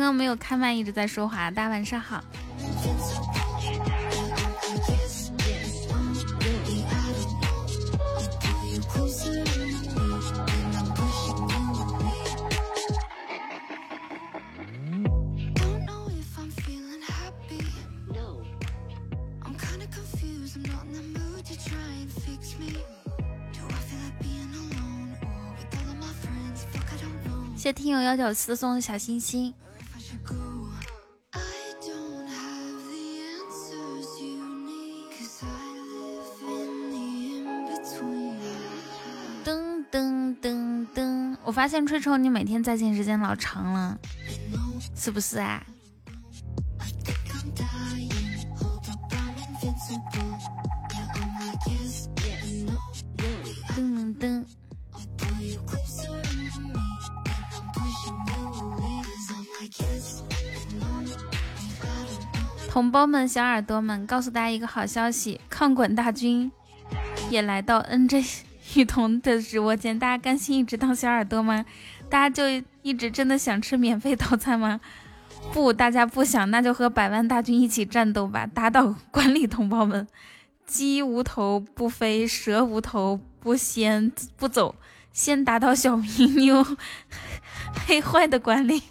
[0.00, 1.50] 刚刚没有开麦，一直在说话。
[1.50, 2.24] 大家晚上好。
[27.54, 29.52] 谢听友幺九四送的小心心。
[41.60, 43.98] 发现吹抽你每天在线时间老长了，
[44.96, 45.62] 是不是啊？
[53.76, 54.42] 噔噔。
[62.70, 66.50] 同胞们，小耳朵们，告诉大家一个好消息，抗滚大军
[67.28, 68.44] 也来到 NJ
[68.76, 69.98] 雨桐的直播间。
[69.98, 71.64] 大家甘心一直当小耳朵吗？
[72.08, 74.80] 大家就一直真的想吃免费套餐吗？
[75.52, 80.06] 不，大家不想，那就和百万大军一起战斗吧，打倒 管理同胞们。
[80.66, 84.76] 鸡无头不飞，蛇无头不先不走，
[85.12, 86.64] 先打倒小明妞，
[87.86, 88.82] 黑坏的管理。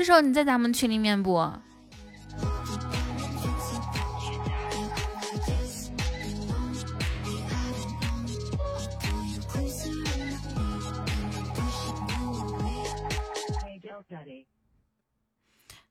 [0.00, 1.52] 这时候你在咱们群里面不？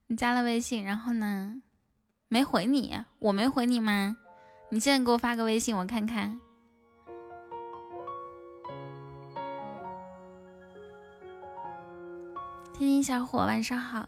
[0.07, 1.61] 你加了微信，然后呢？
[2.29, 4.17] 没回你，我没回你吗？
[4.71, 6.41] 你现在给我发个微信，我看看。
[12.79, 14.07] 天津小伙，晚上好。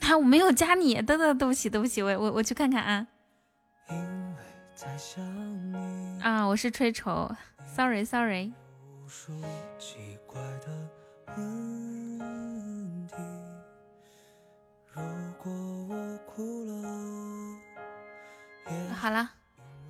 [0.00, 3.06] 啊，我没有加你，等等，对不起，对不起，我我我去看看啊。
[6.22, 7.30] 啊，我是吹丑
[7.66, 8.52] ，sorry sorry。
[18.94, 19.28] 好了，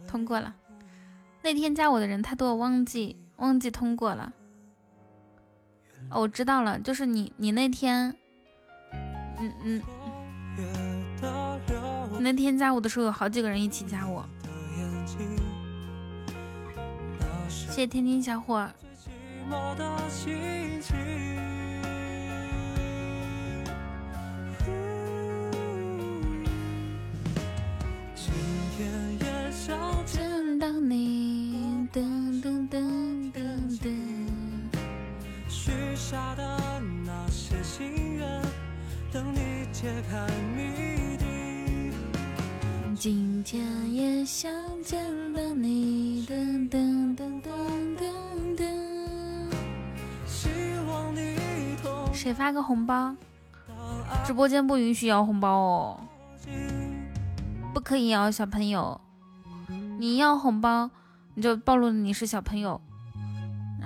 [0.09, 0.53] 通过了。
[1.43, 4.33] 那天加我的人太多，我忘记忘记通过了。
[6.11, 8.15] 哦，我知道了，就是你，你那天，
[9.39, 9.83] 嗯嗯，
[12.13, 14.25] 你那天加我的时候有好几个人一起加我。
[17.49, 18.67] 谢谢天津小伙。
[30.07, 32.26] 见到你，噔
[36.09, 38.41] 下的那些心愿，
[39.13, 40.25] 等你揭开
[40.55, 41.93] 谜底。
[42.95, 44.49] 今天也想
[44.85, 47.51] 见到你，噔噔噔噔
[47.97, 49.51] 噔噔。
[50.29, 50.49] 希
[50.89, 51.37] 望你
[51.83, 53.13] 同谁发个红包？
[54.25, 56.01] 直播间不允许要红包哦，
[57.75, 59.01] 不可以要小朋友。
[59.99, 60.89] 你要红包，
[61.35, 62.81] 你就暴露了你是小朋友。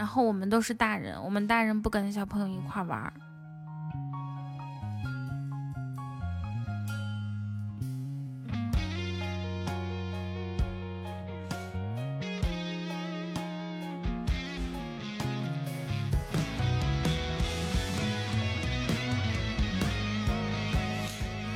[0.01, 3.13] 然后我们都是大人，我们大人不跟小朋友一块玩。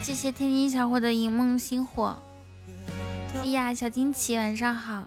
[0.02, 2.14] 谢谢天津小伙的银梦星火。
[3.37, 5.05] 哎呀，小惊奇，晚上好。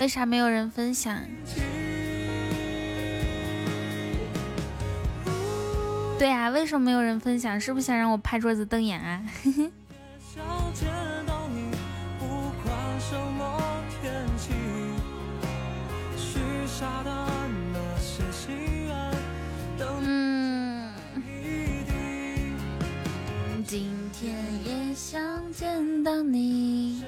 [0.00, 1.14] 为啥没有人分享？
[6.18, 7.60] 对啊，为什么没有人分享？
[7.60, 9.22] 是不是想让我拍桌子瞪眼啊？
[20.02, 20.94] 嗯。
[23.66, 25.20] 今天也想
[25.52, 27.04] 见到你。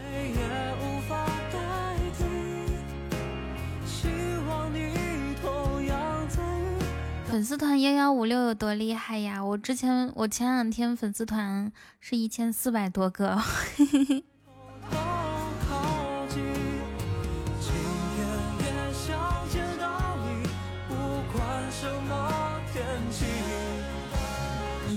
[7.32, 9.42] 粉丝团幺幺五六有多厉害呀？
[9.42, 13.40] 我之前我前两天粉丝团是一千四百多个。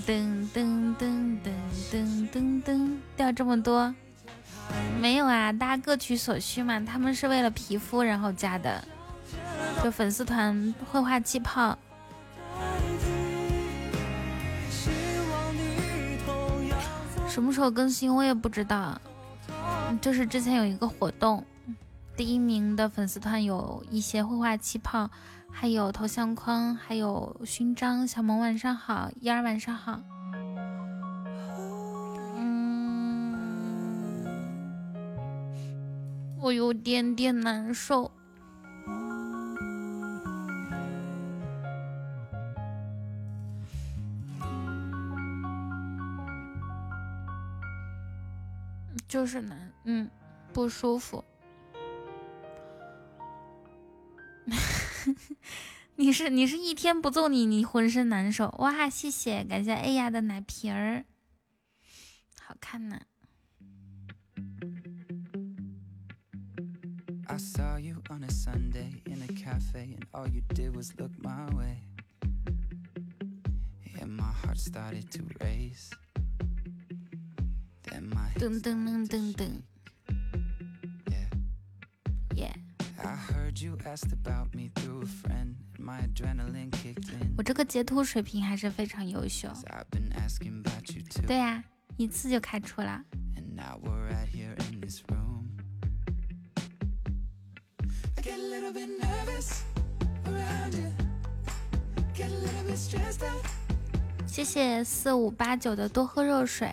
[0.06, 1.50] 噔噔噔噔
[1.90, 3.96] 噔噔噔，掉这么多？
[5.00, 6.82] 没有啊，大家各取所需嘛。
[6.82, 8.84] 他们是为了皮肤然后加的，
[9.82, 11.78] 就粉丝团会画气泡。
[17.36, 18.98] 什么时候更新我也不知道，
[20.00, 21.44] 就是之前有一个活动，
[22.16, 25.10] 第一名的粉丝团有一些绘画气泡，
[25.52, 28.08] 还有头像框，还有勋章。
[28.08, 30.00] 小萌晚上好，嫣儿晚上好。
[32.38, 33.36] 嗯，
[36.40, 38.10] 我有点点难受。
[49.26, 50.08] 不是难，嗯，
[50.54, 51.26] 不舒服。
[55.98, 58.88] 你是你是一天不揍你，你浑身难受哇！
[58.88, 61.06] 谢谢，感谢哎呀的奶瓶儿，
[62.40, 63.02] 好看呢。
[77.86, 79.50] 噔噔噔噔噔，
[82.36, 82.54] 耶！
[87.38, 89.50] 我这个截图水平还是非常优秀。
[91.28, 91.64] 对呀，
[91.98, 93.04] 一次就开出了。
[104.28, 106.70] 谢谢四五八九的多喝热水。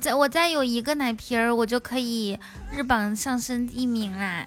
[0.00, 2.38] 再我再有一个奶瓶儿，我就可以
[2.72, 4.46] 日榜上升一名啦！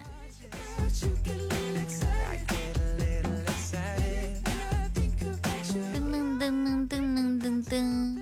[5.93, 8.17] 噔噔噔噔噔噔噔！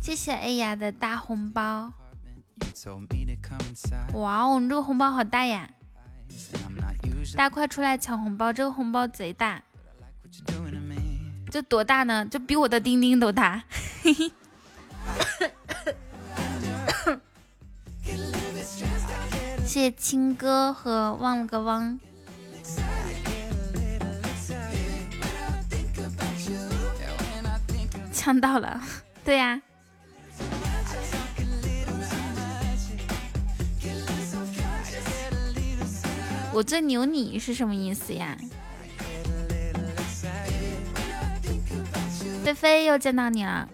[0.00, 1.92] 谢谢 A 呀的大红包！
[4.14, 5.70] 哇哦，你这个红包好大呀！
[7.36, 9.62] 大家快出来抢红包，这个红包贼大！
[11.48, 12.26] 这多大呢？
[12.26, 13.62] 就比我的钉钉都大！
[14.02, 14.32] 嘿嘿。
[19.64, 21.98] 谢 谢青哥和忘了个汪，
[28.12, 28.80] 抢到了，
[29.24, 29.60] 对呀。
[36.54, 38.36] 我最牛你是什么意思呀？
[42.44, 43.66] 菲菲又见到你了。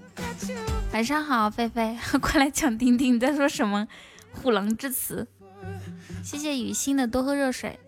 [0.98, 3.14] 晚上好，菲菲， 快来抢钉钉！
[3.14, 3.86] 你在说什么
[4.32, 5.28] 虎狼之词？
[6.24, 7.78] 谢谢雨欣的多喝热水。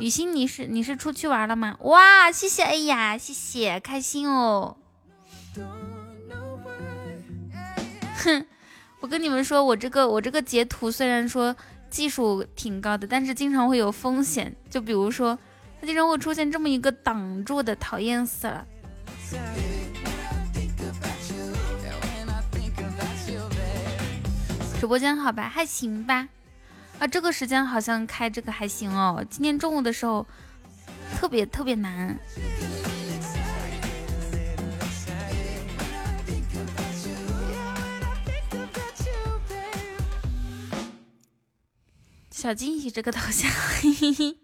[0.00, 1.76] 雨欣，你是你是出去玩了吗？
[1.82, 4.76] 哇，谢谢，哎呀，谢谢，开心哦。
[8.16, 8.44] 哼，
[8.98, 11.54] 我跟你们说，我这个我这个截图虽然说
[11.88, 14.52] 技术挺高的，但是经常会有风险。
[14.68, 15.38] 就比如说，
[15.80, 18.66] 它经常会出现这么一个挡住的，讨厌死了。
[24.84, 26.28] 直播间好吧，还行吧。
[26.98, 29.24] 啊，这个时间好像开这个还行哦。
[29.30, 30.26] 今天中午的时候
[31.16, 32.14] 特别特别难。
[42.30, 43.50] 小惊喜这个头像，
[43.80, 44.38] 嘿嘿嘿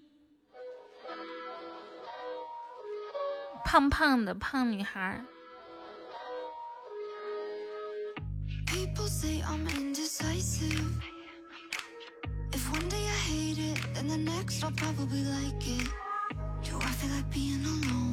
[3.66, 5.22] 胖胖的胖女孩。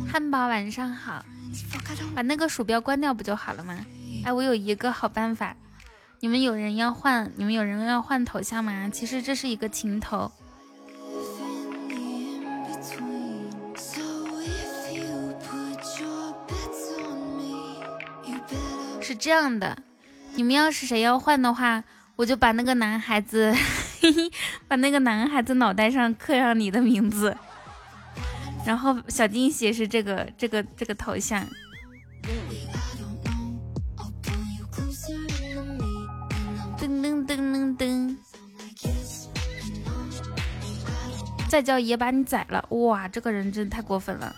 [0.10, 1.24] 汉堡晚上好，
[2.16, 3.86] 把那个鼠标关掉不就好了吗？
[4.24, 5.56] 哎，我有一个好办法，
[6.22, 8.90] 你们有人要换，你们有人要换头像吗？
[8.90, 10.32] 其实这是一个情头，
[19.02, 19.78] 是这样的。
[20.36, 21.84] 你们要是谁要换的话，
[22.18, 23.54] 我就把那个男孩子，
[24.68, 27.38] 把那个男孩子脑袋上刻上你的名字，
[28.66, 31.48] 然后小惊喜是这个这个这个头像。
[36.80, 38.16] 噔噔噔噔噔，
[41.48, 42.66] 再叫爷把你宰了！
[42.70, 44.36] 哇，这个人真的太过分了。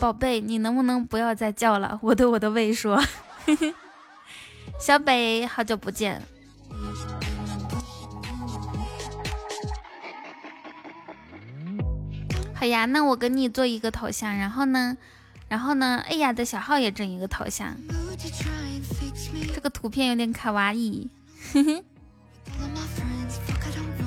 [0.00, 1.98] 宝贝，你能不能不要再叫了？
[2.02, 3.02] 我对我的胃说，
[4.78, 6.22] 小北，好久不见。
[12.54, 14.96] 好呀，那我给你做一个头像，然后呢，
[15.48, 17.76] 然后呢，哎呀的小号也整一个头像。
[19.54, 21.10] 这个图片有点卡哇伊。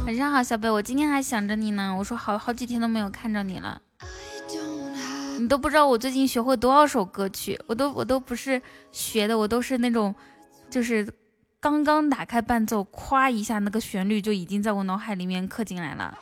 [0.06, 3.82] 晚上好，小北，我今天还想着你呢，我说好好几天都没有看着你了。
[5.42, 10.14] 你都不知道我最近学会多少首歌曲，我都我都不是学的，我都是那种，
[10.70, 11.12] 就是
[11.60, 16.16] 刚刚打开伴奏，夸一下那个旋律就已经在我脑海里面刻进来了。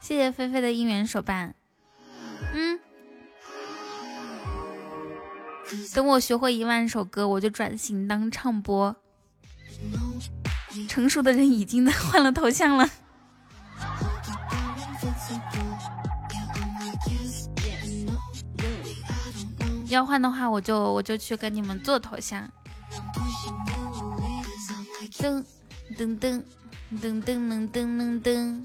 [0.00, 1.54] 谢谢菲菲的应援手办。
[2.52, 2.80] 嗯，
[5.94, 8.96] 等我学会一万首歌，我就转型当唱播。
[10.88, 12.90] 成熟的人已经在 换了头像了。
[19.90, 22.48] 要换的话，我就我就去跟你们做头像。
[25.18, 25.44] 噔
[25.98, 26.44] 噔噔
[26.92, 28.62] 噔噔噔噔噔。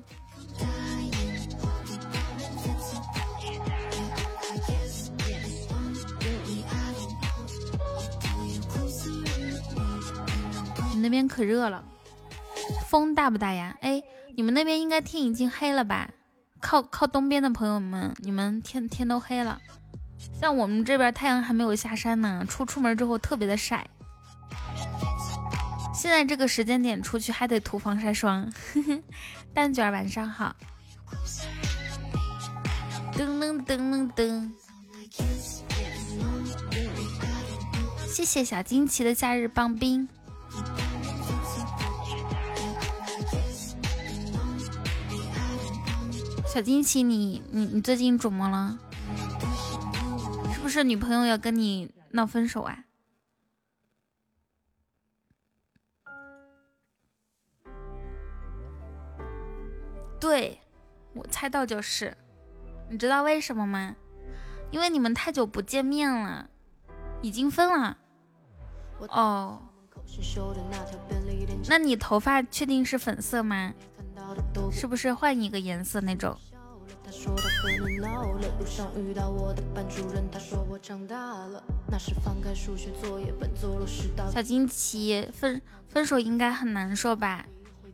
[10.93, 11.83] 你那边可热了，
[12.87, 13.75] 风大不大呀？
[13.81, 14.01] 哎，
[14.35, 16.11] 你们那边应该天已经黑了吧？
[16.61, 19.59] 靠靠东边的朋友们，你们天天都黑了。
[20.39, 23.87] 像我们这边太阳还没有下山呢，出出门之后特别的晒。
[25.93, 28.51] 现在这个时间点出去还得涂防晒霜。
[29.53, 30.55] 蛋卷晚上好。
[33.13, 34.51] 噔噔噔噔噔。
[38.07, 40.07] 谢谢小惊奇的夏日棒冰。
[46.45, 48.77] 小惊奇，你你你最近怎么了？
[50.75, 52.83] 是女朋友要跟你闹分手啊？
[60.19, 60.59] 对，
[61.13, 62.17] 我猜到就是。
[62.89, 63.95] 你知道为什么吗？
[64.69, 66.49] 因为你们太久不见面了，
[67.21, 67.97] 已经分了。
[69.07, 69.61] 哦，
[71.69, 73.73] 那你头发确定是粉色吗？
[74.69, 76.37] 是不是换一个颜色那种？
[77.05, 81.99] 他说他和你闹了，路上遇到我的班主任，说我长大了，那
[82.41, 83.47] 开数学作业本，
[84.15, 84.27] 道。
[84.31, 87.45] 小惊奇，分分手应该很难受吧？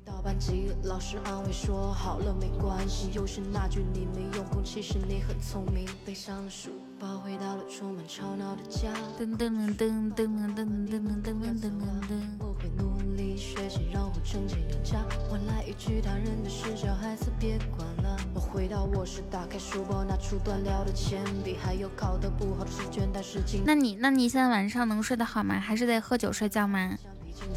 [0.05, 5.85] 到班级，老师安慰说好了没关系，又是那句你没用功，其实你很聪明。
[6.05, 6.69] 背上书
[7.01, 8.93] 包，回到了充满吵闹的家。
[9.19, 11.71] 噔噔噔噔噔噔噔噔噔噔噔噔
[12.07, 12.21] 噔。
[12.39, 14.99] 我会努力学习，让我成绩更佳。
[15.27, 18.15] 换来一句他人的事，小孩子别管了。
[18.35, 23.09] 我回到卧室，打开书包，拿出断掉的铅笔，还有考得不好的试卷。
[23.11, 25.59] 但是今那你那你现在晚上能睡得好吗？
[25.59, 26.95] 还是得喝酒睡觉吗？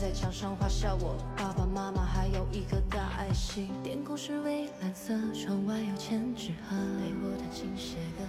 [0.00, 3.68] 在墙上画下我爸爸妈妈，还有一颗大爱心。
[3.82, 8.24] 天空是蔚蓝色，窗外有千纸鹤，陪我弹琴写歌，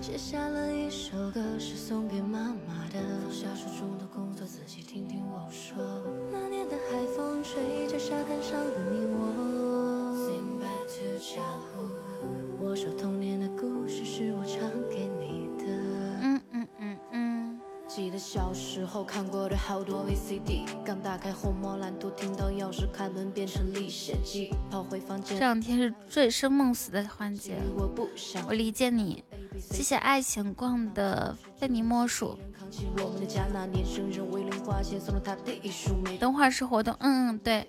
[0.00, 2.98] 写下了一首歌，是送给妈妈的。
[3.22, 5.76] 放下手中的工作，仔细听听我说。
[6.32, 10.16] 那年的海风吹着沙滩上的你我。
[10.16, 11.92] Sing back to childhood，
[12.58, 15.19] 我说童年的故事是我唱给你的。
[17.92, 25.36] 记得小时候看过的好多 VCD，刚打开虹猫蓝图，听到钥匙开门变成历险记，跑回房间。
[25.36, 29.24] 这两天是醉生梦死的环节，我不想，我理解你。
[29.58, 32.38] 谢谢爱闲逛的被你莫属。
[36.20, 37.68] 等会儿是活动，嗯嗯对。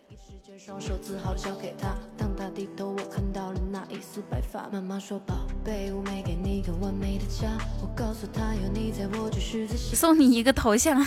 [0.63, 1.95] 双手自豪交给他。
[2.15, 4.69] 当他低头，我看到了那一丝白发。
[4.71, 5.33] 妈妈说：“宝
[5.65, 11.03] 贝，我没给你个完美的家。”我告诉他：“有你在，我就是自信。”送你一个头像，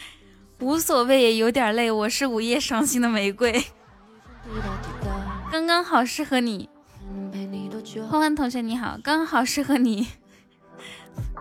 [0.60, 1.90] 无所谓，也有点累。
[1.90, 3.64] 我是午夜伤心的玫瑰，
[5.50, 6.68] 刚刚好适合你。
[8.10, 10.08] 欢欢同学你好，刚好适合你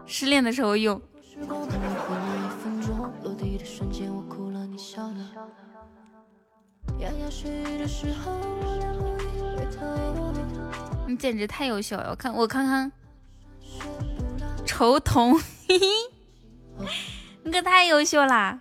[0.05, 1.01] 失恋的时候用。
[11.07, 12.09] 你简直太优秀了！
[12.11, 12.91] 我看我看看，
[14.65, 15.39] 绸童，
[17.43, 18.59] 你可太优秀啦！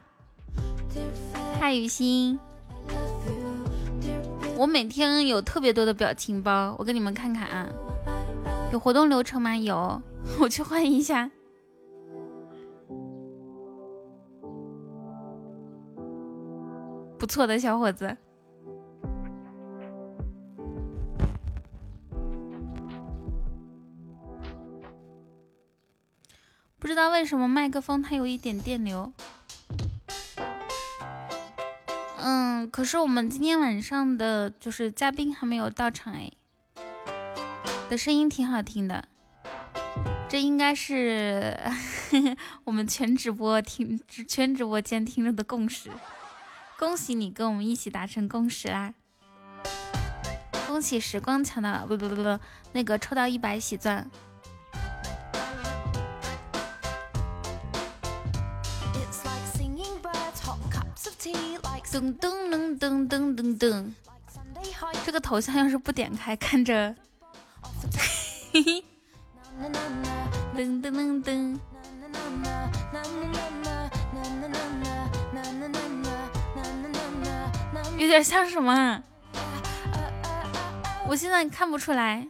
[1.59, 2.39] 蔡雨欣，
[4.57, 7.69] 我每天有特别多的表情包，我给你们看看啊。
[8.73, 9.57] 有活动流程吗？
[9.57, 10.01] 有，
[10.39, 11.29] 我去换一下。
[17.19, 18.17] 不错的小伙子。
[26.79, 29.13] 不知道为什么麦克风它有一点电流。
[32.19, 36.31] 嗯，可是我们今天晚上的就是嘉宾还没有到场哎，
[37.89, 39.09] 的声音挺好听的，
[40.29, 41.59] 这应该是
[42.65, 45.91] 我们全直播听全直播间听着的共识。
[46.79, 48.95] 恭喜你跟我们一起达成共识啦！
[50.67, 52.39] 恭喜时光抢到不不不不，
[52.73, 54.09] 那个抽到一百喜钻。
[61.91, 63.93] 噔噔噔噔噔噔噔，
[65.07, 66.95] 这个头像要是不点开，看着，
[68.53, 68.85] 嘿嘿，
[70.55, 71.59] 噔噔噔噔，
[77.97, 79.03] 有点像什么？
[81.09, 82.29] 我现在看不出来。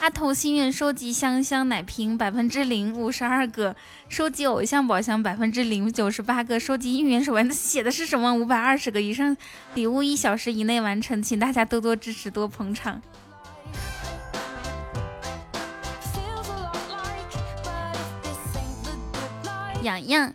[0.00, 3.74] 阿童心愿收集香香奶瓶百分之零五十二个，
[4.08, 8.32] 收集偶像宝箱百分之零九十八个，收集应援手环，那写的是什么？
[8.32, 9.36] 五百二十个以上
[9.74, 13.02] 礼物一小时以内完成，请大家多多支持，多捧场。
[19.82, 20.32] 洋洋，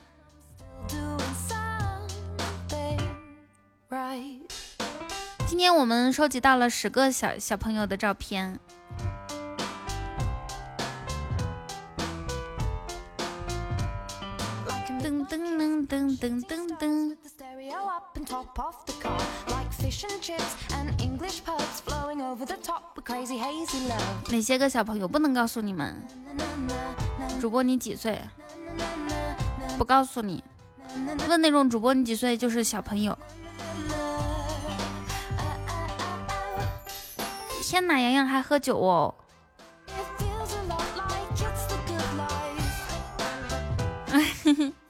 [5.47, 8.59] 今天我们收集到了十个小小朋友的照片。
[15.27, 17.17] 噔噔噔噔噔噔。
[24.29, 26.05] 哪些个小朋友不能告诉你们？
[27.39, 28.21] 主播你几岁？
[29.77, 30.43] 不告诉你。
[31.27, 33.17] 问那种主播你几岁就是小朋友。
[37.63, 39.15] 天哪，洋洋还喝酒哦。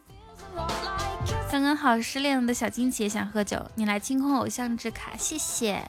[1.54, 5.88] 刚刚好，失恋的小金姐想喝酒，你来清空偶像之卡，谢谢。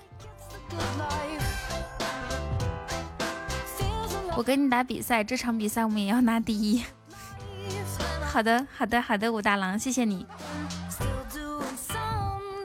[4.36, 6.84] 我跟你打比赛，这场比赛我们也要拿第一。
[8.30, 10.26] 好的，好的，好的，武大郎，谢谢你。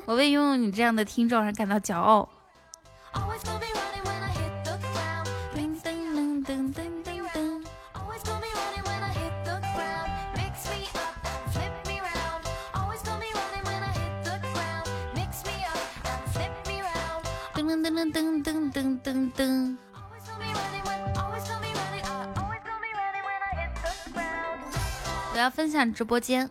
[0.04, 2.28] 我为拥有你这样的听众而感到骄傲。
[25.50, 26.50] 分享直播间。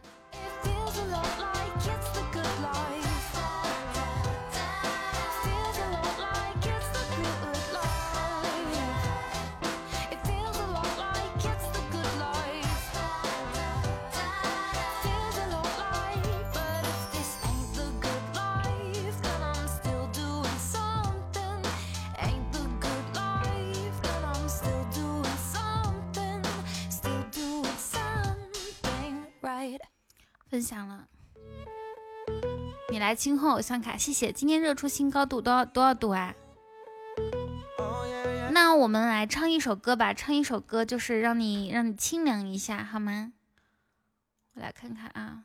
[33.08, 34.30] 来清空偶像卡，谢谢。
[34.30, 36.34] 今天热出新高度，多少多少度啊？
[38.52, 43.32] 那我们来唱一首歌吧，唱一首歌，就是让你让你清凉一下，好吗？
[44.52, 45.44] 我来看看啊，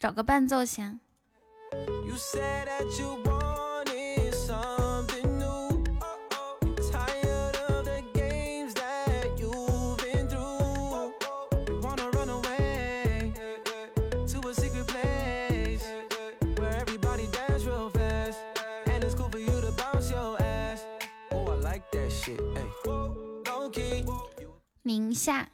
[0.00, 0.98] 找个伴奏先。
[24.86, 25.50] 宁夏，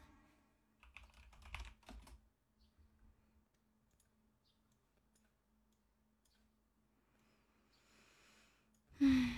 [8.99, 9.35] 嗯，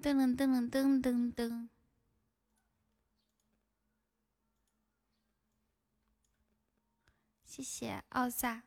[0.00, 1.68] 噔噔噔噔噔噔，
[7.44, 8.62] 谢谢奥萨。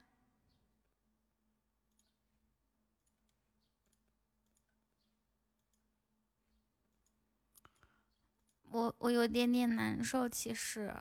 [8.72, 10.94] 我我有点点难受，其实，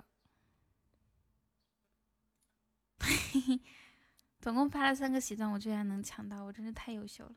[4.40, 7.35] 总共发了三个喜钻，我居然能抢到，我真是太优秀了。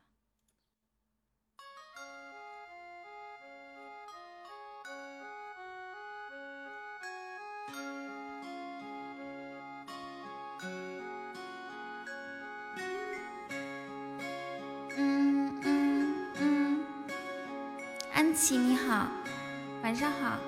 [19.92, 20.38] 晚上好。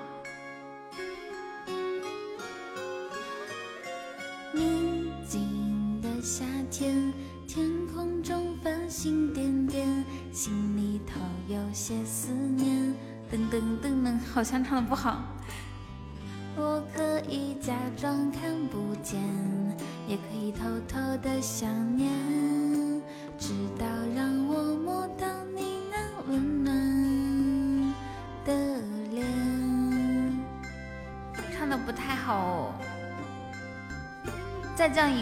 [4.51, 7.13] 宁静的夏天
[7.47, 12.91] 天空中繁星点点心里头有些思念。
[13.31, 15.34] 噔噔噔噔好像唱的不好。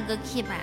[0.03, 0.55] 个 key 吧。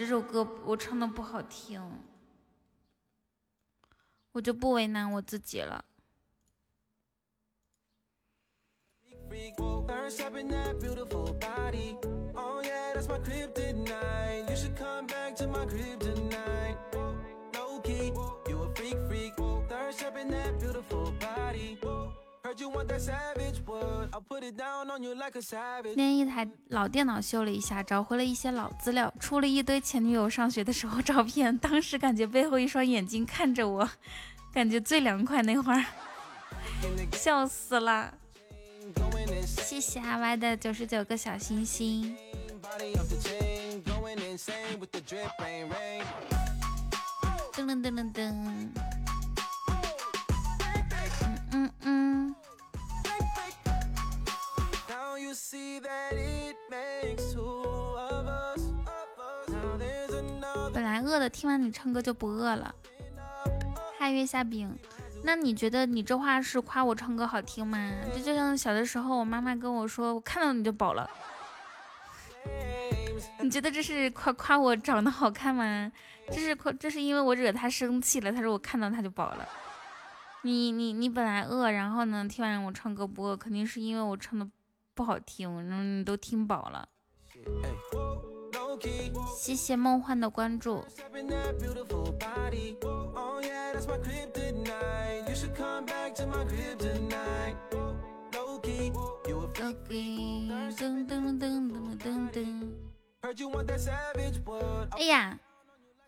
[0.00, 1.78] 这首歌我唱的不好听。
[4.32, 5.84] 我就不为难我自己了。
[25.94, 26.09] 连
[26.68, 31.56] 老电脑修了一下，找回了一些老资料，出了一堆前女友上学的时候照片。
[31.58, 33.88] 当时感觉背后一双眼睛看着我，
[34.52, 35.84] 感觉最凉快那会儿，
[37.12, 38.14] 笑死了。
[39.46, 42.16] 谢谢阿歪的九十九个小星星。
[47.52, 48.32] 噔噔噔噔噔。
[51.52, 52.19] 嗯嗯。
[60.74, 62.74] 本来饿的，听完你唱歌就不饿了。
[63.96, 64.76] 嗨，月下饼，
[65.22, 67.92] 那你觉得你这话是夸我唱歌好听吗？
[68.12, 71.08] 这就像小的时候，我妈妈跟我说，我看到你就饱了。
[73.38, 75.92] 你觉得这是夸夸我长得好看吗？
[76.32, 79.48] 这是夸，这是因为我惹她生气了，她说我看到她就饱了。
[80.42, 84.48] 你你你本来饿，然后呢，听完我唱歌不饿，肯定是因为我唱的。
[85.00, 86.86] 不好听，嗯都听饱了。
[89.34, 90.84] 谢谢梦幻的关注。
[99.56, 102.68] 噔噔噔噔噔噔。
[104.90, 105.38] 哎呀，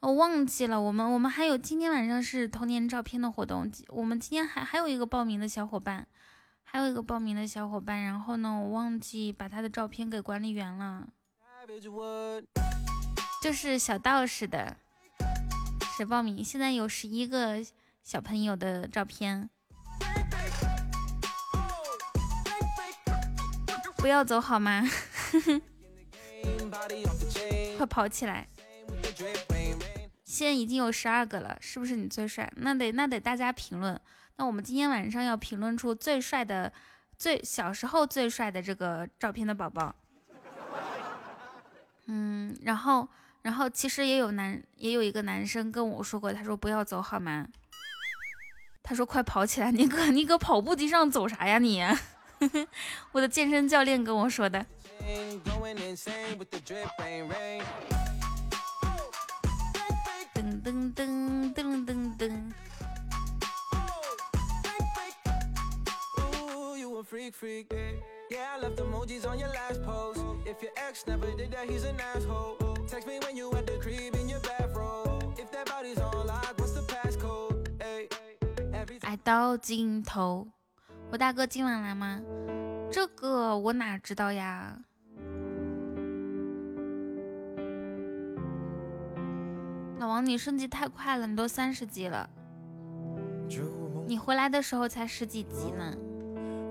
[0.01, 6.07] 我忘记了，我们我们还有今天晚上是童年照片的活动，我们今天还还有一个报名的小伙伴。
[6.73, 11.07] 还有一个报名的小伙伴，然后呢，我忘记把他的照片给管理员了，
[13.43, 14.79] 就是小道士的，
[15.95, 16.43] 谁报名？
[16.43, 17.63] 现在有十一个
[18.03, 19.51] 小朋友的照片，
[23.99, 24.83] 不要走好吗？
[27.77, 28.49] 快跑起来！
[30.25, 32.51] 现在已经有十二个了，是不是你最帅？
[32.57, 34.01] 那得那得大家评论。
[34.43, 36.73] 那我们今天晚上要评论出最帅的、
[37.17, 39.95] 最小时候最帅的这个照片的宝宝。
[42.07, 43.09] 嗯，然后，
[43.43, 47.47] 然后其实也有男，也有一个男生跟我说过，他说不要走好吗？
[48.83, 51.81] 他说快跑起来，你搁你搁跑步机上走啥呀你？
[53.13, 54.67] 我的健身教练跟我说的。
[60.35, 61.62] 噔噔噔噔
[67.13, 67.71] freak freak.
[68.31, 70.25] Yeah, I left emojis on your last post.
[70.47, 72.57] If your ex never did that, he's an asshole.
[72.89, 75.23] Text me when you at the crib in your bathrobe.
[75.37, 77.69] If that body's on lock, what's the passcode?
[77.79, 78.09] Hey,
[79.03, 80.49] 爱到尽头。
[81.11, 82.23] 我大哥今晚来吗？
[82.91, 84.79] 这个我哪知道呀？
[89.99, 92.31] 老王，你升级太快了，你都三十级了。
[94.07, 95.95] 你回来的时候才十几级呢。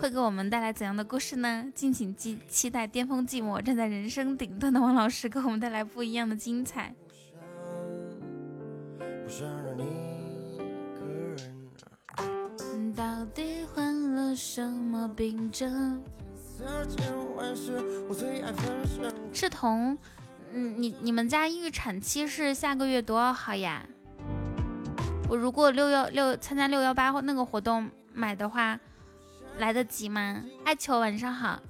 [0.00, 1.64] 会给我们带来怎样的故事呢？
[1.74, 6.94] 敬请期期待巅峰寂寞站在人生顶端的王老师给我们带来不一样的精彩。
[12.96, 16.02] 到底患了什么病症？
[19.32, 19.98] 赤瞳，
[20.52, 23.84] 嗯，你你们家预产期是下个月多少号呀？
[25.28, 28.78] 我如果六幺六参加六幺八那个活动买的话，
[29.58, 30.42] 来得及吗？
[30.64, 31.60] 艾球晚上好。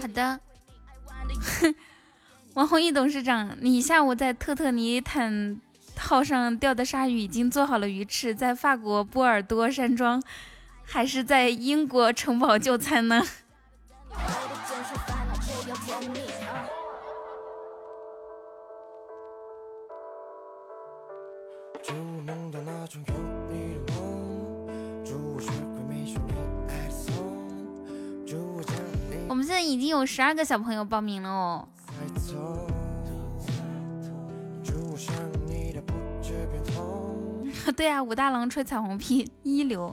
[0.00, 0.40] 好的，
[2.54, 5.60] 王弘毅董事长，你下午在特特尼坦
[5.96, 10.22] 号上钓的鲨鱼已经做好了鱼翅，在法国波尔多山庄，
[10.94, 13.20] 还是在英国城堡就餐呢？
[29.26, 31.68] 我们现在已经有十二个小朋友报名了哦。
[37.76, 39.92] 对啊，武大郎吹彩虹屁一流。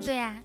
[0.00, 0.42] 对呀。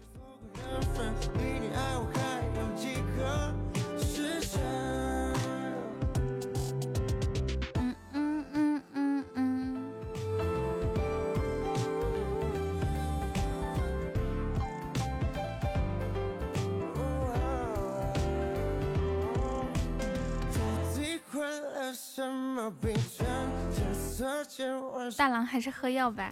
[25.17, 26.31] 大郎还是喝药吧。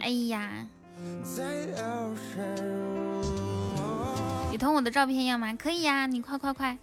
[0.00, 0.66] 哎呀，
[4.52, 5.54] 雨桐，我的照片要吗？
[5.54, 6.78] 可以呀，你快快快！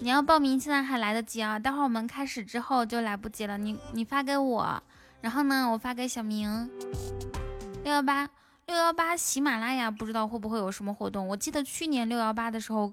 [0.00, 1.58] 你要报名，现在还来得及啊！
[1.58, 3.56] 待会儿我们开始之后就来不及了。
[3.56, 4.82] 你你发给我，
[5.20, 6.70] 然后呢，我发给小明。
[7.84, 8.28] 六幺八，
[8.66, 11.28] 六幺八，喜马拉雅不知道会不会有什么活动？
[11.28, 12.92] 我记得去年六幺八的时候。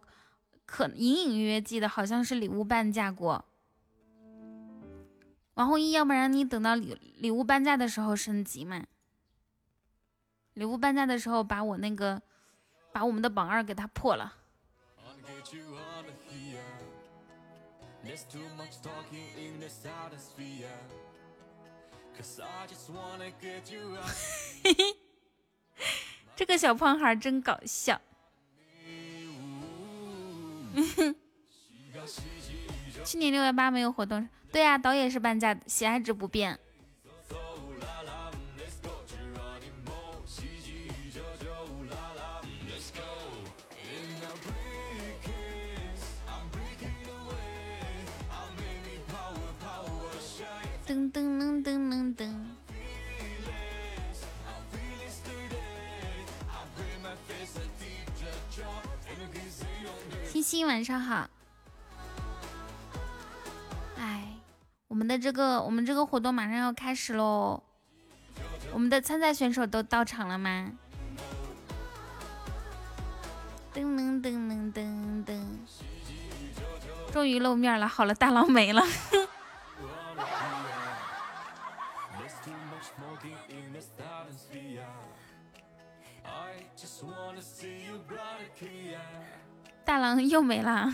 [0.67, 3.45] 可隐隐约约记得好像是礼物半价过，
[5.53, 8.83] 王红一，要不然你等到礼礼物半价的时候升级嘛？
[10.53, 12.21] 礼物半价的时候把我那个
[12.91, 14.35] 把我们的榜二给他破了。
[24.63, 24.97] 嘿嘿，
[26.35, 28.01] 这个小胖孩真搞笑。
[33.03, 36.59] 去年六幺八没有活动，对呀，导演是半价，喜爱值不变。
[50.87, 51.26] 噔噔
[60.65, 61.29] 晚上好。
[63.97, 64.33] 哎，
[64.87, 67.61] 我们的这个我们这个活动马上要开始喽，
[68.73, 70.71] 我们的参赛选手都到场了吗？
[73.73, 75.39] 噔噔噔噔噔噔，
[77.13, 77.87] 终于露面了。
[77.87, 78.81] 好了，大郎没了。
[89.97, 90.93] 大郎又没啦。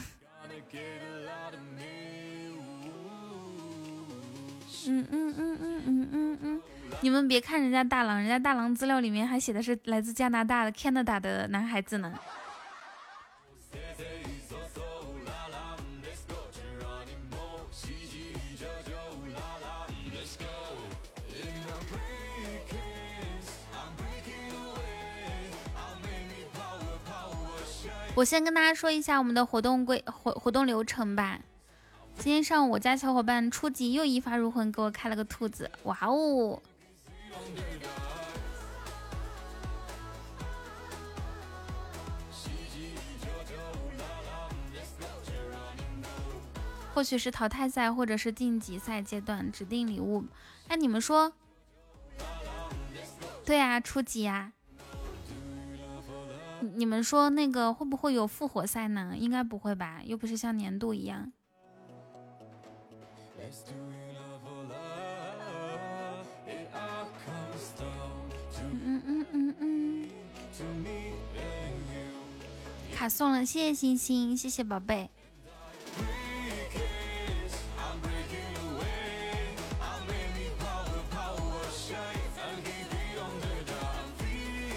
[4.88, 6.62] 嗯嗯嗯嗯嗯嗯嗯，
[7.02, 12.14] 你们别看人家大郎，人家大郎资料里面还写的是来自加拿大的 Canada 的男孩子呢。
[28.16, 31.40] 我先跟大家说一下我们的活动规活活动流程吧。
[32.16, 36.62] 今天上午我家小伙伴初级又一发入魂，给我开了个兔子，哇哦！
[46.94, 50.24] 或许是淘汰赛，或者是晋级赛阶段指定礼物。
[50.68, 51.34] 哎，你们说？
[53.44, 54.54] 对啊，初级呀。
[56.64, 59.14] 你们说那个会不会有复活赛呢？
[59.18, 61.32] 应该不会吧，又不是像年度一样。
[68.72, 70.10] 嗯嗯嗯嗯。
[72.96, 75.10] 卡送了，谢谢星星，谢谢宝贝。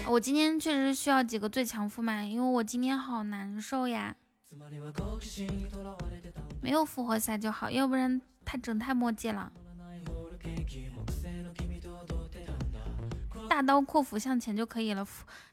[0.09, 4.15] 我今天确实需要几个最强副麦，因为我今天好难受呀。
[6.61, 9.51] 没有复活赛就好，要不然太整太墨迹了。
[13.49, 15.05] 大刀阔斧向前就可以了，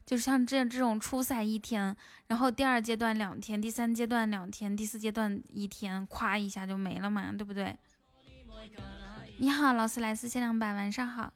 [0.05, 1.95] 就像这这种初赛一天，
[2.27, 7.77] 然后第二阶段两天，第三阶段两天，第四阶段一天，咵一下就没了嘛，对不对？
[9.37, 11.33] 你好，劳斯莱斯限量版，晚上好。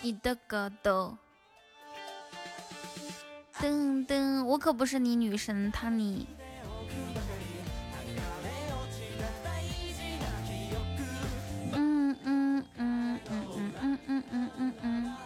[0.00, 1.16] 你的歌都
[3.60, 6.26] 噔噔，我可不是你女神汤尼。
[11.72, 15.16] 嗯嗯嗯嗯嗯嗯嗯嗯嗯。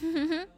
[0.00, 0.48] 哼哼。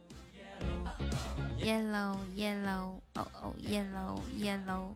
[1.59, 4.93] Yellow yellow，哦哦，yellow yellow。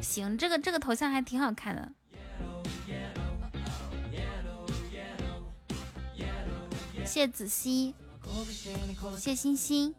[0.00, 1.92] 行，这个这个头像还挺好看的。
[7.04, 7.94] 谢子熙，
[9.16, 9.94] 谢星星。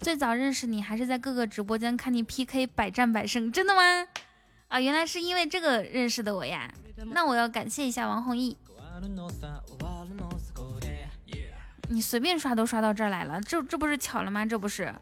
[0.00, 4.06] 最早认识你还是在各个直播间看你 PK 百战百胜，真的吗？
[4.68, 6.72] 啊，原来是因为这个认识的我呀。
[7.06, 8.56] 那我要感谢一下王弘毅。
[11.88, 14.46] 你随便刷都刷到这儿来了，这这不是巧了吗？
[14.46, 14.94] 这不是，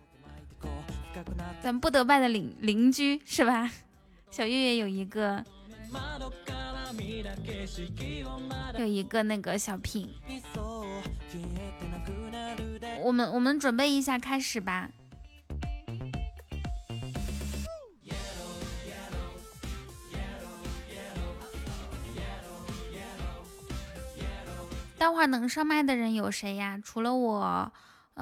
[1.62, 3.70] 咱不得拜的邻邻居是吧？
[4.30, 5.44] 小月月有一个。
[8.78, 10.08] 有一个那个小品，
[13.02, 14.88] 我们我们准备一下开始吧。
[24.98, 26.78] 待会儿能上麦的人有谁呀？
[26.82, 27.72] 除了我，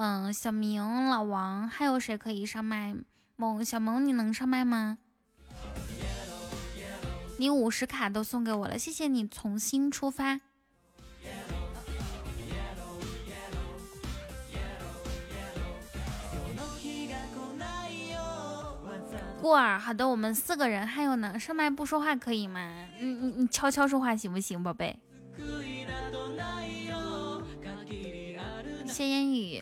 [0.01, 2.95] 嗯，小明、老王，还有谁可以上麦？
[3.35, 4.99] 萌小萌，你能上麦吗？
[7.37, 10.39] 你五十卡都送给我了，谢谢你重新出发。
[19.43, 22.87] 过儿，好的，我们四个人，还有呢，上麦不说话可以吗？
[23.01, 24.97] 你你你悄悄说话行不行，宝贝？
[28.87, 29.61] 谢烟雨。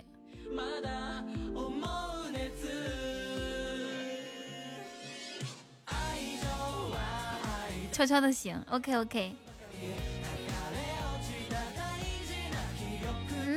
[7.92, 9.34] 悄悄的行，OK OK。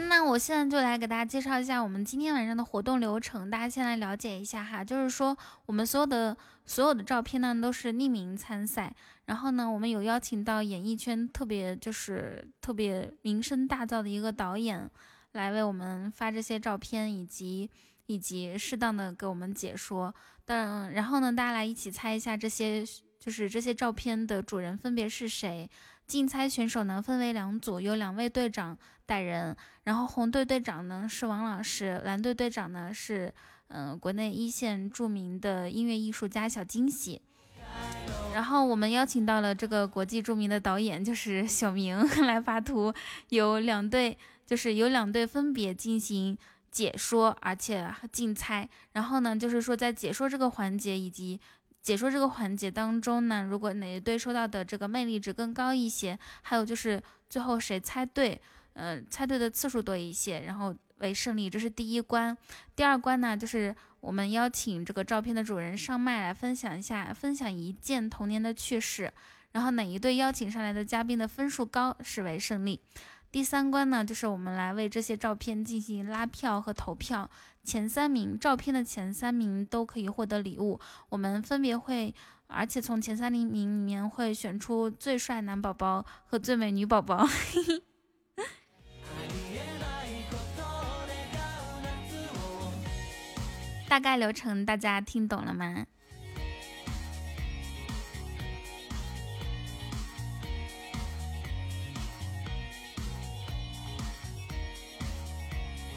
[0.08, 4.82] 那我现在就来给大家介绍一下我们今天晚上的活动流程，大家先来了解一下哈。
[4.82, 8.96] 就是说，我们所有的所有的照片呢都是匿名参赛，
[9.26, 14.90] 然后呢，我们有邀请到演艺圈特别就是特别名声大噪的一个导演
[15.34, 17.70] 来为我们发这些照片，以及
[18.08, 20.14] 以及适当的给我们解说。
[20.46, 22.86] 但然后呢，大家来一起猜一下这些。
[23.20, 25.70] 就是这些照片的主人分别是谁？
[26.08, 28.76] 竞猜选手呢分为两组，有两位队长
[29.06, 29.54] 带人。
[29.84, 33.32] 然后红队队长呢是王老师，蓝队队长呢是
[33.68, 37.22] 嗯国内一线著名的音乐艺术家小惊喜。
[38.34, 42.94] 然后我们邀请到了这个国际著名的导演，就是 小明来发图，
[43.28, 44.18] 有两队，
[44.50, 46.36] 就是有两队分别进行
[46.72, 48.68] 解说，而且竞猜。
[48.94, 51.40] 然后呢，就是说在解说这个环节以及。
[51.82, 58.40] 解说这个环节当中呢，如果哪一队收到的这个魅力值更高一些，还有就是最后谁猜对，
[58.74, 62.38] 呃，猜对的次数多一些，然后为胜利，这是第一关。
[62.76, 69.12] 第二关呢，就是我们邀请这个照片的主人上麦来分享一下，分享一件童年的趣事，
[69.54, 72.82] 然后哪一队邀请上来的嘉宾的分数高是为胜利。
[73.32, 77.30] 第三关呢，就是我们来为这些照片进行拉票和投票。
[77.64, 82.16] 前三名照片的前三名都可以获得礼物，我们分别会，
[82.48, 87.28] 而且从前三名里面会选出最帅男宝宝和最美女宝宝。
[93.88, 95.86] 大概流程大家听懂了吗？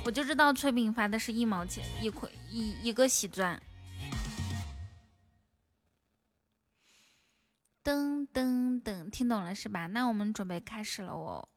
[0.05, 3.61] 我就知道崔饼发的是一毛钱一块一一个喜钻。
[7.85, 9.87] 噔噔噔，听懂了是吧？
[9.87, 11.49] 那我们准备开始了哦。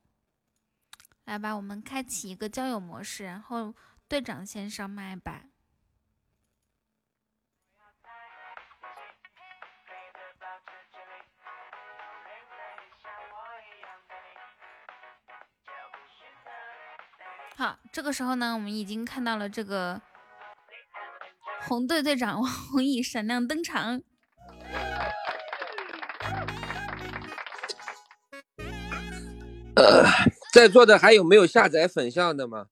[1.24, 3.74] 来吧，我们开启一个交友模式，然后
[4.08, 5.46] 队长先上麦吧。
[17.58, 20.02] 好，这个时候呢，我们已经看到了这个
[21.62, 24.02] 红队队长王弘毅闪亮登场。
[29.78, 30.04] 呃，
[30.54, 32.68] 在座的还有没有下载粉象的吗？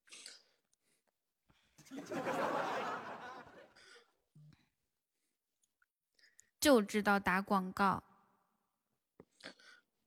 [6.59, 8.03] 就知道打广告。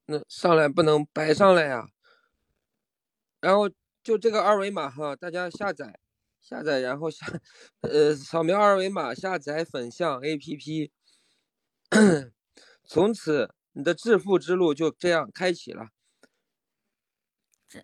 [0.04, 1.88] 那上来不能白上来呀，
[3.40, 3.70] 然后。
[4.06, 5.98] 就这个二维码哈，大家下载
[6.40, 7.26] 下载，然后下
[7.80, 10.92] 呃扫描二维码下载粉象 APP，
[12.84, 15.88] 从此你的致富之路就这样开启了。
[17.68, 17.82] 这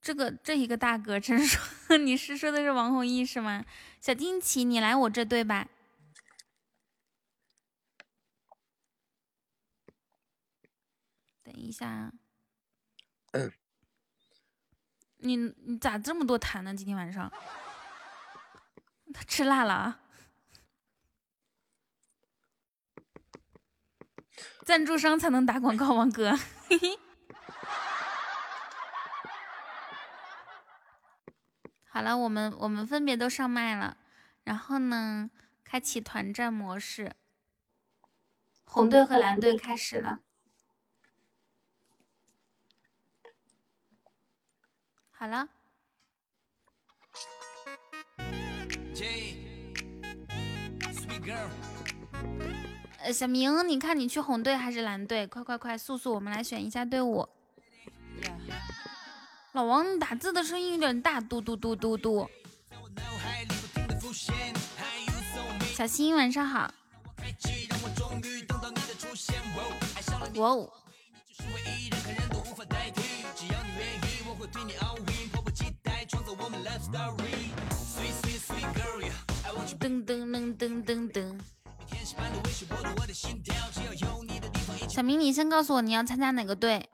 [0.00, 3.64] 这个这一个大哥真说 你是说的是王弘毅是吗？
[4.00, 5.68] 小金奇，你来我这对吧。
[11.42, 12.12] 等一下。
[13.32, 13.65] 嗯。
[15.26, 16.72] 你你咋这么多痰呢？
[16.72, 17.30] 今天晚上
[19.12, 20.00] 他吃辣了啊！
[24.64, 26.38] 赞助商才能打广告，王哥。
[31.88, 33.96] 好了，我们我们分别都上麦了，
[34.44, 35.30] 然后呢，
[35.64, 37.16] 开启团战模式，
[38.64, 40.20] 红队和蓝队开始了。
[45.26, 45.48] 好了，
[52.98, 55.26] 呃，小明，你看你去红队还是蓝队？
[55.26, 57.28] 快快快，速速，我们来选一下队伍。
[59.50, 62.30] 老王，你打字的声音有点大，嘟嘟嘟嘟嘟。
[65.74, 66.72] 小新，晚上好。
[70.36, 70.72] 哇哦。
[79.78, 81.40] 噔噔噔噔噔噔！
[84.86, 86.90] 小明，你先告诉我你要参加哪个队？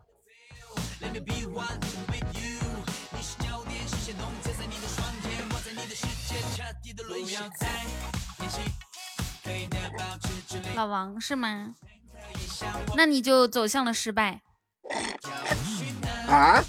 [10.77, 11.75] 老王是吗？
[12.97, 14.43] 那你就走向了失败。
[16.29, 16.63] 啊？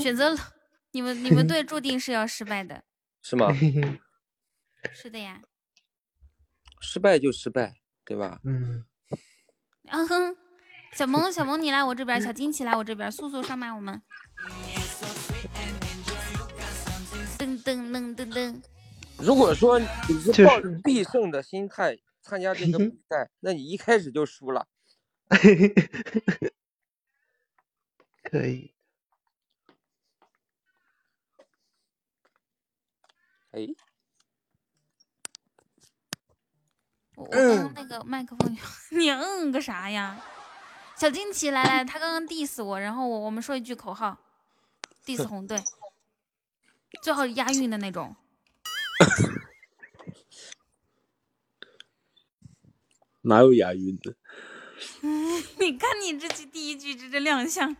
[0.00, 0.38] 选择了
[0.96, 2.82] 你们，你们 队注定是要失败的，
[3.20, 3.52] 是吗？
[4.94, 5.42] 是的呀。
[6.80, 8.40] 失败就失败，对吧？
[8.44, 8.86] 嗯。
[9.92, 10.36] 嗯哼，
[10.94, 14.00] 小萌，小萌，你来我这边，小金奇来我这边，速速上麦，我们。
[17.38, 18.62] 噔噔噔噔噔。
[19.18, 19.86] 如果说你
[20.32, 24.66] 是抱着必胜的心态参加这个比赛，那你一开始就输了。
[28.22, 28.72] 可以。
[33.56, 33.66] 哎，
[37.14, 38.54] 我刚刚那个麦克风，
[38.92, 40.22] 你嗯个啥呀？
[40.94, 44.18] 小惊奇来来，他刚刚 diss 我，然后我我们说一句口号
[45.06, 45.58] ，diss 红队，
[47.02, 48.14] 最好押韵的那种。
[53.22, 54.14] 哪有押韵的？
[55.58, 57.74] 你看你这句第一句这这亮相。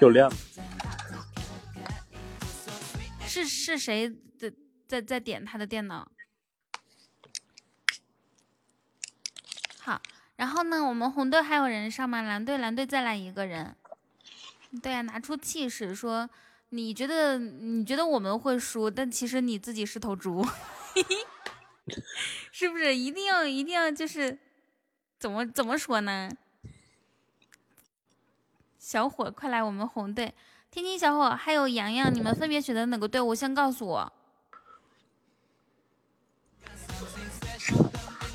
[0.00, 0.32] 漂亮。
[3.26, 4.50] 是是谁的
[4.88, 6.10] 在在点他的电脑？
[9.78, 10.00] 好，
[10.36, 12.22] 然后呢，我们红队还有人上吗？
[12.22, 13.76] 蓝队蓝队再来一个人。
[14.82, 16.30] 对呀，拿出气势说，
[16.70, 20.42] 你觉得你觉得我们会输，但其实你自己是头猪，
[22.50, 22.96] 是不是？
[22.96, 24.38] 一定要一定要就是
[25.18, 26.30] 怎么怎么说呢？
[28.90, 30.34] 小伙，快来我们红队！
[30.68, 33.32] 天津小伙还有洋洋，你们分别选择哪个队伍？
[33.32, 34.12] 先告诉我。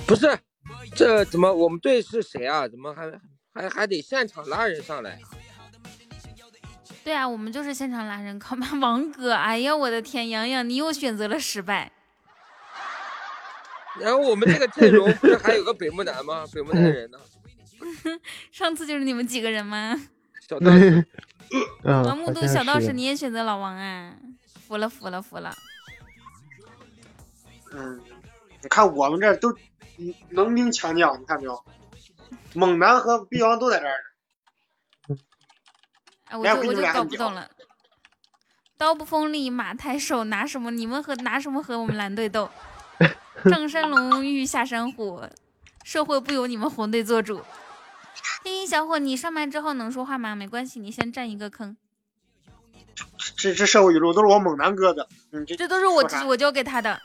[0.08, 0.39] 不是，
[0.95, 2.66] 这怎么我们队是谁啊？
[2.70, 3.20] 怎么还
[3.53, 5.20] 还还得现场拉人上来？
[7.03, 8.80] 对啊，我们就是现场拉人，靠妈？
[8.80, 11.91] 王哥，哎呀，我的天，洋洋，你又选择了失败。
[13.99, 16.45] 然后我们这个阵容不是还有个北木南吗？
[16.53, 17.20] 北木南人呢？
[18.53, 19.99] 上次就是你们几个人吗？
[20.48, 21.08] 小道士，
[21.84, 24.14] 王木都小道士，你也选择老王啊？
[24.68, 25.56] 服了，服了，服了。
[27.74, 28.00] 嗯，
[28.62, 29.54] 你看我们这都
[30.30, 31.64] 能兵强将，你看没有？
[32.54, 33.96] 猛男和逼王都在这儿。
[36.26, 37.50] 哎，我就我就搞不懂了。
[38.78, 40.70] 刀不锋利，马太瘦，拿什么？
[40.72, 42.50] 你们和拿什么和我们蓝队斗？
[43.46, 45.22] 上山龙遇下山虎，
[45.84, 47.41] 社会不由你们红队做主。
[48.43, 50.36] 天音小伙，你上麦之后能说话吗？
[50.36, 51.76] 没关系，你先占一个坑。
[53.36, 55.07] 这这社会语录都是我猛男哥的，
[55.57, 57.01] 这都是我我教给他的。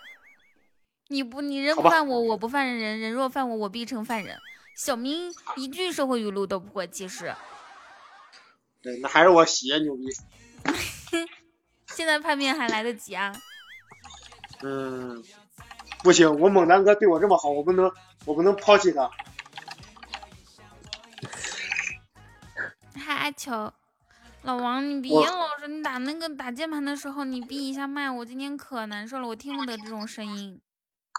[1.08, 4.38] 你不，你人不犯我，我不犯人，人若犯我，我必成犯人。
[4.76, 7.34] 小明一句社会语录都不会，其实。
[8.80, 10.04] 对，那还是我喜牛逼。
[11.86, 13.32] 现在叛变还来得及啊。
[14.62, 15.22] 嗯，
[16.04, 17.90] 不行，我猛男哥对我这么好，我不能，
[18.24, 19.10] 我不能抛弃他。
[23.10, 23.72] 嗨，阿球，
[24.42, 30.60] 老王，你别老是你打那个打键盘的时候，你闭一下麦，我今天可难受了，我听不得这种声音。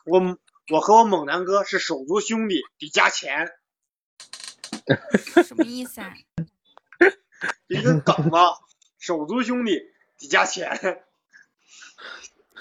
[0.06, 0.38] 我
[0.70, 3.46] 我和我猛男哥是手足兄弟，得加钱。
[5.46, 6.14] 什么意思啊？
[7.68, 8.40] 一个梗吗，
[8.98, 9.78] 手足兄弟
[10.18, 11.04] 得加钱。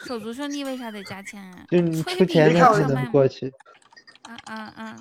[0.04, 1.66] 手足兄弟为啥得加钱啊？
[1.70, 3.54] 就你出钱才能过去。
[4.22, 4.96] 啊啊啊！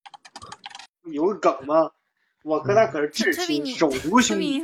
[1.12, 1.90] 有个梗吗？
[2.44, 4.60] 我和他可是至亲，手足兄弟。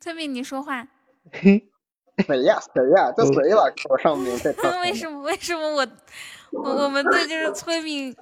[0.00, 0.86] 崔斌，你说话。
[1.30, 2.60] 谁呀？
[2.74, 3.12] 谁呀？
[3.16, 3.72] 这谁了？
[3.88, 4.52] 我上面在。
[4.82, 5.22] 为什么？
[5.22, 5.86] 为什么我
[6.50, 8.14] 我我们队就是崔斌？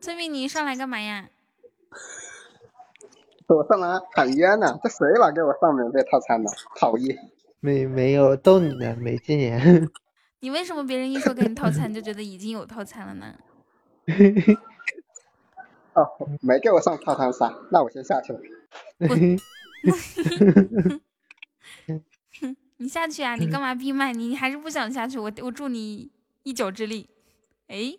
[0.00, 1.28] 崔斌，你上来干嘛呀？
[3.46, 4.76] 我上来喊冤呢！
[4.82, 5.30] 这谁了？
[5.32, 6.50] 给我上免费套餐呢？
[6.80, 7.16] 讨厌！
[7.60, 9.88] 没没有逗你呢，没禁言。
[10.40, 13.34] 你为什么别人一说给你套餐就觉得已经有套餐了呢？
[15.96, 18.40] 哦，没给我上套餐三，那我先下去了。
[22.76, 23.34] 你下去啊！
[23.34, 24.12] 你干嘛闭麦？
[24.12, 25.18] 你你还是不想下去？
[25.18, 27.08] 我我助你一脚之力。
[27.68, 27.94] 哎，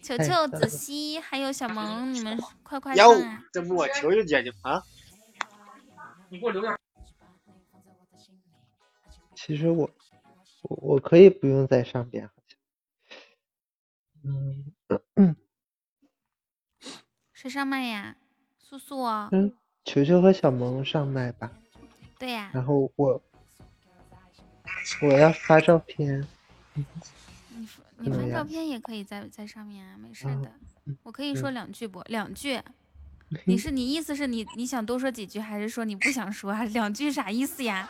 [0.00, 3.42] 球球、子熙还有小萌，你们快快上啊！
[3.52, 4.84] 这不我球球姐姐啊？
[6.28, 6.78] 你给我留点。
[9.34, 9.90] 其实我
[10.62, 12.56] 我我可以不用在上边，好像。
[14.22, 14.72] 嗯。
[17.32, 18.16] 谁上麦呀？
[18.58, 19.02] 素素。
[19.32, 19.52] 嗯，
[19.84, 21.50] 球球和小萌上麦吧。
[22.18, 22.50] 对呀。
[22.52, 23.22] 然后我
[25.02, 26.26] 我要发照片。
[26.74, 26.84] 你
[27.98, 30.52] 你发照片也可以在在上面啊，没事的。
[31.02, 32.02] 我可以说两句不？
[32.02, 32.60] 两句。
[33.46, 36.52] 你是你意思是你你想多说几句，还是说你不想说？
[36.52, 37.88] 还 是两句啥意思呀？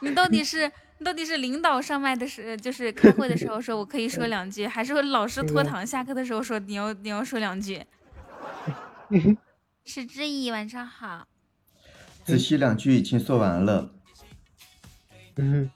[0.00, 0.70] 你到底是
[1.02, 7.84] 到底是领导上麦的时，就是开会的时候说我可以说两句，还是说老师拖堂下课的时候说你要你要说两句？
[9.84, 11.26] 是之意，晚上好。
[12.24, 13.94] 子熙两句已经说完了。
[15.36, 15.70] 嗯。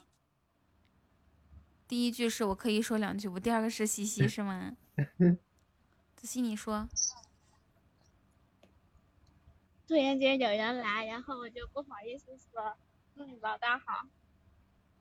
[1.88, 3.38] 第一句是我可以说两句，不？
[3.38, 4.72] 第二个是西西是吗？
[6.16, 6.88] 子熙，你说。
[9.86, 12.76] 突然间有人来，然后我就不好意思说，
[13.16, 14.08] 嗯，老大好。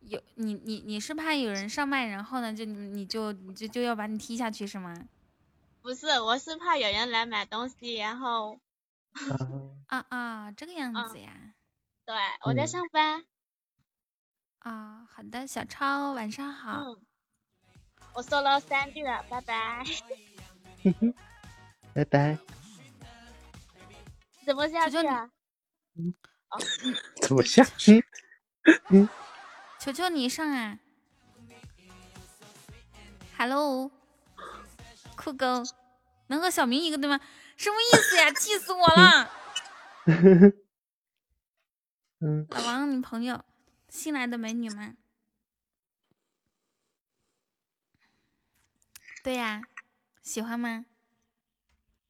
[0.08, 4.94] 有你你你是怕有人上麦，然后呢，就你你就你就就要把你踢下去是吗？
[5.82, 8.60] 不是，我是怕有人来买东西，然后。
[9.88, 11.54] 啊啊，这个样子呀。
[12.06, 13.24] 对，我在上班。
[14.60, 16.82] 啊，好的，小超，晚上好。
[16.82, 17.02] 嗯。
[18.14, 19.86] 我说了三句了，拜拜。
[21.94, 22.38] 拜拜。
[24.46, 25.30] 怎么下去啊？
[26.50, 26.60] 哦。
[27.22, 28.04] 怎么下去？
[28.90, 29.08] 嗯。
[29.86, 30.80] 求求你上啊
[33.38, 33.92] ！Hello。
[35.16, 35.64] 酷狗，
[36.26, 37.22] 能和小明一个对吗？
[37.56, 38.32] 什么意思呀？
[38.34, 39.32] 气死我了！
[42.20, 43.46] 嗯，老王，你朋友
[43.88, 44.98] 新来的美女们？
[49.24, 49.62] 对呀，
[50.24, 50.88] 喜欢吗？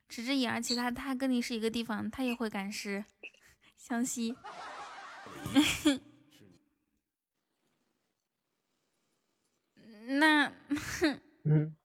[0.07, 3.03] 池之以，而且他他跟你是一个地方，他也会赶尸。
[3.77, 4.37] 湘西。
[10.07, 10.51] 那，
[11.45, 11.75] 嗯，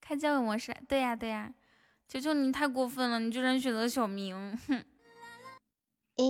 [0.00, 1.52] 开交友模式，对呀对呀，
[2.08, 4.84] 求求你太过分了，你居然选择小明，哼！
[6.16, 6.24] 诶，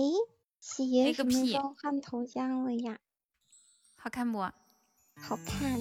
[0.59, 2.97] 喜爷什么时候换头像了呀？
[3.97, 4.39] 好看不？
[4.39, 5.79] 好看。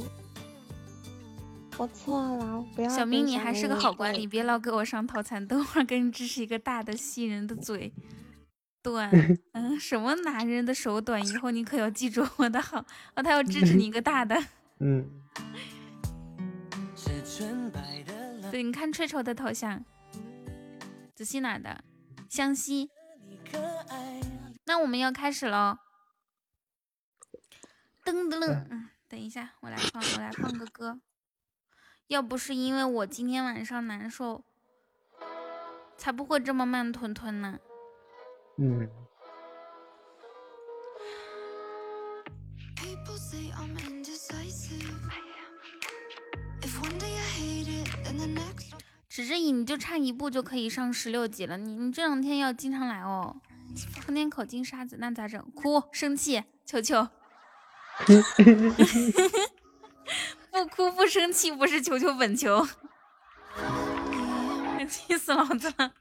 [1.78, 2.88] 我错了，不要。
[2.88, 7.92] 小明，你还是个好管理，别老给我上套餐，等会儿给你支持一个大的吸人的嘴。
[8.82, 9.10] 短，
[9.54, 11.24] 嗯，什么男人的手短？
[11.26, 14.36] 以后你可要记住我的好，哦，他要支持你一个大的。
[14.82, 15.08] 嗯。
[18.50, 19.82] 对，你看吹丑的头像，
[21.14, 21.82] 子熙哪的？
[22.28, 22.90] 湘西。
[24.64, 25.78] 那我们要开始喽。
[28.04, 31.00] 噔噔噔，嗯，等一下，我来放，我来放个歌。
[32.08, 34.44] 要不是因为我今天晚上难受，
[35.96, 37.58] 才不会这么慢吞吞呢。
[38.58, 38.90] 嗯。
[49.14, 51.58] 池之以，你就差一步就可以上十六级了。
[51.58, 53.36] 你你这两天要经常来哦。
[54.00, 55.38] 充点口金沙子，那咋整？
[55.50, 55.82] 哭？
[55.92, 56.42] 生气？
[56.64, 57.06] 求求！
[60.50, 62.66] 不哭不生气，不是求求本求。
[64.88, 65.92] 气死老子了！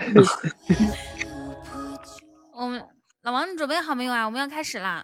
[2.54, 2.88] 我们
[3.24, 4.26] 老王，你准备好没有啊？
[4.26, 5.04] 我们要开始啦！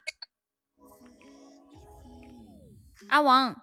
[3.09, 3.53] 阿王，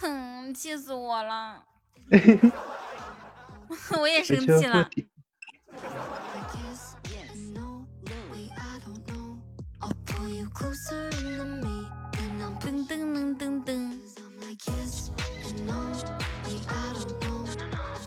[0.00, 1.66] 哼，气死我了！
[4.00, 4.88] 我也生气了。
[12.60, 13.98] 噔噔噔噔噔！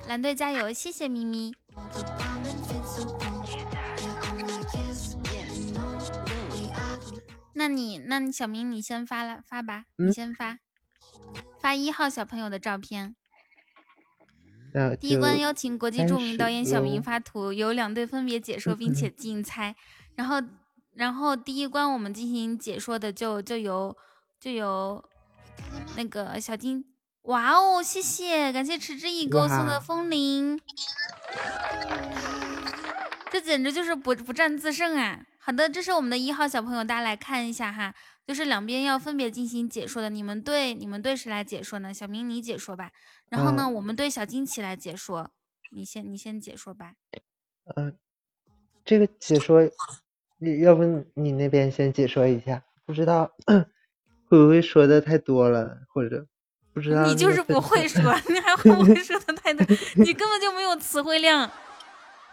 [0.07, 0.71] 蓝队加油！
[0.71, 1.53] 谢谢咪咪。
[7.53, 10.59] 那你，那小明，你先发了，发吧，你先发，
[11.59, 13.15] 发一号小朋友的照片。
[14.99, 19.75] 第一关邀请国际著名导演小明发图，由两队分别解说并且竞猜。
[20.15, 20.41] 然后，
[20.93, 23.95] 然后第一关我们进行解说的就就由
[24.39, 25.03] 就由
[25.95, 26.85] 那个小金。
[27.23, 30.59] 哇哦，谢谢，感谢持之以给我送的风铃，
[33.31, 35.25] 这简直就是不不战自胜啊！
[35.45, 37.93] 好的，这是我们的一号小朋友，大家来看一下哈，
[38.25, 40.09] 就是两边要分别进行解说的。
[40.09, 41.93] 你们队，你们队谁来解说呢？
[41.93, 42.89] 小明你解说吧。
[43.29, 45.29] 然后呢，我们队小金奇来解说。
[45.69, 46.93] 你先，你先解说吧。
[47.75, 47.95] 嗯，
[48.83, 49.61] 这个解说，
[50.39, 50.83] 你要不
[51.13, 52.63] 你那边先解说一下？
[52.83, 53.29] 不知道
[54.27, 56.25] 会不会说的太多了，或者
[56.73, 57.05] 不知道。
[57.05, 59.63] 你就是不会说，你还会不会说的太多？
[60.03, 61.51] 你根本就没有词汇量。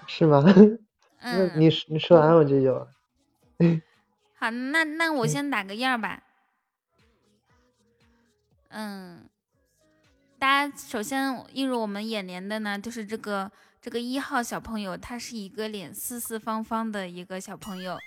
[0.06, 0.42] 是吗？
[1.20, 2.88] 嗯，你你说完我就有。
[4.38, 6.22] 好，那那我先打个样吧。
[8.68, 9.28] 嗯，
[10.38, 13.50] 大家首先映入我们眼帘的呢，就是这个
[13.80, 17.98] 这个一号小朋友，他是一个脸四四方方的一个小朋友。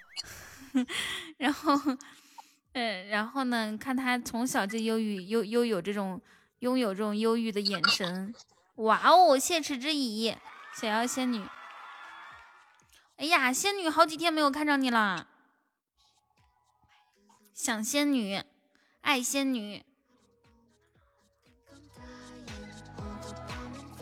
[1.38, 1.80] 然后，
[2.74, 6.20] 嗯，然后呢，看他从小就忧郁，又又有这种
[6.60, 8.34] 拥有这种忧郁的眼神。
[8.76, 10.36] 哇哦，谢池之乙，
[10.76, 11.46] 小妖仙女。
[13.18, 15.28] 哎呀，仙女好几天没有看着你了。
[17.56, 18.44] 想仙女，
[19.00, 19.84] 爱仙女，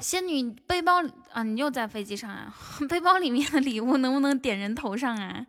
[0.01, 2.53] 仙女背包啊，你又在飞机上啊？
[2.89, 5.45] 背包里面的礼物能不能点人头上啊？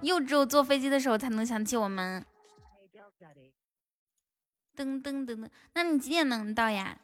[0.00, 2.24] 又只有坐飞机的时候才能想起我们。
[4.74, 6.98] 噔噔噔噔，那你几点能到呀？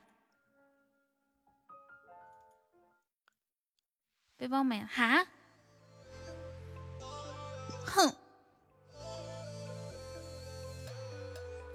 [4.38, 5.26] 背包没了哈？
[7.84, 8.14] 哼！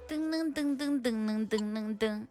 [0.10, 2.26] 噔噔噔噔噔噔噔噔！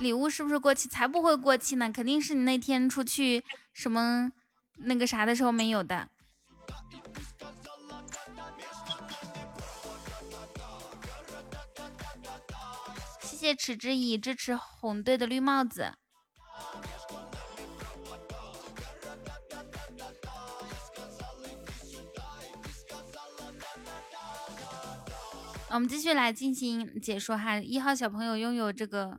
[0.00, 0.88] 礼物是不是过期？
[0.88, 1.92] 才不会过期呢！
[1.92, 4.32] 肯定是你那天出去什么
[4.78, 6.08] 那个啥的时候没有的。
[13.20, 15.94] 谢谢池之以支持红队的绿帽子。
[25.74, 27.58] 我们继续来进行解说哈。
[27.58, 29.18] 一号小朋友拥有这个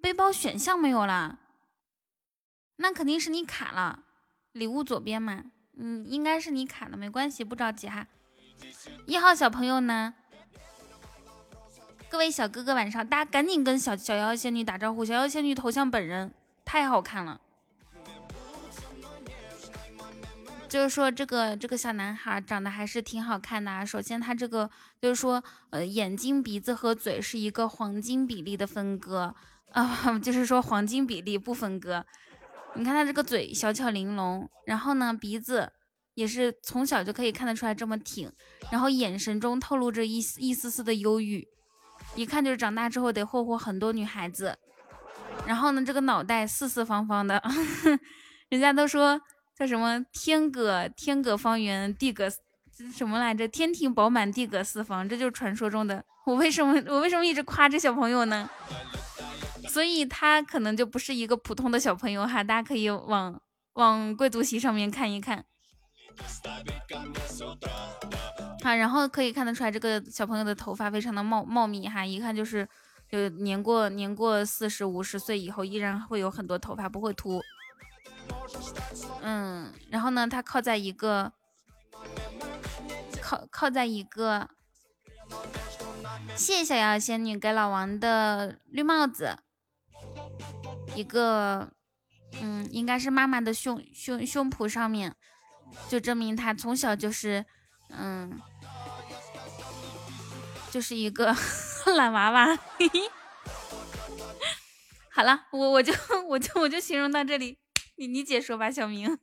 [0.00, 1.40] 背包选项没有啦？
[2.76, 4.04] 那肯定是你卡了。
[4.52, 5.46] 礼物左边嘛，
[5.76, 8.06] 嗯，应该是你卡了，没关系，不着急哈。
[9.06, 10.14] 一号小朋友呢？
[12.08, 15.04] 各位小哥哥晚上，大家赶紧跟小小妖仙女打招呼。
[15.04, 16.32] 小妖仙女头像本人
[16.64, 17.40] 太好看了。
[20.74, 23.84] 就是说，这个这个小男孩长得还是挺好看的啊。
[23.84, 24.68] 首先，他这个
[25.00, 29.32] 就是说，呃，眼睛、鼻子和嘴是一个黄金比例的分割
[29.70, 32.04] 啊， 就是说黄金比例不分割。
[32.74, 35.70] 你看他这个嘴小巧玲珑，然后呢，鼻子
[36.14, 38.32] 也是从小就可以看得出来这么挺，
[38.72, 41.46] 然后眼神中透露着一丝一丝丝的忧郁，
[42.16, 44.58] 一看就是长大之后得霍霍很多女孩子。
[45.46, 47.40] 然后呢，这个脑袋四四方方的，
[48.50, 49.20] 人家都说。
[49.56, 50.04] 叫什么？
[50.12, 52.28] 天阁天阁方圆，地阁
[52.92, 53.46] 什么来着？
[53.46, 56.04] 天庭饱满，地阁四方，这就是传说中的。
[56.26, 58.50] 我为什么我为什么一直夸这小朋友呢？
[59.68, 63.40] 所以他可能就不是一个普通的小朋友哈，大家可以往
[63.74, 65.44] 往贵族席上面看一看。
[68.62, 72.68] 好，然后可以看得出来，这个小朋友的头发非常的茂茂密哈，一看就是
[73.10, 77.40] 就年过年过四十五十岁以后，依然会有很多头发，不会秃。
[79.22, 81.32] 嗯，然后呢，他靠在一个
[83.22, 84.48] 靠靠在一个，
[86.36, 89.38] 谢谢小妖仙女给老王的绿帽子，
[90.94, 91.72] 一个
[92.40, 95.16] 嗯，应该是妈妈的胸胸胸脯上面，
[95.88, 97.46] 就证明他从小就是
[97.88, 98.40] 嗯，
[100.70, 101.34] 就是一个
[101.96, 102.58] 懒娃娃。
[105.10, 105.94] 好了，我我就
[106.28, 107.58] 我就我就形容到这里。
[107.96, 109.18] 你你解说吧，小明，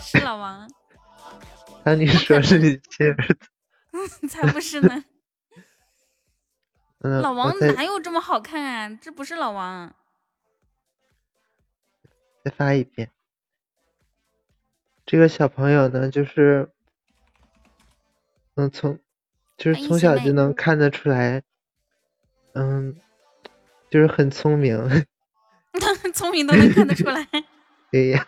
[0.00, 0.70] 是老王。
[1.84, 3.38] 那你说是你亲儿子？
[4.28, 5.04] 才不是呢。
[6.98, 8.98] 老王哪有这么好看啊？
[9.02, 9.94] 这不是老王。
[12.42, 13.10] 再发一遍。
[15.04, 16.70] 这个小朋友呢，就是，
[18.54, 18.98] 嗯，从，
[19.58, 21.42] 就是从小就能看得出来，
[22.54, 22.98] 嗯，
[23.90, 25.06] 就是很聪明。
[26.14, 27.26] 聪明都能看得出来。
[27.90, 28.26] 对 呀。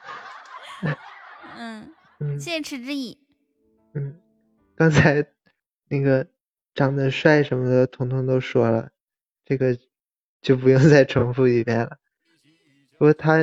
[1.59, 1.93] 嗯，
[2.39, 3.19] 谢谢池之意。
[3.95, 4.21] 嗯，
[4.75, 5.27] 刚才
[5.89, 6.27] 那个
[6.75, 8.91] 长得帅什么的，彤彤都说了，
[9.45, 9.79] 这个
[10.43, 11.99] 就不用再重复一遍了。
[12.99, 13.39] 不过他，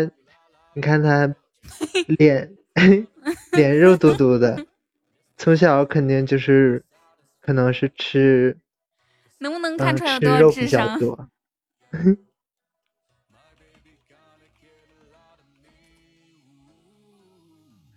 [0.73, 1.35] 你看他
[2.17, 2.55] 脸
[3.51, 4.65] 脸肉嘟嘟的，
[5.37, 6.83] 从小肯定就是
[7.41, 8.57] 可能是吃，
[9.39, 10.99] 能不能看出来有多少智商？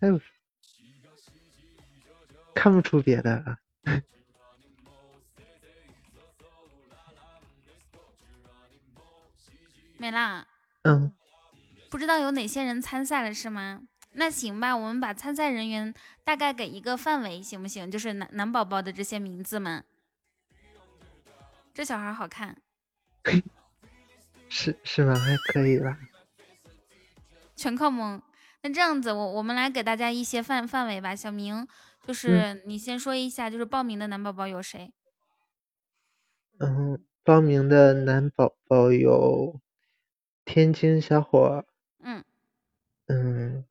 [0.06, 0.20] 还有
[2.54, 3.58] 看不出别的了。
[9.98, 10.46] 没啦。
[10.82, 11.12] 嗯。
[11.90, 13.82] 不知道有哪些人参赛了是吗？
[14.12, 15.92] 那行吧，我们把参赛人员
[16.22, 17.90] 大概给一个范围，行不行？
[17.90, 19.84] 就是男男宝宝的这些名字们。
[21.74, 22.56] 这小孩好看。
[24.48, 25.14] 是是吧？
[25.18, 25.98] 还可以吧。
[27.56, 28.22] 全靠蒙。
[28.66, 31.14] 那这样子，我我们来给大家一些范范围吧。
[31.14, 31.68] 小明，
[32.04, 34.92] 就是你先说一下，就是报名的男宝宝有谁？
[36.58, 39.60] 嗯，报名的男宝宝有
[40.44, 41.64] 天津小伙。
[42.00, 42.24] 嗯。
[43.06, 43.64] 嗯。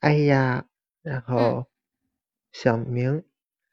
[0.00, 0.66] 哎呀，
[1.00, 1.66] 然后
[2.52, 3.24] 小明。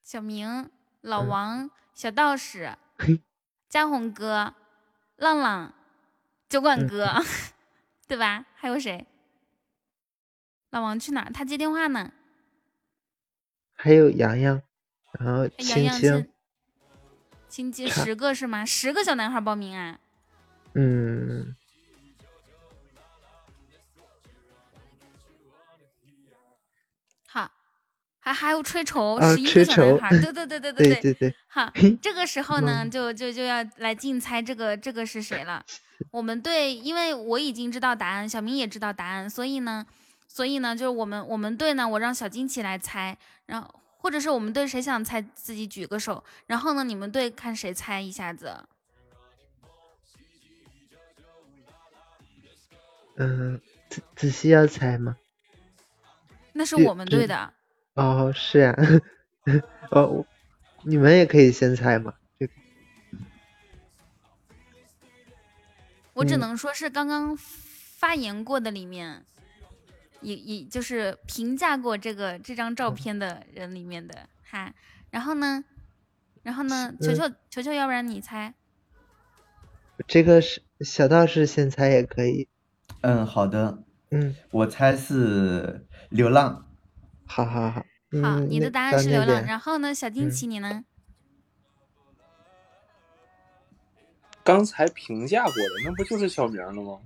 [0.02, 0.72] 小明，
[1.02, 2.78] 老王，小道士，
[3.68, 4.54] 江红哥，
[5.18, 5.74] 浪浪，
[6.48, 7.10] 酒馆哥，
[8.08, 8.46] 对吧？
[8.56, 9.06] 还有谁？
[10.72, 11.30] 老王去哪？
[11.30, 12.11] 他接电话呢。
[13.74, 14.61] 还有洋洋，
[15.19, 16.28] 然后青青，
[17.49, 18.63] 青青十个是吗？
[18.65, 19.99] 十个小男孩报名啊？
[20.74, 21.55] 嗯。
[27.28, 27.51] 好，
[28.22, 30.09] 还还有吹筹，十一个小男孩。
[30.09, 31.36] 对对对对对对对。
[31.47, 31.69] 好，
[32.01, 35.65] 这个时候呢，就就就要来竞猜这个这个是谁了。
[36.11, 39.86] 我们队，因为我已经知道答案，小明也知道答案，所以呢。
[40.34, 43.18] 所以呢，就是我们我们队呢，我让小金奇来猜，
[43.48, 48.64] 然后或者是我们队谁想猜自己举个手，然后呢，你们队看谁猜一下子。
[53.18, 53.60] 嗯，
[53.90, 55.18] 仔仔细要猜吗？
[56.54, 57.54] 那是我们队的。
[57.96, 58.74] 哦，是呀。
[59.92, 60.26] 哦，
[60.84, 62.14] 你们也可以先猜嘛。
[62.40, 62.54] 这个。
[66.14, 69.26] 我只能说是刚刚发言过的里面。
[70.22, 74.74] 也也就是评价过这个这张照片的人里面的哈，
[75.09, 75.63] 然后呢？
[76.43, 76.93] 然后呢？
[76.99, 78.55] 球球球球，要不然你猜。
[80.07, 82.47] 这个是小道士先猜也可以。
[83.01, 83.84] 嗯，好的。
[84.09, 86.65] 嗯，我猜是流浪。
[87.28, 87.86] 好好好。
[88.24, 89.45] 好，你的答案是流浪。
[89.45, 90.86] 然后呢，小惊奇，嗯你呢？
[94.43, 96.99] 刚才评价过的，那不就是小明了吗？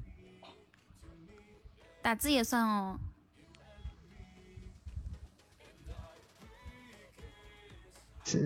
[2.05, 2.99] 打字也算哦。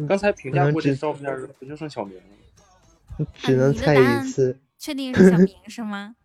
[0.07, 1.30] 刚才评价过这照片，
[1.60, 3.26] 不就剩小明了？
[3.39, 4.57] 只能猜一次。
[4.78, 6.16] 确定是小明是吗？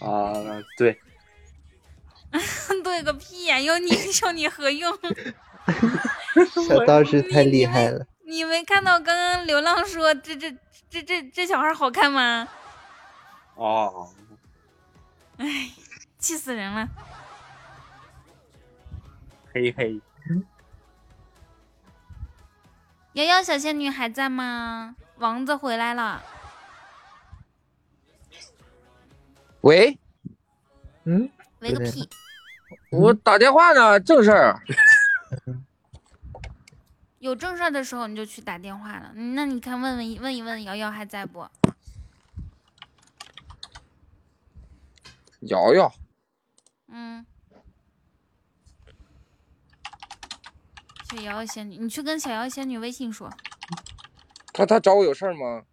[0.00, 0.32] 啊，
[0.78, 0.98] 对。
[2.82, 3.60] 对个屁呀！
[3.60, 3.90] 有你
[4.22, 4.90] 有你何用？
[6.66, 8.06] 小道士太厉害了。
[8.24, 10.50] 你没看到刚刚流浪说这这
[10.88, 12.48] 这这这小孩好看吗？
[13.56, 14.10] 哦。
[15.38, 15.70] 哎，
[16.18, 16.88] 气死人了！
[19.54, 20.00] 嘿嘿。
[23.14, 24.94] 瑶瑶小仙女还在吗？
[25.16, 26.22] 王子回来了。
[29.62, 29.98] 喂。
[31.04, 31.28] 嗯。
[31.60, 32.08] 喂个屁！
[32.90, 34.62] 我打电话呢，正事儿。
[37.18, 39.12] 有正事儿的时候你就去打电话了。
[39.14, 41.48] 那你看，问问问一问瑶瑶还在不？
[45.40, 45.92] 瑶瑶。
[46.88, 47.24] 嗯。
[51.10, 53.30] 小瑶瑶仙女，你去跟小瑶仙女微信说。
[54.52, 55.64] 他他找我有事儿吗？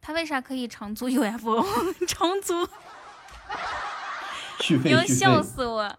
[0.00, 1.62] 他为啥可以长租 UFO？
[2.08, 2.66] 长租？
[4.60, 5.98] 续费 要笑死我！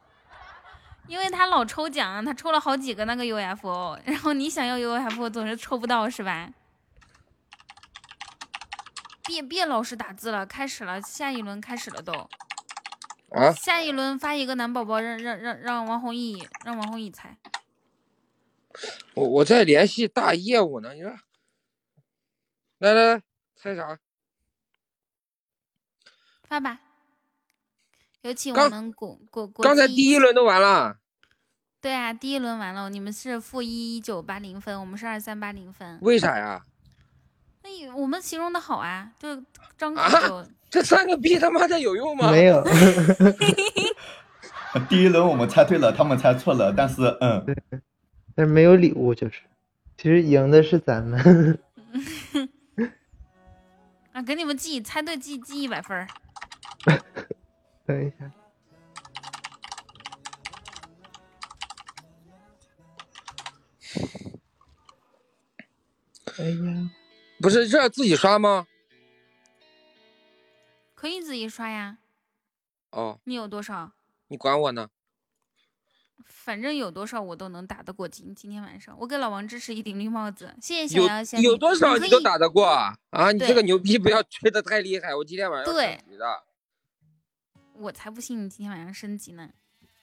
[1.08, 6.50] 因为他老抽奖，他抽了好几个那个 UFO，然后你想要 UFO 总是抽不到，是吧？
[9.30, 12.12] 别别老是打字了，开始了，下一轮开始了都。
[13.30, 13.52] 啊！
[13.54, 17.38] 下一轮发一个男宝宝，让让让让王弘毅，让王弘毅猜。
[19.14, 21.16] 我我在联系大业务呢，你说。
[22.80, 23.22] 来来来，
[23.56, 24.00] 猜啥？
[26.44, 26.80] 发吧。
[28.22, 29.64] 有请我们国国国。
[29.64, 30.98] 刚才第一轮都完了。
[31.80, 36.00] 对啊，第一轮完了，你们是负一一九八零分，我们是二三八零分。
[36.02, 36.66] 为啥呀？
[37.62, 39.28] 那我们形容的好啊，就
[39.78, 40.36] 张口就。
[40.36, 42.32] 啊、这三个逼他妈的有用吗？
[42.32, 42.64] 没有。
[44.88, 47.44] 第一轮我们猜对了，他们猜错了，但是嗯，
[48.36, 49.42] 但是没有礼物，就是，
[49.98, 51.60] 其实赢的是咱们。
[54.14, 56.08] 啊，给你们记，猜对记记一百分。
[57.86, 58.32] 等一下，
[66.38, 66.90] 哎呀，
[67.42, 68.68] 不是这自己刷吗？
[70.94, 71.98] 可以自己刷呀。
[72.92, 73.20] 哦。
[73.24, 73.94] 你有多少？
[74.28, 74.90] 你管我呢？
[76.26, 83.32] 反正有多少我都能打得过今今天晚上，我给老王支持一顶绿帽子，谢谢小姚仙有有多少你都打得过啊？
[83.32, 86.44] 你这个牛逼不要吹的太厉害，我今天晚上对的。
[87.74, 89.50] 我才不信你今天晚上升级呢。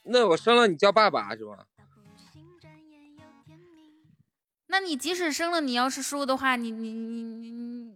[0.04, 1.66] 那我升了你叫爸爸是吗？
[4.68, 7.94] 那你即使生了，你要是输的话，你你你你你，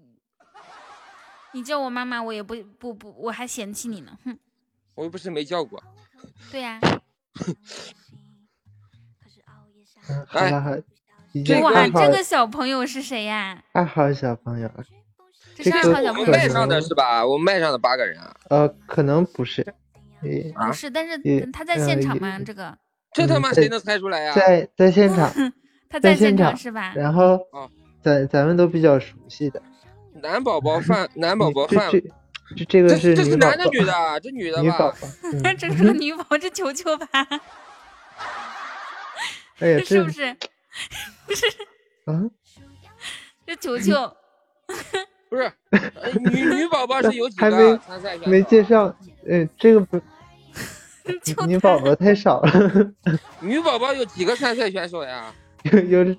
[1.52, 4.38] 你叫我妈妈，我也不不不，我还嫌弃你呢，哼。
[4.94, 5.82] 我又不是没叫过。
[6.52, 6.78] 对呀、
[10.08, 13.62] 嗯，好了好，哇，这个小朋友是谁呀？
[13.72, 14.70] 二号小朋友。
[15.56, 16.30] 这是二号小朋友。
[16.30, 17.26] 麦上的是吧？
[17.26, 18.34] 我们麦上的八个人啊。
[18.48, 19.74] 呃，可能不是。
[20.20, 21.18] 不是，但是
[21.52, 22.38] 他在现场吗？
[22.38, 22.76] 这个。
[23.12, 24.34] 这他妈谁能猜出来呀？
[24.34, 25.32] 在在现场。
[25.90, 26.92] 他在现场是吧？
[26.94, 27.38] 然后，
[28.00, 29.60] 咱咱们都比较熟悉的。
[30.22, 31.90] 男宝宝饭，男宝宝饭。
[31.90, 32.00] 这
[32.56, 34.20] 这这个是这是男的女的？
[34.22, 34.62] 这女的吧？
[34.62, 34.96] 女宝宝。
[35.58, 37.06] 这是个女宝宝，这球球吧？
[39.58, 40.36] 哎呀， 是不是？
[41.26, 41.46] 不是。
[42.06, 42.22] 啊？
[43.44, 43.92] 这球球。
[45.28, 45.52] 不是，
[46.32, 48.30] 女女宝宝是有几个参赛选手？
[48.30, 48.94] 没介绍，
[49.28, 50.00] 嗯，这个不，
[51.46, 52.92] 女宝宝太少了。
[53.40, 55.32] 女宝宝有几个参赛选手呀？
[55.90, 56.16] 有有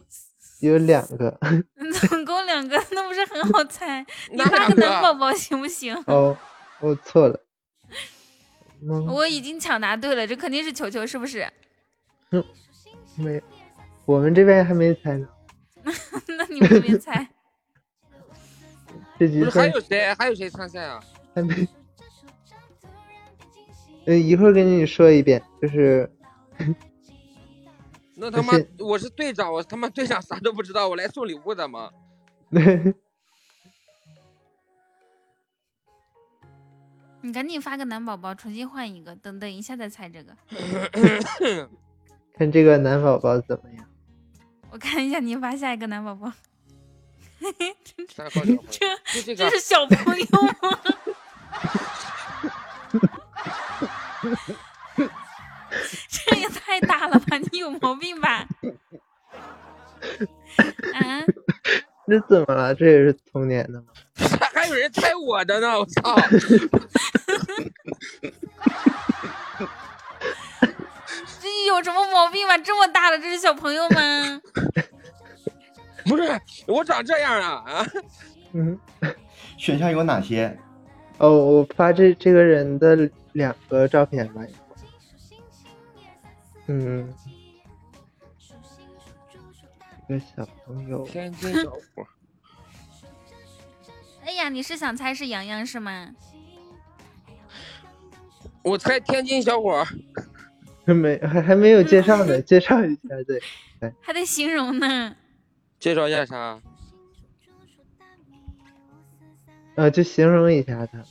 [0.62, 1.38] 有两个。
[2.10, 4.06] 总共两个，那不是很好猜？
[4.32, 5.96] 你发个男宝宝行不行？
[6.08, 6.38] 哦，
[6.80, 7.39] 我错了。
[9.08, 11.48] 我已经抢答对了，这肯定是球球，是不是？
[12.32, 12.44] 嗯，
[13.16, 13.42] 没，
[14.06, 15.28] 我们这边还没猜呢。
[16.28, 17.28] 那你们这边猜？
[19.20, 20.14] 这局还有谁？
[20.16, 21.00] 还有谁参赛啊？
[21.36, 21.68] 还没。
[24.06, 26.12] 嗯，一会儿跟你说一遍，就是。
[28.22, 31.89] 那他妈我是队长，我他妈队长啥都不知道，我来送礼物的吗？
[37.22, 40.38] 你赶紧发个男宝宝，重新换一个，等等一下再猜这个。
[42.38, 43.84] 看这个男宝宝怎么样？
[44.69, 46.32] 我看一下你发下一个男宝宝。
[48.07, 50.26] 三号小朋友，这这是小朋友
[50.61, 50.80] 吗？
[56.72, 57.38] 太大了吧！
[57.51, 58.47] 你有毛病吧？
[60.93, 61.22] 啊？
[62.07, 62.74] 这怎么了？
[62.74, 63.88] 这也是童年的吗？
[64.53, 65.78] 还有人猜我的呢！
[65.78, 66.15] 我操！
[71.41, 72.57] 这有什么毛病吗？
[72.59, 74.41] 这么大了，这是小朋友吗？
[76.05, 76.24] 不是，
[76.67, 77.86] 我长这样啊啊！
[78.53, 78.80] 嗯，
[79.57, 80.57] 选项有哪些？
[81.17, 84.41] 哦，我发这这个人的两个照片吧。
[86.68, 87.14] 嗯，
[90.07, 92.05] 一个小朋友，天津小伙。
[94.24, 96.14] 哎呀，你是想猜是洋洋是吗？
[98.64, 99.86] 我猜天津小伙。
[100.86, 103.41] 没还还没有介绍呢， 介绍一下对。
[104.01, 105.16] 还得形容呢。
[105.80, 106.62] 介绍一下啥？
[109.76, 111.03] 呃，就形容一下他。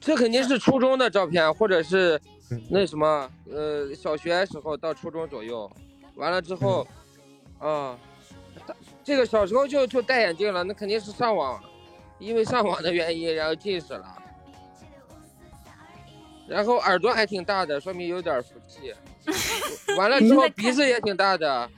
[0.00, 2.20] 这肯定是初中的照片，或者是
[2.68, 5.70] 那什么，呃，小学时候到初中左右，
[6.16, 6.86] 完了之后，
[7.58, 7.98] 啊，
[9.04, 11.62] 这个小时候就就戴眼镜了，那肯定是上网，
[12.18, 14.18] 因为上网的原因，然后近视了。
[16.48, 18.92] 然后耳朵还挺大的，说明有点福气。
[19.96, 21.70] 完了之后鼻子也挺大的。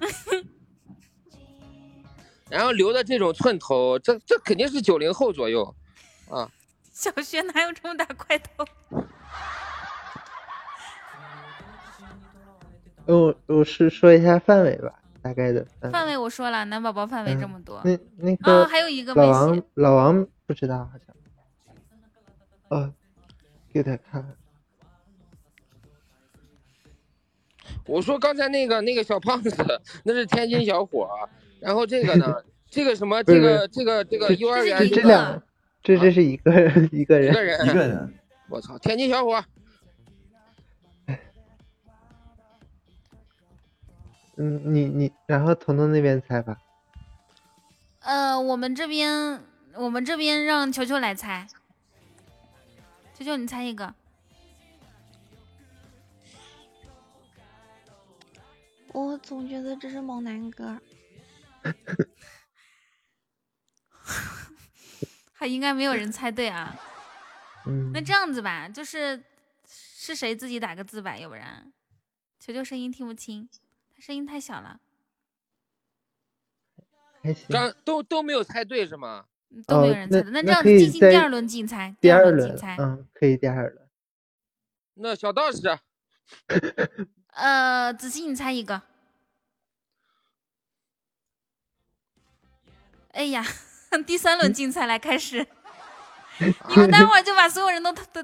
[2.48, 5.74] 然后留的这种寸头，这这肯定是九零后左右，
[6.30, 6.50] 啊。
[6.92, 8.64] 小学哪有这么大块头？
[13.14, 14.92] 我我是说一下范围吧，
[15.22, 16.16] 大概的范围。
[16.16, 17.80] 我说了，男宝宝范围这么多。
[17.84, 21.16] 那那个还有一个老王，老王不知道好像。
[22.68, 22.92] 哦，
[23.72, 24.36] 给他看。
[27.86, 29.50] 我说刚才那个那个小胖子，
[30.04, 31.08] 那是天津小伙。
[31.60, 32.36] 然后这个呢？
[32.70, 33.24] 这个什么？
[33.24, 35.42] 这个这个这个幼儿园这两，
[35.82, 38.14] 这这是一个人 一个人一个人一个人。
[38.50, 38.76] 我操！
[38.76, 39.42] 天津小伙。
[44.40, 46.56] 嗯，你你，然后彤彤那边猜吧。
[48.00, 49.42] 呃，我们这边
[49.74, 51.46] 我们这边让球球来猜。
[53.14, 53.92] 球球，你猜一个。
[58.92, 60.80] 我总觉得这是猛男哥。
[65.32, 66.80] 还应该没有人猜对啊。
[67.66, 67.90] 嗯。
[67.92, 69.20] 那这样子吧，就是
[69.66, 71.72] 是谁自己打个字吧，要不然
[72.38, 73.67] 球球声音听不清，他
[73.98, 74.80] 声音太小了。
[77.48, 79.26] 刚都都没有猜对是吗？
[79.66, 80.30] 都没有人猜的。
[80.30, 81.94] 那这样进行第二轮竞猜。
[82.00, 82.76] 第二轮竞猜。
[82.78, 83.88] 嗯，可以第二轮。
[84.94, 85.78] 那小道士。
[87.34, 88.82] 呃，子欣，你猜一个。
[93.12, 93.44] 哎呀，
[94.06, 95.46] 第三轮竞猜来开始，
[96.38, 98.22] 你们待会儿就把所有人都都，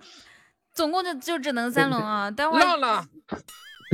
[0.72, 2.30] 总共就就只能三轮啊！
[2.30, 3.08] 待会儿浪浪，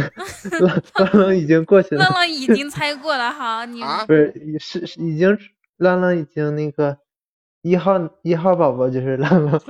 [0.95, 5.39] 浪浪已经过去了，浪浪已经猜过了，好，你不是是是已经
[5.77, 6.99] 浪浪已经那个
[7.63, 9.61] 一号一号宝宝就是浪浪，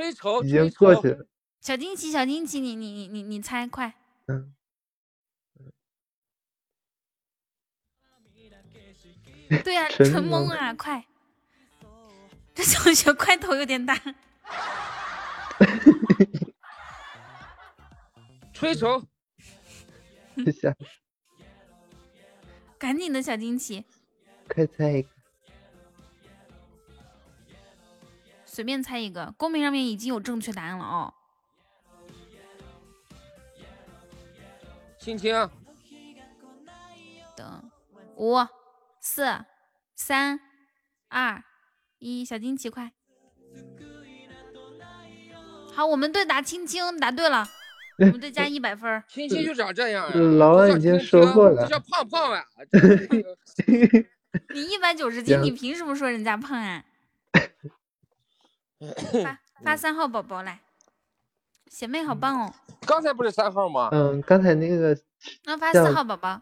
[0.45, 1.27] 已经过去了。
[1.61, 3.95] 小惊奇，小惊奇，你你你你你猜快，
[4.29, 4.55] 嗯，
[9.63, 11.05] 对呀， 纯懵啊，快。
[12.53, 13.99] 这小学块头有点大，
[18.53, 19.03] 吹球，
[22.79, 23.85] 赶紧的小惊奇，
[24.49, 25.09] 快猜一个，
[28.45, 31.13] 随便猜一个，公屏上面已经有正确答案了哦。
[34.99, 35.35] 青青，
[37.37, 37.71] 等
[38.17, 38.37] 五
[39.01, 39.45] 四
[39.95, 40.41] 三
[41.09, 41.43] 二。
[41.99, 42.93] 一小惊奇，快！
[45.75, 47.47] 好，我们对答青青，答对了，
[48.01, 49.03] 我们 再加一百分。
[49.09, 52.45] 青青就长这样啊，老王已经说过了，这叫胖胖 呀。
[54.55, 56.85] 你一百九十斤，你凭什么说人家胖啊？
[59.23, 60.61] 发发三号宝宝来，
[61.69, 62.55] 姐妹好棒哦！
[62.87, 63.91] 刚才不是三号吗？
[63.93, 64.97] 嗯，刚才那个。
[65.45, 66.41] 那发四号宝宝。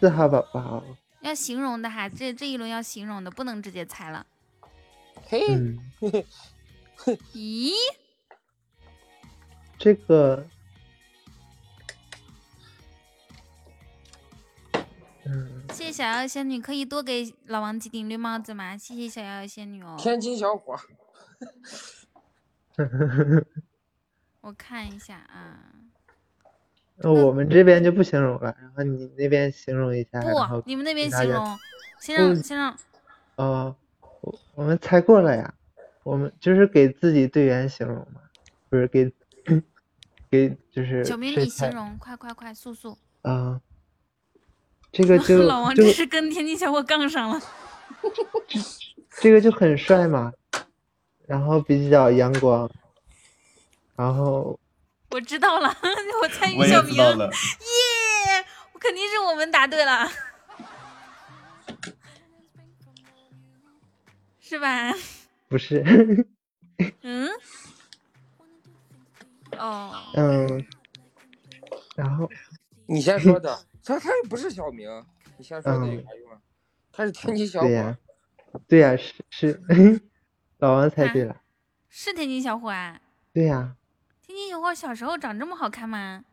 [0.00, 0.82] 四号宝宝。
[1.20, 4.24] 要形容的哈，这这一轮要形容的，不能直接猜了。
[5.26, 5.44] 嘿，
[7.34, 7.72] 咦，
[9.80, 10.44] 这个，
[15.24, 18.76] 嗯，谢谢小妖仙女，可以多给老王几顶绿帽子吗？
[18.76, 19.96] 谢谢小妖仙女哦。
[19.98, 20.78] 天津小伙，
[24.42, 25.72] 我看一下啊。
[26.96, 31.58] 那我们这边就不形容了，然后你那边形容一下，不，你们那边形容，
[31.98, 32.76] 先让先让
[33.36, 33.74] 哦，
[34.20, 35.54] 我我们猜过了呀，
[36.02, 38.20] 我们就是给自己队员形容嘛，
[38.68, 39.10] 不是给
[40.30, 42.96] 给就是小明你形容，快快快，速速。
[43.22, 43.60] 啊？
[44.92, 47.40] 这个就 老王这是跟天津小伙杠上了。
[49.20, 50.32] 这个就很帅嘛，
[51.26, 52.70] 然后比较阳光，
[53.96, 54.58] 然后
[55.10, 55.68] 我知道了，
[56.22, 57.02] 我参与我也小明，耶！
[58.72, 60.08] 我肯定是我们答对了，
[64.40, 64.94] 是吧？
[65.48, 65.84] 不是，
[67.02, 67.28] 嗯，
[69.58, 70.66] 哦，嗯，
[71.96, 72.28] 然后
[72.86, 74.88] 你先说 的，他他又不是小明，
[75.36, 76.40] 你先说的有嗯啥用啊？
[76.92, 77.98] 他是天津小伙对呀，，
[78.68, 80.00] 对呀，是是，
[80.58, 81.40] 老王猜对了，
[81.88, 83.00] 是天津小伙啊？
[83.32, 83.76] 对呀，
[84.22, 86.24] 天津小伙小时候长这么好看吗？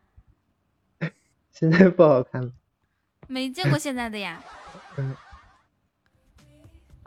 [1.52, 2.52] 现在不好看了，
[3.28, 4.44] 没见过现在的呀。
[4.98, 5.16] 嗯，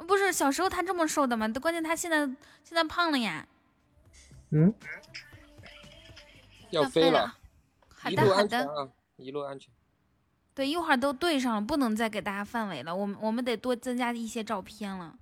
[0.07, 1.49] 不是小时候他这么瘦的吗？
[1.61, 2.19] 关键他现在
[2.65, 3.47] 现在胖了呀。
[4.53, 4.75] 嗯，
[6.71, 7.37] 要飞了，
[7.89, 9.73] 好一路的好的，安全啊，一路安全。
[10.55, 12.95] 对，一会儿都对上了，不能再给大家范围了。
[12.95, 15.19] 我们我们得多增加一些照片了。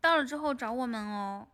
[0.00, 1.46] 到了之后找我们哦。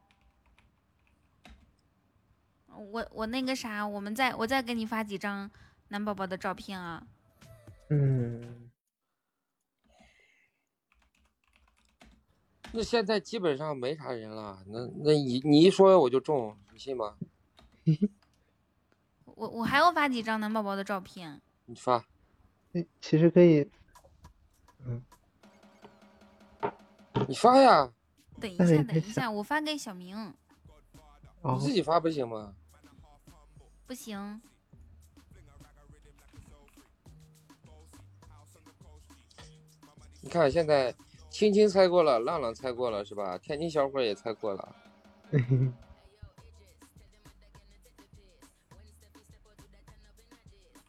[2.69, 5.51] 我我那个啥，我们再我再给你发几张
[5.89, 7.03] 男宝宝的照片啊。
[7.89, 8.66] 嗯，
[12.77, 17.17] 那现在基本上没啥人了，那那你你一说我就中，你信吗？
[19.25, 21.41] 我我还要发几张男宝宝的照片。
[21.65, 22.05] 你发，
[22.75, 23.67] 哎其实可以，
[27.27, 27.91] 你发呀，
[28.39, 30.15] 等一下，等一下，我发给小明。
[31.41, 32.55] 哦你自己发不行吗？
[33.87, 34.43] 不行，
[40.21, 40.95] 你看现在
[41.37, 43.37] 青青猜过了，浪浪猜过了是吧？
[43.37, 44.75] 天津小伙也猜过了，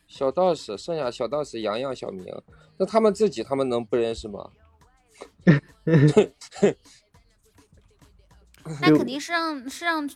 [0.08, 2.26] 小道士剩下小道士洋洋小明，
[2.78, 4.50] 那他们自己他们能不认识吗？
[8.82, 10.10] 那肯 定是让是让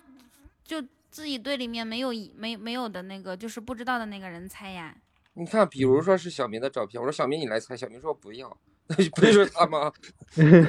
[0.64, 4.96] 就自己队里面没有一没没有的那个，就是不知道的那个人猜呀。
[5.34, 8.56] 你看，比如说是小明的照片，我说小明你来猜，小明说不要，
[8.98, 9.92] 那 就不是他吗？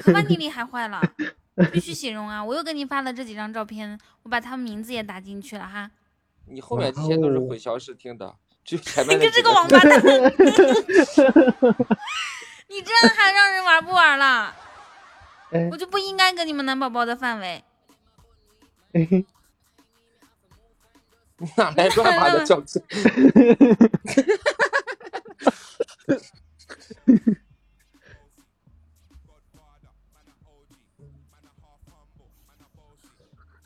[0.02, 1.00] 可把你厉害坏了，
[1.72, 2.42] 必须形容啊！
[2.42, 5.90] 我又给你发了这几张照片，我把他们名字也打进去了哈。
[6.46, 10.00] 你后面这些都是混淆视听的，就前面你这个王八蛋！
[12.68, 14.54] 你这样还让人玩不玩了？
[15.50, 17.62] 哎我就不应该跟你们男宝宝的范围。
[21.56, 22.82] 哪来乱码的照片？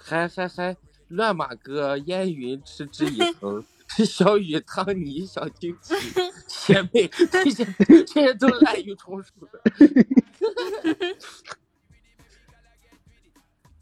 [0.09, 0.77] 还还还，
[1.09, 3.65] 乱马哥烟云嗤之以恒，
[4.07, 5.95] 小雨汤尼小惊奇，
[6.47, 7.65] 邪魅这些
[8.07, 9.61] 这些都滥竽充数的。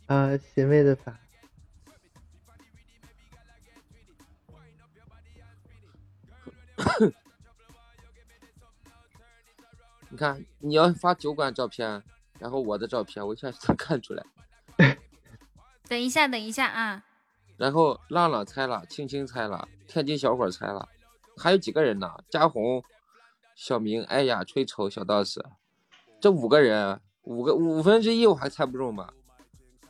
[0.07, 1.19] 啊，邪魅的法，
[10.09, 12.03] 你看，你要发酒馆照片，
[12.39, 14.25] 然后我的照片，我一下就能看出来。
[15.89, 17.05] 等一下，等一下啊！
[17.56, 20.89] 然后浪浪猜了，青青猜了，天津小伙猜了，
[21.36, 22.11] 还有几个人呢？
[22.28, 22.82] 佳红、
[23.55, 25.44] 小明、哎呀、吹丑、小道士，
[26.20, 29.12] 这五个人，五个五分之一我还猜不中吧？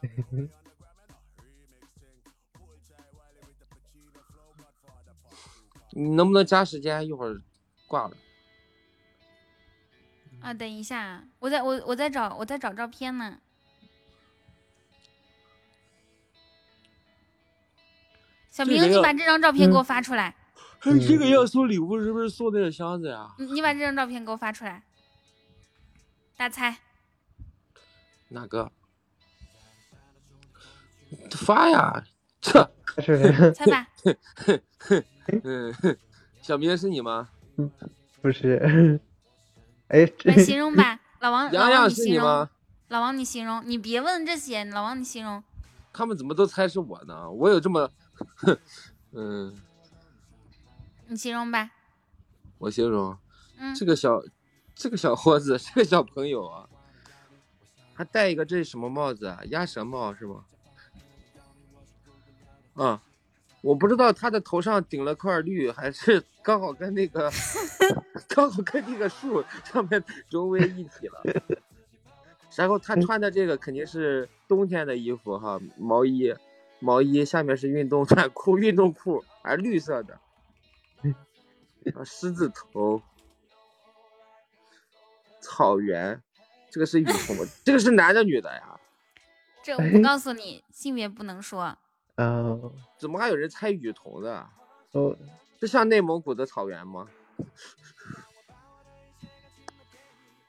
[5.96, 7.06] 你能不能加时间？
[7.06, 7.40] 一会儿
[7.86, 8.16] 挂了。
[10.40, 13.38] 啊，等一下啊，我在我我在找我在找照片呢。
[18.55, 20.32] 小明，你把这张照片给我发出来。
[20.81, 23.35] 这个要送礼物是不是送那个箱子呀？
[23.36, 24.81] 你你把这张照片给我发出来。
[26.36, 26.76] 大猜，
[28.28, 28.70] 哪个？
[31.32, 32.05] 发呀！
[32.40, 32.70] 这
[33.01, 33.89] 是猜吧。
[35.43, 35.74] 嗯，
[36.40, 37.28] 小明是你吗？
[38.22, 39.01] 不是？
[39.89, 42.22] 哎，来形容吧， 老王，老王洋洋是你形容。
[42.22, 42.51] 你吗？
[42.86, 45.43] 老王你形容，你别问这些，老王你形容。
[45.93, 47.28] 他们怎么都猜是我呢？
[47.31, 47.90] 我有这么，
[49.12, 49.55] 嗯，
[51.07, 51.70] 你形容吧。
[52.59, 53.16] 我形容，
[53.59, 54.23] 嗯这个小，
[54.74, 56.69] 这个小伙子，这个小朋友啊，
[57.95, 59.41] 还戴一个这是什么帽子啊？
[59.51, 60.45] 鸭舌帽是吗？
[62.74, 63.03] 啊，
[63.62, 67.31] 我不知道他的头上顶了块绿，还是刚好跟那个
[68.28, 71.23] 刚好跟那个树上面融为一体了。
[72.57, 76.32] 然后他穿的这个肯定是冬天的衣服哈，毛衣，
[76.85, 80.20] 毛衣下面是运动短裤、运动裤，还是绿色的。
[81.97, 83.01] 啊，狮子头，
[85.40, 86.23] 草原，
[86.70, 87.35] 这个是雨桐，
[87.65, 88.78] 这个是男的女的呀？
[89.62, 91.78] 这我告诉你，性别不能说。
[92.16, 94.47] 哦，怎么还有人猜雨桐的？
[94.93, 95.16] 哦，
[95.59, 97.09] 这像内蒙古的草原吗？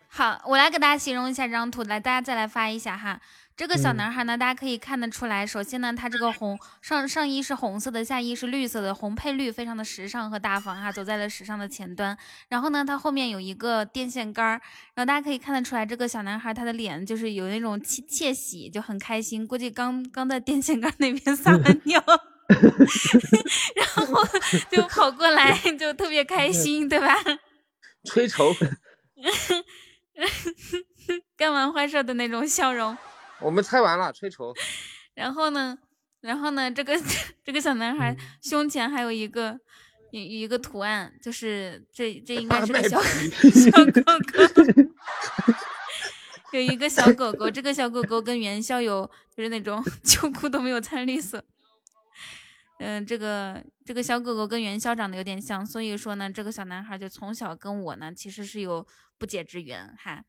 [0.09, 3.21] 好，我来给大家形容一下这张图，来，大家再来发一下哈。
[3.57, 12.17] 这个小嗯男孩呢，大家可以看得出来，首先呢，他这个红上上衣是红色的，下衣是绿色的，红配绿，非常的时尚和大方哈，走在了时尚的前端。
[12.49, 14.61] 然后呢，他后面有一个电线杆儿，
[14.93, 22.03] 然后大家可以看得出来，这个小男孩他的脸就是有那种窃窃喜，就很开心，估计刚刚在电线杆那边撒完尿。
[23.75, 24.23] 然后
[24.69, 27.15] 就跑过来，就特别开心，对吧？
[28.05, 28.53] 吹绸，
[31.35, 32.95] 干完坏事的那种笑容。
[33.39, 34.53] 我们猜完了，吹绸。
[35.15, 35.77] 然后呢，
[36.21, 36.93] 然后呢，这个
[37.43, 39.59] 这个小男孩胸前还有一个
[40.11, 44.63] 有一个图案，就是这这应该是个小小狗狗，
[46.51, 51.43] 有一个小狗狗，这个小狗狗跟元宵有就是那种秋裤都没有掺绿色。
[52.79, 58.85] 嗯，这个这个小狗狗跟元宵长得有点像，所以说呢，这个小男孩就从小跟我呢其实是有
[59.17, 60.25] 不解之缘哈。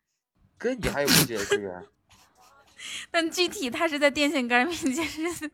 [0.57, 1.85] 跟你还有不解之缘？
[3.11, 5.51] 但具体他是在电线杆面前是。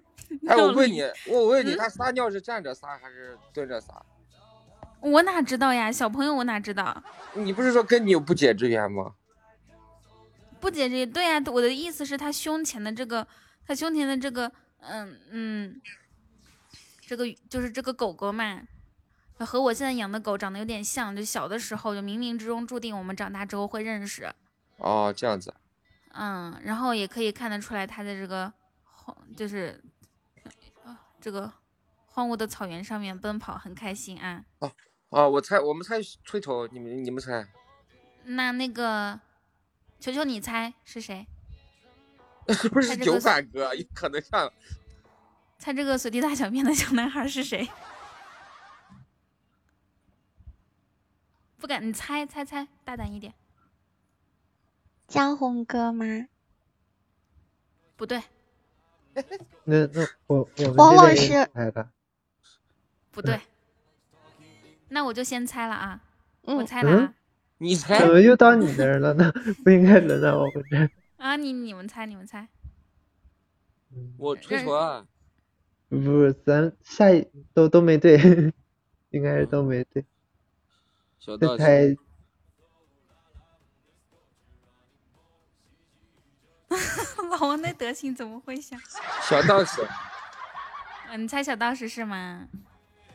[0.46, 4.02] 哎，我问你，我问嗯你，他撒尿是站着撒还是蹲着撒？
[5.00, 7.02] 我哪知道呀，小朋友我哪知道？
[7.34, 9.14] 你不是说跟你有不解之缘吗？
[10.58, 13.26] 不解之缘，对呀，我的意思是，他胸前的这个，
[13.66, 14.50] 他胸前的这个，
[14.80, 15.80] 嗯嗯，
[17.00, 18.62] 这个就是这个狗狗嘛，
[19.38, 24.32] 和我现在养的狗长得有点像，就小的时候就冥冥之中注定我们长大之后会认识。
[24.78, 25.52] 哦，这样子。
[26.14, 28.52] 嗯，然后也可以看得出来，他在这个
[28.84, 29.82] 荒就是，
[30.84, 31.52] 呃，这个
[32.06, 34.44] 荒芜的草原上面奔跑很开心啊。
[34.58, 34.70] 哦
[35.10, 37.46] 哦，我猜，我们猜吹头，你们你们猜？
[38.24, 39.20] 那那个，
[40.00, 41.26] 球球你猜是谁？
[42.48, 43.74] 是 不是九感哥？
[43.74, 44.52] 有可能像
[45.58, 47.68] 猜这个随地大小便的小男孩是谁？
[51.58, 53.32] 不敢，你猜猜猜，大胆一点。
[55.12, 56.06] 江红哥吗？
[57.96, 58.22] 不对，
[59.64, 61.90] 那那我我们王老这边也师猜的，
[63.10, 63.38] 不对。
[64.88, 66.00] 那我就先猜了啊，
[66.44, 67.14] 嗯我猜了啊。
[67.58, 69.30] 你猜怎么又到你那儿了呢？
[69.62, 70.90] 不应该轮到我们这儿。
[71.18, 72.48] 啊，你你们猜，你们猜。
[74.16, 75.06] 我吹头啊？
[75.90, 78.16] 不是，咱下一都都没对，
[79.10, 80.06] 应该是都没对。
[81.20, 81.96] 小道这猜
[87.30, 88.78] 老王那德行怎么会想？
[89.22, 89.82] 小道士，
[91.10, 92.48] 嗯， 你猜小道士是吗？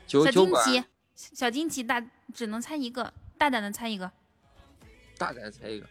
[0.07, 0.87] 小九九管，惊奇，
[1.35, 2.01] 小惊奇大
[2.33, 4.11] 只能猜一个，大胆的猜一个。
[5.17, 5.87] 大胆猜一个，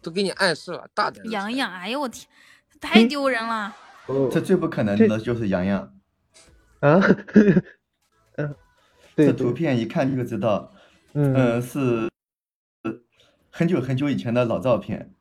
[0.00, 1.28] 都给你暗示了，大胆。
[1.30, 2.26] 洋洋，哎呦我天，
[2.80, 3.76] 太丢人了。
[4.06, 5.80] 哦这最不可能的就是洋洋。
[6.80, 7.00] 啊，
[8.36, 8.54] 嗯，
[9.14, 10.72] 对这图片一看就知道，
[11.14, 12.10] 嗯呃，是
[13.50, 15.12] 很久很久以前的老照片。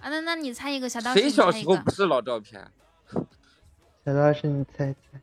[0.00, 1.90] 啊，那那你猜一个小道士，谁小时候不。
[1.90, 2.66] 是老照片？
[4.04, 5.20] 小道士你猜猜，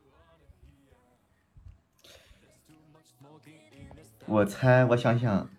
[4.27, 5.49] 我猜，我想想，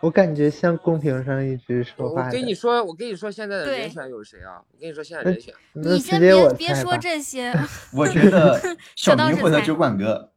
[0.00, 2.30] 我感觉像公屏上一直说话我。
[2.30, 4.62] 跟你说，我跟你说，现在的对人选有谁啊？
[4.70, 7.50] 我跟你说，现在人选，你先别别说这些。
[7.94, 8.60] 我觉得
[8.94, 10.30] 小小道士猜明或者酒馆哥。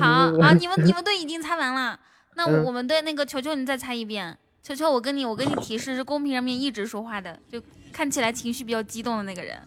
[0.00, 0.08] 好
[0.40, 2.00] 啊，你们你们队已经猜完了，
[2.34, 4.36] 那我们队那个球球你再猜一遍。
[4.62, 7.60] 球球，我跟你我跟你提示是公屏上面一直说话的，就
[7.92, 9.60] 看起来情绪比较激动的那个人。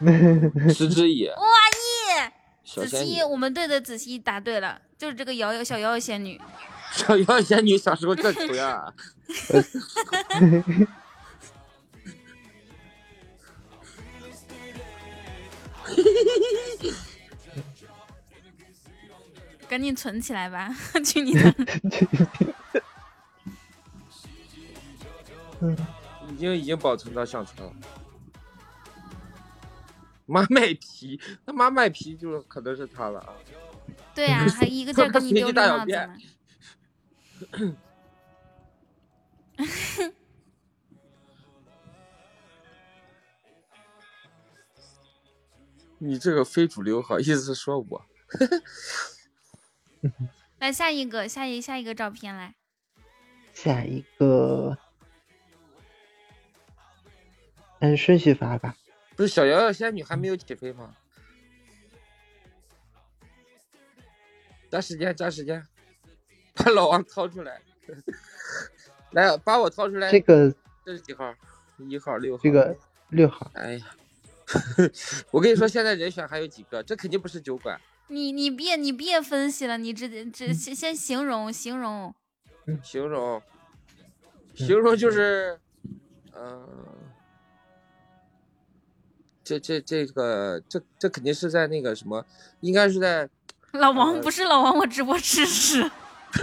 [0.74, 1.36] 石之野，哇
[2.16, 2.32] 耶！
[2.64, 6.40] 子期，小仙女，我们队的子熙答对了，就是这个瑶瑶小瑶瑶仙女。
[6.92, 8.92] 小瑶仙女小时候这图呀。
[19.68, 20.74] 赶紧存起来吧，
[21.04, 21.54] 去你的！
[26.28, 27.72] 已经已经保存到相册了。
[30.26, 33.32] 妈卖皮，他妈卖皮就可能是他了啊。
[34.14, 36.16] 对呀、 还一个劲儿给你丢大小帽子便呢。
[45.98, 48.04] 你这个非主流，好意思说我？
[50.58, 52.56] 来下一个，下一下一个照片来。
[53.54, 54.76] 下一个，
[57.80, 58.74] 按顺序发吧。
[59.16, 60.94] 不是小瑶瑶仙女还没有起飞吗？
[64.70, 65.64] 加时间，加时间，
[66.54, 67.62] 把老王掏出来，
[69.12, 70.10] 来把我掏出来。
[70.10, 70.54] 这个
[70.84, 71.34] 这是几号？
[71.78, 72.42] 一号、六号。
[72.42, 72.76] 这个
[73.10, 73.50] 六号。
[73.54, 73.96] 哎呀，
[75.30, 76.82] 我跟你说，现在人选还有几个？
[76.82, 77.80] 这肯定不是酒馆。
[78.08, 82.14] 你你别你别分析了，你直接只先先形容形容。
[82.82, 83.42] 形容，
[84.54, 85.58] 形容就是，
[86.34, 86.66] 嗯、
[89.46, 92.26] 这这这个这这肯定是在那个什么，
[92.62, 93.30] 应该是在
[93.70, 95.88] 老王不是老王，我直播吃屎。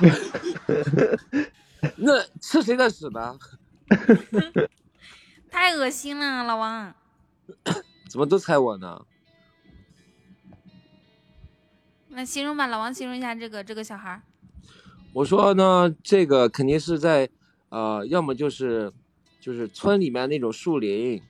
[1.96, 3.38] 那吃谁的屎呢？
[5.50, 6.94] 太恶心了，老王。
[8.10, 9.06] 怎么都猜我呢？
[12.08, 14.20] 那形容吧，老王形容一下这个这个小孩儿。
[15.14, 17.30] 我说呢，这个肯定是在，
[17.70, 18.92] 呃，要么就是
[19.40, 21.22] 就是村里面那种树林，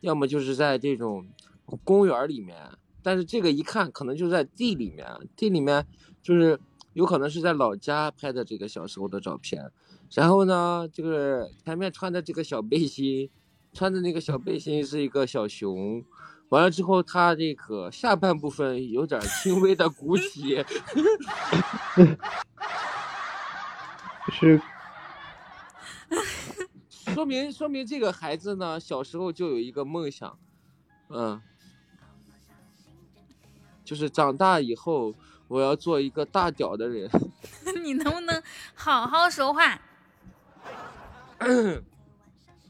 [0.00, 1.26] 要么就是在这种
[1.84, 2.56] 公园里面。
[3.02, 5.06] 但是这个一看可能就在地里面，
[5.36, 5.86] 地里面
[6.22, 6.58] 就是
[6.92, 9.70] 有可能是在老家拍的这个小时候的照片。
[10.12, 13.30] 然后呢，这个前面穿的这个小背心，
[13.72, 16.04] 穿的那个小背心是一个小熊。
[16.48, 20.64] 完了之后，他这个下半部分有点轻微的鼓起。
[24.32, 24.60] 是，
[27.16, 30.38] 说明说明这个孩子呢，小时候就有一个梦想，
[31.08, 31.40] 嗯，
[33.82, 35.14] 就是长大以后
[35.48, 37.10] 我要做一个大屌的人。
[37.82, 38.42] 你能不能
[38.74, 39.80] 好好说话？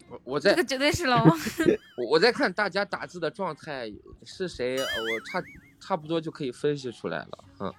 [0.09, 1.39] 我我在这个绝对是老王。
[1.98, 3.93] 我我在看大家打字的状态
[4.23, 5.43] 是谁，我差
[5.81, 7.74] 差不多就可以分析出来了，嗯。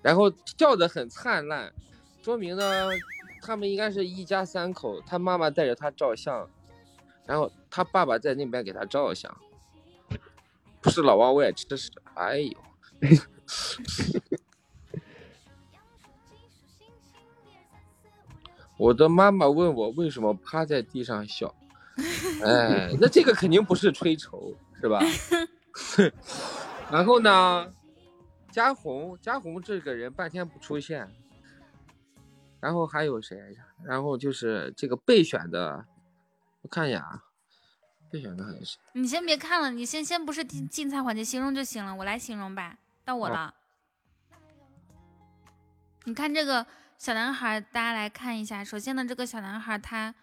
[0.00, 1.72] 然后笑得很灿烂，
[2.22, 2.88] 说明呢，
[3.42, 5.00] 他们应该是一家三口。
[5.02, 6.48] 他妈妈带着他照相，
[7.26, 9.36] 然后他爸爸在那边给他照相。
[10.80, 11.90] 不是老王，我也吃屎！
[12.14, 12.52] 哎呦，
[18.78, 21.52] 我的妈妈问我为什么趴在地上笑，
[22.44, 25.00] 哎，那这个肯定不是吹酬，是吧？
[26.90, 27.72] 然后呢？
[28.50, 31.06] 嘉宏，嘉宏这个人半天不出现，
[32.60, 33.56] 然后还有谁？
[33.84, 35.84] 然后就是这个备选的，
[36.62, 37.22] 我看一下啊，
[38.10, 38.78] 备选的还有谁？
[38.92, 42.78] 你先别看了，你先先不是竞竞猜环节，形容就行了，我来形容吧。
[43.04, 43.54] 到我了，
[46.04, 46.66] 你看这个
[46.98, 48.64] 小男孩，大家来看一下。
[48.64, 50.14] 首先呢，这个小男孩他，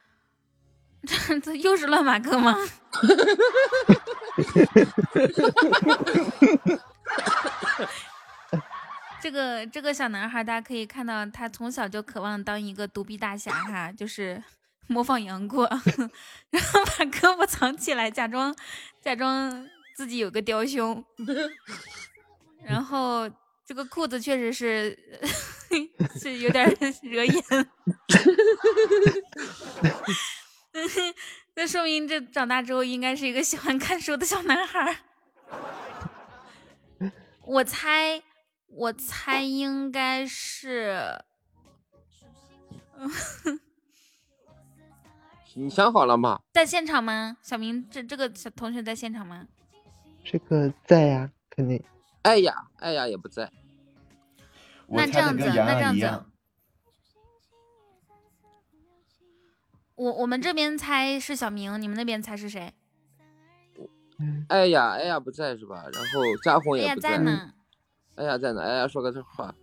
[1.03, 2.55] 这这 又是乱马哥吗？
[9.25, 14.39] 这个这个小男孩，大家可以看到，他从小就渴望当一个独臂大侠哈，就是
[14.85, 15.67] 模仿杨过，
[16.51, 18.55] 然后把胳膊藏起来，假装
[19.01, 21.03] 假装自己有个雕胸，
[22.63, 23.27] 然后
[23.65, 24.95] 这个裤子确实是
[26.21, 26.63] 是有点
[27.01, 27.43] 惹眼，
[31.55, 34.97] 那说明这长大之后应该是一个喜欢看书的小男孩。
[37.41, 38.21] 我猜。
[38.75, 41.17] 我猜应该是，
[45.55, 46.41] 你想好了吗？
[46.51, 47.37] 在现场吗？
[47.41, 49.47] 小明，这这个小同学在现场吗？
[50.25, 51.81] 这个在呀，肯定。
[52.23, 53.49] 哎呀，哎呀，也不在。
[54.87, 56.25] 那这样子，那这样子，
[59.95, 62.73] 我我们这边猜是小明，你们那边猜是谁？
[64.49, 65.85] 哎呀，哎呀不在是吧？
[65.93, 67.53] 然后嘉宏也不在呢。
[68.15, 68.61] 哎呀，在哪？
[68.61, 69.53] 哎呀，说个这话。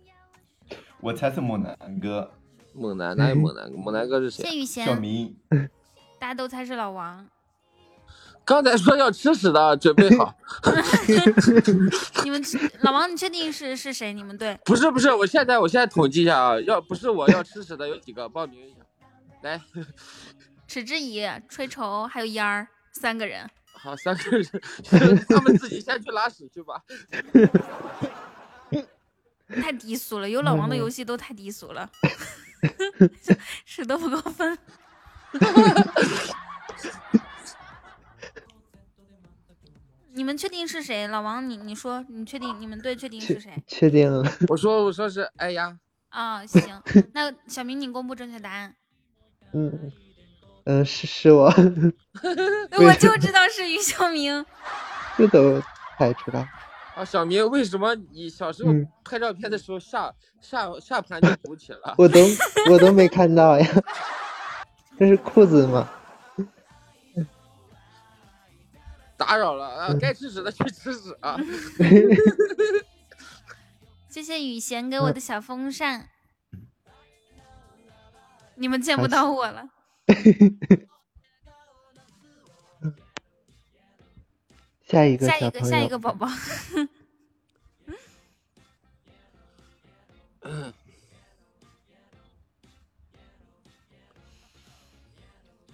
[0.99, 2.31] 我猜是猛男哥。
[2.73, 3.71] 猛男哪有猛男？
[3.73, 4.43] 猛男哥是谁？
[4.43, 4.85] 谢雨贤。
[4.85, 5.35] 小明。
[6.19, 7.27] 大家都猜是老王。
[8.45, 10.33] 刚才说要吃屎的，准备好。
[12.23, 12.43] 你们
[12.81, 14.11] 老王，你确定是是谁？
[14.11, 14.59] 你们队？
[14.65, 18.27] 不是不是，我现在我现在统计一下啊，要不是我要吃屎的有几个？
[18.27, 18.79] 报名一下。
[19.41, 19.61] 来。
[20.67, 23.49] 池之怡、吹愁还有烟儿三个人。
[23.71, 24.45] 好，三个人，
[25.29, 26.81] 他们自己先去拉屎去吧。
[29.61, 31.89] 太低俗了，有老王的游戏都太低俗了，
[33.65, 34.57] 是都不够分。
[40.15, 41.07] 你们确定是谁？
[41.07, 43.51] 老王，你你说，你确定你们队确定是谁？
[43.65, 44.23] 确定了。
[44.47, 45.77] 我说我说是哎呀。
[46.09, 46.81] 啊、哦，行，
[47.13, 48.75] 那小明你公布正确答案。
[49.53, 49.91] 嗯。
[50.65, 51.45] 嗯，是是我，
[52.77, 54.45] 我就知道是于小明。
[55.17, 55.61] 这都
[55.97, 56.47] 猜出来。
[56.95, 61.95] 啊，小明，为什么你小时候嗯拍照片的时候下下下盘就鼓起了？
[61.97, 62.19] 我都
[62.69, 63.67] 我都没看到呀，
[64.99, 65.89] 这是裤子吗？
[69.17, 71.37] 打扰了啊，嗯该吃屎的去吃屎啊！
[74.09, 76.09] 谢谢雨贤给我的小风扇，
[78.55, 79.67] 你们见不到我了。
[84.85, 86.27] 下一个下一个小朋友，下一个宝宝，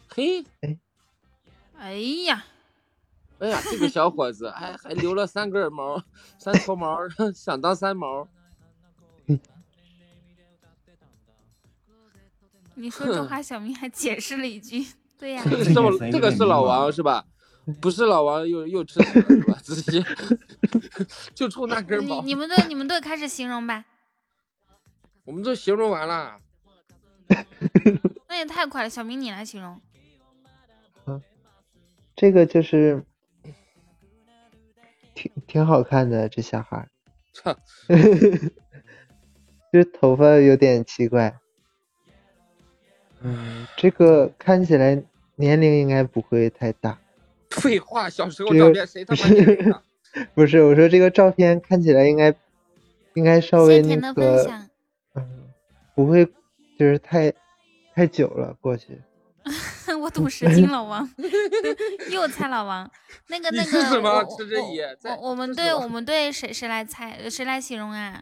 [0.09, 0.45] 嘿，
[1.77, 1.93] 哎
[2.25, 2.45] 呀，
[3.39, 6.03] 哎呀，这个小伙子还还留了三根毛，
[6.37, 6.97] 三撮毛，
[7.33, 8.27] 想当三毛。
[12.75, 14.85] 你说中华，小明还解释了一句，
[15.17, 17.25] 对呀、这个是我 这个是老王是吧？
[17.81, 19.57] 不是老王又又吃屎了是吧？
[19.63, 20.03] 直接
[21.35, 23.85] 就冲那根毛，你你们队你们队开始形容吧，
[25.25, 26.39] 我们都形容完了。
[28.27, 29.79] 那也太快了，小明你来形容。
[32.15, 33.03] 这个就是
[35.13, 36.89] 挺挺好看的，这小孩儿，
[37.33, 37.57] 操，
[39.71, 41.39] 这头发有点奇怪。
[43.21, 45.01] 嗯，这个看起来
[45.35, 46.99] 年龄应该不会太大。
[47.49, 49.81] 废话，小时候照片谁他妈年龄大？
[50.33, 52.33] 不是，我说这个照片看起来应该
[53.13, 54.69] 应该稍微那个，享，
[55.15, 55.23] 嗯，
[55.95, 56.25] 不会
[56.77, 57.31] 就是太
[57.93, 59.01] 太久了过去。
[60.01, 61.09] 我赌十斤老王，
[62.11, 62.89] 又猜老王。
[63.27, 68.21] 那个那个，吃什么我吃这我野我我们队我们队谁谁来猜谁来形容啊？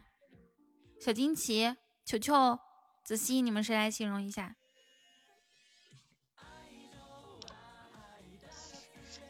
[1.00, 1.74] 小金奇、
[2.04, 2.58] 球球、
[3.04, 4.54] 子熙，你们谁来形容一下？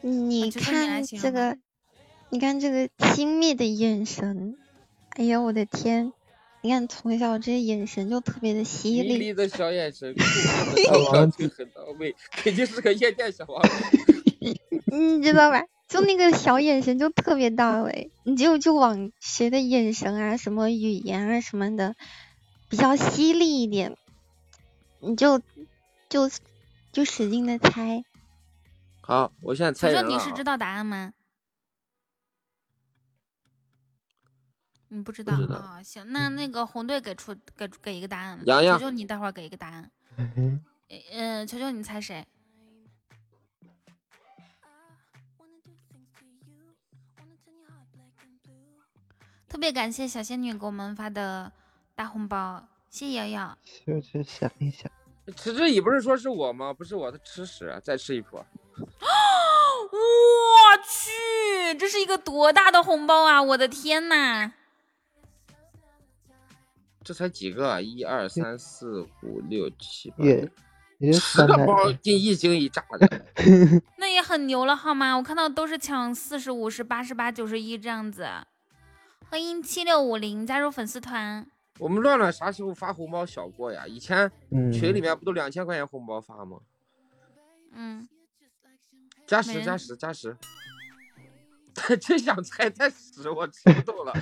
[0.01, 1.57] 你看这个，
[2.29, 4.55] 你看这个轻蔑的眼神，
[5.11, 6.13] 哎呀，我的天！
[6.61, 13.61] 你看从小这眼神就特别的犀利，犀利的小眼神，酷酷的手上就很到位，肯定是个夜店小王。
[14.91, 15.63] 你知道吧？
[15.87, 21.95] 就那个小眼神就特别到位，你就就往谁的眼神啊、什么语言啊什么的
[22.69, 23.95] 比较犀利一点，
[24.99, 25.41] 你就
[26.09, 26.29] 就
[26.91, 28.03] 就使劲的猜。
[29.09, 30.13] 好，我现在猜人了啊。
[30.13, 31.11] 你是知道答案吗？
[34.89, 39.91] 你不知道不知道啊、行，那那个红队给出给给一个答案，洋洋求求你待会儿给一个答案。
[40.17, 40.63] 嗯，
[41.11, 42.23] 呃，求求你猜谁？
[49.47, 51.51] 特别感谢小仙女给我们发的
[51.95, 53.57] 大红包，谢谢瑶瑶。
[53.87, 54.91] 就去想一想。
[55.35, 56.71] 池之以不是说是我吗？
[56.71, 58.45] 不是我，他吃屎，再吃一波。
[59.91, 63.41] 我去，这是一个多大的红包啊！
[63.41, 64.51] 我的天呐！
[67.03, 67.81] 这才几个啊？
[67.81, 70.23] 一二三四五六七八，
[71.13, 73.25] 十个包进一惊一乍的。
[73.97, 75.15] 那也很牛了好吗？
[75.15, 78.27] 我看到都是抢四十五十、八十八、九十一这样子。
[79.29, 81.45] 欢迎七六五零加入粉丝团。
[81.79, 83.87] 我们乱乱啥时候发红包小过呀？
[83.87, 86.59] 以前嗯群里面不都两千块钱红包发吗？
[87.73, 88.07] 嗯，
[89.29, 90.35] 加十加十加十。
[91.75, 94.11] 他 真想猜猜屎，我吃不动了。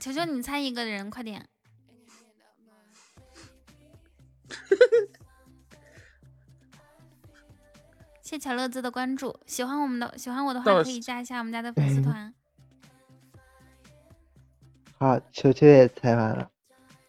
[0.00, 1.48] 求求你猜一个人，快点！
[8.20, 12.34] 谢巧乐子的关注，喜欢我们的喜欢我的话可以加一下我们家的粉丝团。
[14.98, 16.50] 好，球球也猜完了。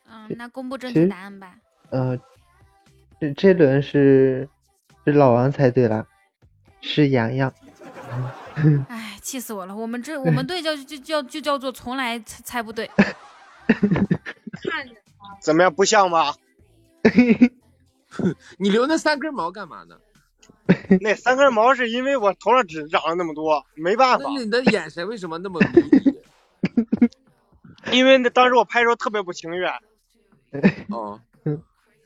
[0.07, 1.59] 嗯，那公布正确答案吧。
[1.95, 2.19] 呃，
[3.21, 4.49] 这这轮是
[5.05, 6.05] 是老王猜对了，
[6.81, 7.53] 是洋洋。
[8.89, 9.73] 哎，气死我了！
[9.73, 12.89] 我们这我们队叫就叫就叫做从来猜猜不对。
[13.67, 14.93] 看着
[15.39, 15.73] 怎么样？
[15.73, 16.35] 不像吧？
[18.59, 19.97] 你留那三根毛干嘛呢？
[20.99, 24.37] 那三根毛是因为我头上只长了那么多，没办法那。
[24.37, 26.19] 你的眼神为什么那么迷离？
[27.97, 29.71] 因为那当时我拍的时候特别不情愿。
[30.89, 31.19] 哦，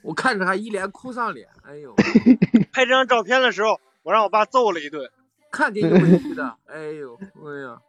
[0.01, 1.93] 我看着他一脸哭丧脸，哎呦，
[2.71, 5.09] 拍这张照片的时候，我让我爸揍了一顿。
[5.51, 7.81] 看挺有委屈的，哎呦，哎呀，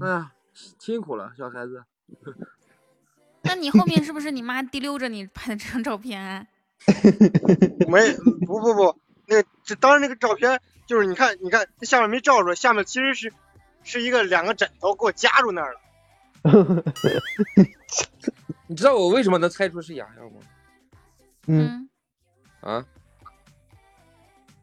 [0.00, 0.32] 哎呀，
[0.78, 1.84] 辛苦了，小孩子。
[3.42, 6.44] 那你后面是不是你妈提溜着你拍的这张照片啊？
[7.88, 8.12] 没，
[8.46, 13.32] 不不不，那这当时那个照片就是你看，你看这下面没照出来，下面其实是
[13.84, 15.80] 是一个两个枕头给我夹住那儿了。
[18.66, 20.40] 你知道我为什么能猜出是洋洋吗？
[21.46, 21.88] 嗯
[22.60, 22.86] 啊？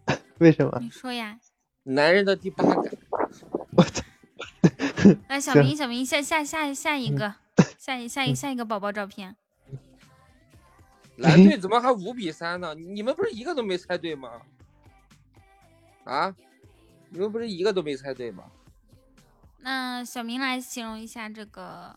[0.39, 0.77] 为什么？
[0.81, 1.39] 你说呀。
[1.83, 2.93] 男人的第八感。
[3.75, 4.03] 我操！
[5.29, 7.35] 来， 小明，小明，下下下下一个，
[7.77, 9.35] 下一 下一下一个宝宝照片。
[11.17, 12.73] 蓝队怎么还五比三呢？
[12.75, 14.41] 你们不是一个都没猜对吗？
[16.03, 16.35] 啊？
[17.09, 18.43] 你们不是一个都没猜对吗？
[19.59, 21.95] 那小明来形容一下这个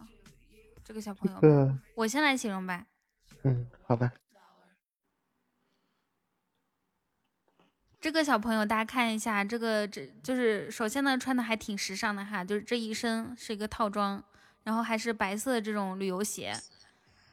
[0.84, 1.74] 这个小朋友。
[1.94, 2.86] 我先来形容吧。
[3.42, 4.12] 嗯，好吧。
[8.04, 14.22] 这个小朋友，大家看一下，这个这就是首先呢，穿的还挺时尚的哈，就是这一身是一个套装，
[14.62, 16.54] 然后还是白色的这种旅游鞋，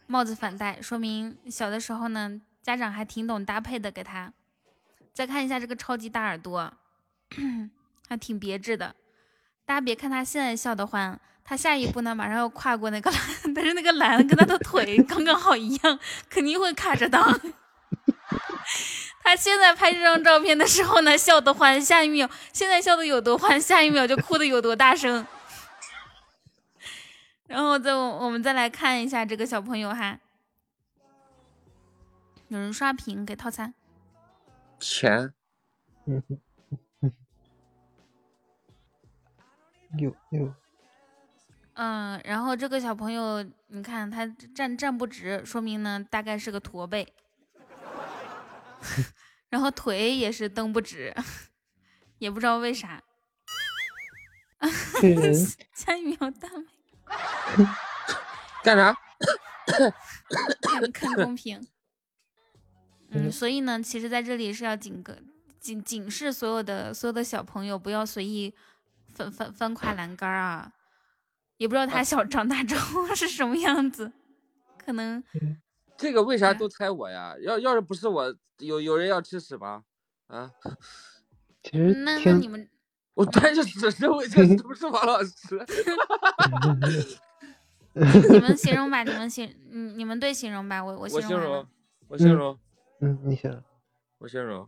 [0.08, 4.32] 帽子反戴，说明小的时候呢，家长还挺懂搭配的给他。
[5.14, 6.74] 再看一下这个超级大耳朵，
[8.08, 8.96] 还挺别致的。
[9.66, 13.20] 大家别看他现在笑得欢，他下一步呢，马上要跨过那个栏，
[13.54, 16.00] 但是那个栏跟他的腿刚刚好一样，
[16.30, 17.52] 肯定会卡着裆。
[19.24, 25.26] 他现在拍这张照片的时候呢，笑得欢，下一秒现在笑的有多欢，下一秒就哭的有多大声。
[27.48, 30.20] 然后再我们再来看一下这个小朋友哈，
[32.48, 33.74] 有人刷屏给套餐，
[34.80, 35.34] 钱，
[36.06, 36.24] 嗯
[37.02, 37.14] 嗯，
[39.98, 40.54] 有有，
[41.74, 44.26] 嗯，然后这个小朋友你看他
[44.56, 47.14] 站站不直，说明呢大概是个驼背。
[49.50, 51.14] 然后腿也是蹬不直，
[52.20, 53.02] 也不知道为啥。
[55.74, 57.66] 下一秒大美，
[58.64, 58.96] 干啥？
[60.62, 61.66] 看看公屏。
[63.10, 65.18] 嗯，所以呢，其实在这里是要警个
[65.60, 68.56] 警警示所有的所有的小朋友，不要随意
[69.14, 70.72] 翻翻翻跨栏杆啊！
[71.58, 74.14] 也不知道他小长大之后是什么样子，
[74.78, 75.24] 可能。
[76.02, 77.36] 这个为啥都猜我呀？
[77.44, 79.84] 要要是不是我，有有人要吃屎吗？
[80.26, 80.52] 啊？
[81.62, 82.68] 其实那那你们，
[83.14, 85.32] 我端着屎，这位这不是王老师。
[87.94, 91.68] 你们形容吧，你们形，你你们对形容吧，我我形容，
[92.08, 92.58] 我形容，
[93.00, 93.64] 嗯，你形容，
[94.18, 94.68] 我形容。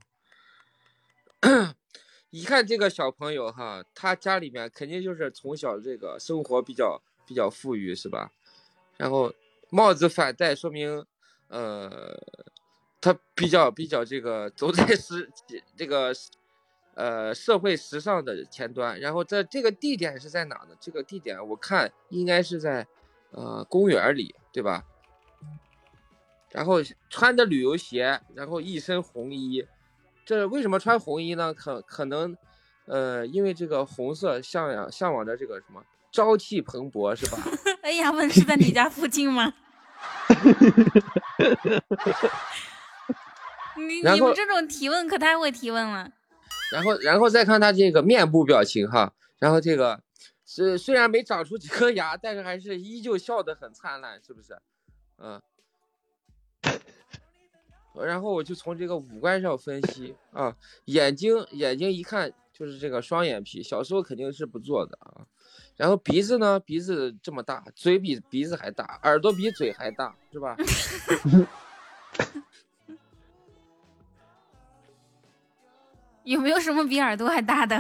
[2.29, 8.31] 一看这个小朋友哈，他家里面肯定就是从小这个生活比较比较富裕，是吧？
[8.97, 9.33] 然后
[9.71, 11.03] 帽子反戴，说明。
[11.53, 12.17] 呃，
[12.99, 15.29] 他比较比较这个走在时
[15.77, 16.11] 这个
[16.95, 20.75] 呃社会时尚的前端，然后在这个地点是在哪呢？
[20.79, 22.87] 这个地点我看应该是在
[23.29, 24.83] 呃公园里，对吧？
[26.49, 26.77] 然后
[27.07, 29.67] 穿的旅游鞋，然后一身红衣，
[30.25, 31.53] 这为什么穿红衣呢？
[31.53, 32.35] 可可能
[32.85, 37.37] 呃因为这个红色向向向往着这个什么朝气蓬勃，是吧？
[37.83, 39.53] 哎呀，问是在你家附近吗？
[43.77, 46.11] 你你们这种提问可太会提问了。
[46.71, 50.01] 然后，然后再看他这个面部表情哈，然后这个
[50.45, 54.57] 是虽然没长出几颗牙，但是还是依旧笑得很灿烂，是不是？
[55.17, 55.41] 嗯。
[57.95, 60.55] 然后我就从这个五官上分析啊，
[60.85, 65.27] 眼睛眼睛一看就是这个双眼皮，小时候肯定是不做的啊。
[65.75, 66.59] 然后鼻子呢？
[66.59, 70.55] 鼻子这么大，嘴比鼻子还大，耳朵比嘴还大，是吧？
[76.23, 77.75] 有没有什么比耳朵还大的？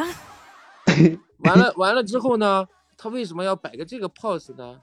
[1.45, 2.67] 完了完了之后呢？
[2.97, 4.81] 他为什么要摆个这个 pose 呢？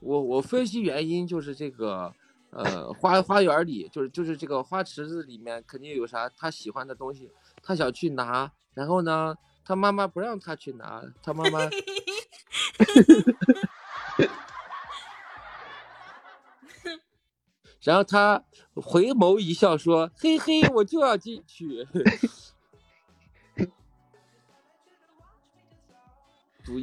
[0.00, 2.12] 我我分析原因就是这个，
[2.50, 7.30] 呃，花花园里就是就是这个花池子里面肯定有啥他喜欢的东西，
[7.62, 9.36] 他想去拿，然后呢？
[9.70, 11.60] 他妈妈不让他去拿，他妈妈，
[17.80, 18.42] 然后他
[18.74, 21.86] 回眸一笑说：“嘿嘿，我就要进去。”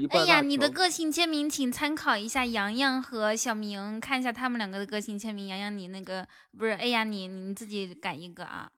[0.10, 5.48] 哎呀，你的个性签名，请参考一下洋洋和小明，看一下他们两个的个性签名。
[5.48, 6.26] 洋洋，你那个
[6.58, 6.72] 不是？
[6.72, 8.72] 哎呀，你你自己改一个啊。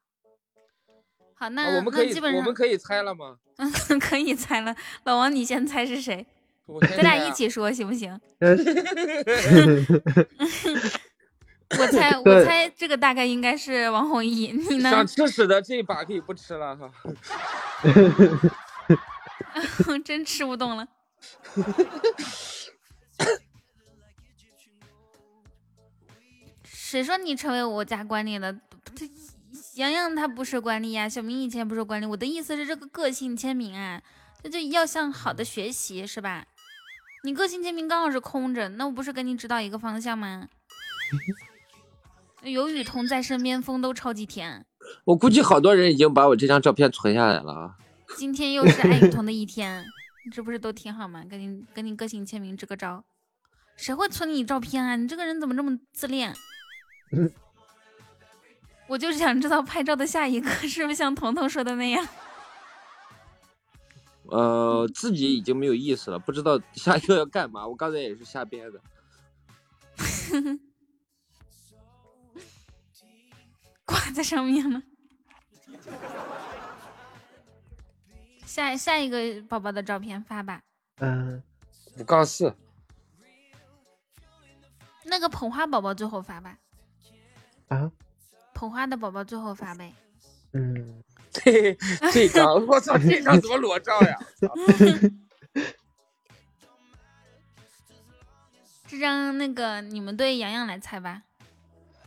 [1.40, 3.38] 好，那我们可以基本上我们可以猜了吗？
[3.57, 4.76] 嗯， 可以猜了。
[5.06, 6.26] 老王，你先猜是谁？
[6.98, 8.20] 咱俩一起说行不行？
[11.80, 14.52] 我猜，我猜这个大概应该是王弘毅。
[14.52, 14.90] 你呢？
[14.91, 16.91] 想吃屎的这一把可以不吃了哈。
[20.03, 20.88] 真吃不动了。
[26.66, 28.53] 谁说你成为我家管理了？
[29.80, 32.06] 洋洋他不是管理呀，小明以前不是管理。
[32.06, 34.01] 我的意思是这个个性签名啊，
[34.43, 36.45] 那就要向好的学习是吧？
[37.23, 40.49] 你个性签名刚好是空着，那我不是跟你指导一个方向吗？
[42.43, 44.65] 有雨桐在身边，风都超级甜。
[45.06, 47.77] 我估计好多人已经把我这张照片存下来了啊。
[48.18, 49.85] 今天又是爱雨桐的一天，
[50.34, 51.23] 这不是都挺好吗？
[51.30, 53.06] 跟你跟你个性签名支个招。
[53.77, 54.97] 谁会存你照片啊？
[54.97, 56.35] 你这个人怎么这么自恋？
[58.90, 62.06] 我就是想知道拍照的下一个是不是像彤彤说的那样。
[64.32, 67.68] 呃，自己已经没有意思了，不知道下一个要干嘛。
[67.68, 68.82] 我刚才也是瞎编的。
[73.86, 74.82] 挂在上面了。
[78.45, 80.61] 下下一个宝宝的照片发吧。
[80.98, 81.44] 嗯，
[81.98, 82.56] 五杠四。
[85.06, 86.57] 那个捧花宝宝最后发吧。
[87.68, 87.91] 啊？
[88.60, 89.94] 捧花的宝宝最后发呗。
[90.52, 91.02] 嗯。
[91.31, 91.77] 这
[92.11, 94.18] 这张，我操，这张多裸照呀！
[98.88, 101.22] 这张那个你们对洋洋来猜吧。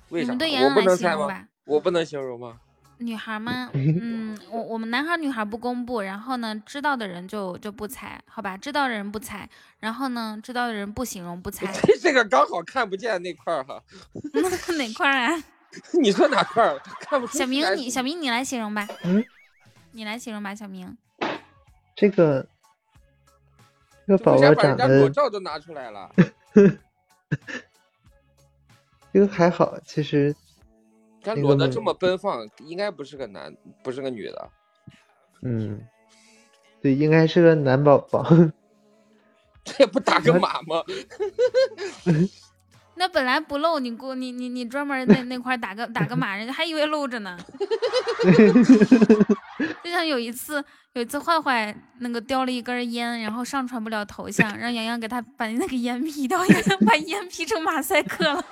[0.08, 0.24] 为啥？
[0.24, 1.46] 你们对洋洋来形容吧。
[1.64, 2.58] 我不能形容吗？
[2.98, 3.70] 女孩吗？
[3.74, 8.56] 嗯，我我们男孩女孩不公布，然后呢，知道的人就就不猜，好吧？
[8.56, 9.48] 知道的人不猜，
[9.78, 11.72] 然后呢，知道的人不形容不猜。
[12.00, 13.80] 这个刚好看不见那块儿哈。
[14.76, 15.44] 哪块啊？
[16.00, 16.78] 你说哪块儿？
[17.00, 17.38] 看不出。
[17.38, 18.86] 小明，你小明你来形容吧。
[19.04, 19.24] 嗯。
[19.92, 20.96] 你来形容吧，小明。
[21.94, 22.46] 这个
[24.06, 25.02] 这个宝宝长得。
[25.02, 26.10] 口罩都拿出来了。
[29.12, 30.34] 这个还好，其实。
[31.24, 34.50] 他裸的这么奔放，应该不是个男，不是个女的。
[35.42, 35.86] 嗯，
[36.80, 38.26] 对，应该是个男宝宝。
[39.62, 40.82] 这也不打个码吗？
[42.94, 47.36] 那本来不露，你过你你你专门那那块打个打个码，人家还以为露着呢。
[49.82, 50.62] 就像有一次，
[50.92, 58.44] 有一次坏坏那个叼了一根烟，然后上传不了头像，让洋洋给他把那个烟 P 掉， 洋洋把烟 P 成马赛克了。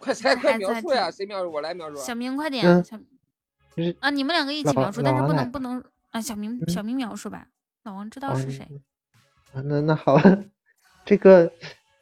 [0.00, 1.10] 快猜快描述呀！
[1.10, 1.52] 谁描述？
[1.52, 1.96] 我来描述。
[1.96, 2.98] 小明快点，小
[4.00, 4.10] 啊！
[4.10, 6.20] 你们两个一起描述，但是不能不能啊！
[6.20, 7.46] 小明小明描述吧，
[7.84, 8.66] 老王知道是谁。
[9.52, 10.18] 啊，那那好，
[11.04, 11.52] 这个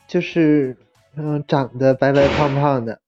[0.07, 0.77] 就是
[1.16, 3.01] 嗯，长得白白胖胖的，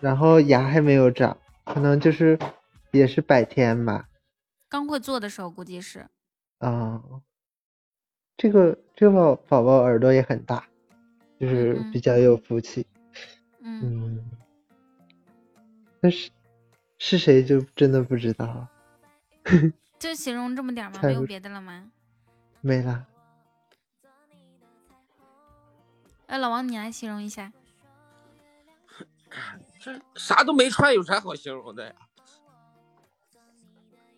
[0.00, 2.38] 然后牙还没有长，可能就是
[2.90, 4.08] 也是百天吧。
[4.68, 6.06] 刚会做的时候估计是。
[6.58, 7.02] 啊，
[8.36, 10.66] 这个这个宝宝宝耳朵也很大，
[11.40, 12.86] 就是比较有福气。
[12.90, 12.93] 嗯，
[16.00, 16.30] 但是
[16.98, 18.68] 是谁就真的不知道。
[19.98, 21.00] 就形容这么点吗？
[21.02, 21.90] 没有别的了吗？
[22.60, 23.06] 没了。
[26.26, 27.52] 哎，老王，你来形容一下。
[29.80, 31.94] 这啥都没穿，有啥好形容的呀？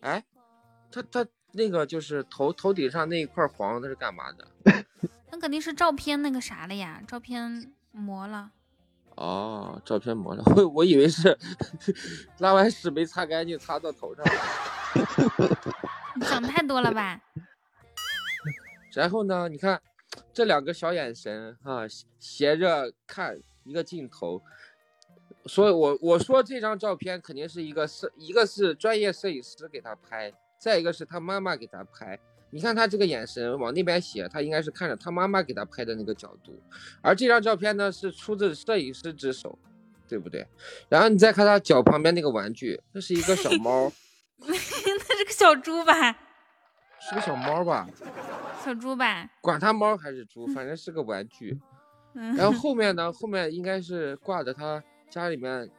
[0.01, 0.23] 哎，
[0.91, 1.25] 他他。
[1.53, 4.47] 那个就是头头顶上那一块黄，那是干嘛的？
[5.31, 8.51] 那肯定是照片那个啥了呀，照片磨了。
[9.17, 11.37] 哦，照片磨了，我我以为是
[12.39, 14.31] 拉完屎没擦干净，擦到头上了。
[16.15, 17.21] 你想太多了吧？
[18.93, 19.47] 然后呢？
[19.49, 19.79] 你看
[20.33, 21.81] 这两个小眼神啊，
[22.19, 24.41] 斜着看一个镜头，
[25.45, 30.33] 所以我我说这张照片肯定是一个摄，一个是专业摄影师给他拍。
[30.59, 36.61] 再一个是他妈妈给他拍，你看他这个眼神往那边斜，他应该是看着他妈妈给他拍的那个角度。
[37.01, 39.59] 而这张照片呢是出自摄影师之手，
[40.07, 40.47] 对不对？
[40.87, 43.91] 然后你再看他脚旁边那个玩具，那是一个小猫，
[44.47, 46.17] 那是个小猪吧？
[46.99, 47.87] 是个小猫吧？
[48.63, 49.29] 小猪吧？
[49.41, 51.59] 管它猫还是猪，反正是个玩具。
[52.35, 53.13] 然后后面呢？
[53.13, 55.69] 后面应该是挂着他家里面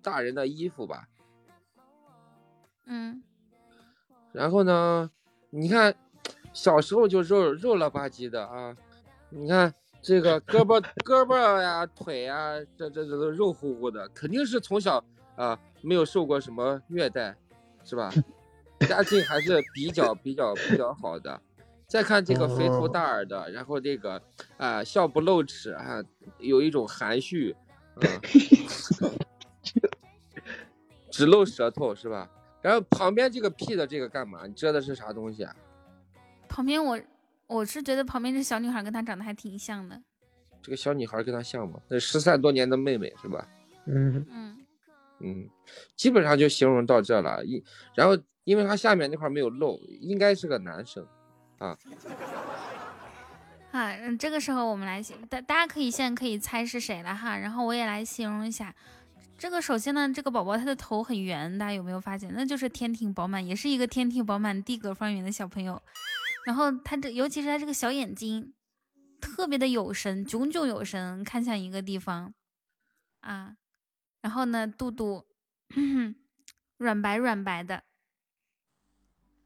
[0.00, 1.08] 大人的衣服吧？
[2.86, 3.22] 嗯。
[4.32, 5.10] 然后呢？
[5.58, 5.94] 你看，
[6.52, 8.76] 小时候就肉肉了吧唧的啊！
[9.30, 9.72] 你看
[10.02, 15.02] 这个胳膊胳膊呀、腿呀，这这这都肉乎乎的，肯定是从小
[15.34, 17.34] 啊没有受过什么虐待，
[17.84, 18.12] 是吧？
[18.80, 21.40] 家境还是比较比较比较好的。
[21.88, 24.20] 再看这个肥头大耳的，然后这个
[24.58, 26.04] 啊笑不露齿啊，
[26.38, 27.56] 有一种含蓄，
[31.10, 32.30] 只露舌头是吧？
[32.66, 34.44] 然后旁边这个屁的这个干嘛？
[34.44, 35.54] 你遮的是啥东西啊？
[36.48, 36.98] 旁边我
[37.46, 40.02] 我是觉得旁边这小女孩跟她长得还挺像的。
[40.60, 41.78] 这个小女孩跟她像吗？
[41.86, 43.46] 那失散多年的妹妹是吧？
[43.84, 44.58] 嗯嗯
[45.20, 45.48] 嗯，
[45.94, 47.44] 基本上就形容到这了。
[47.44, 47.62] 一
[47.94, 51.06] 然后因为她下面那块没有露，应该是个男生
[51.58, 51.78] 啊。
[53.70, 58.74] 好， 嗯，这个时候我们来，大大家可以现在可以猜是谁了哈，然后我也来形容一下。
[59.38, 62.32] 这个首先呢，这个宝宝他的头很圆，大家有没有发现？
[62.34, 65.82] 那就是天庭饱满，也是一个天庭饱满、地阁方圆的小朋友。
[66.46, 68.54] 然后他这，尤其是他这个小眼睛，
[69.20, 72.32] 特别的有神，炯炯有神，看向一个地方
[73.20, 73.56] 啊。
[74.22, 75.26] 然后呢，肚肚
[76.78, 77.82] 软白软白的，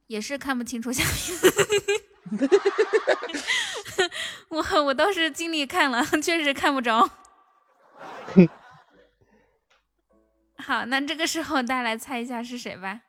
[0.06, 1.18] 也是看不清楚下面。
[4.50, 7.19] 我我倒是尽力看了， 确实看不着。
[10.60, 13.00] 好，那这个时候大家来猜一下是谁吧。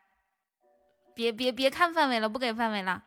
[1.14, 3.04] 别别别看范围了，不给范围了。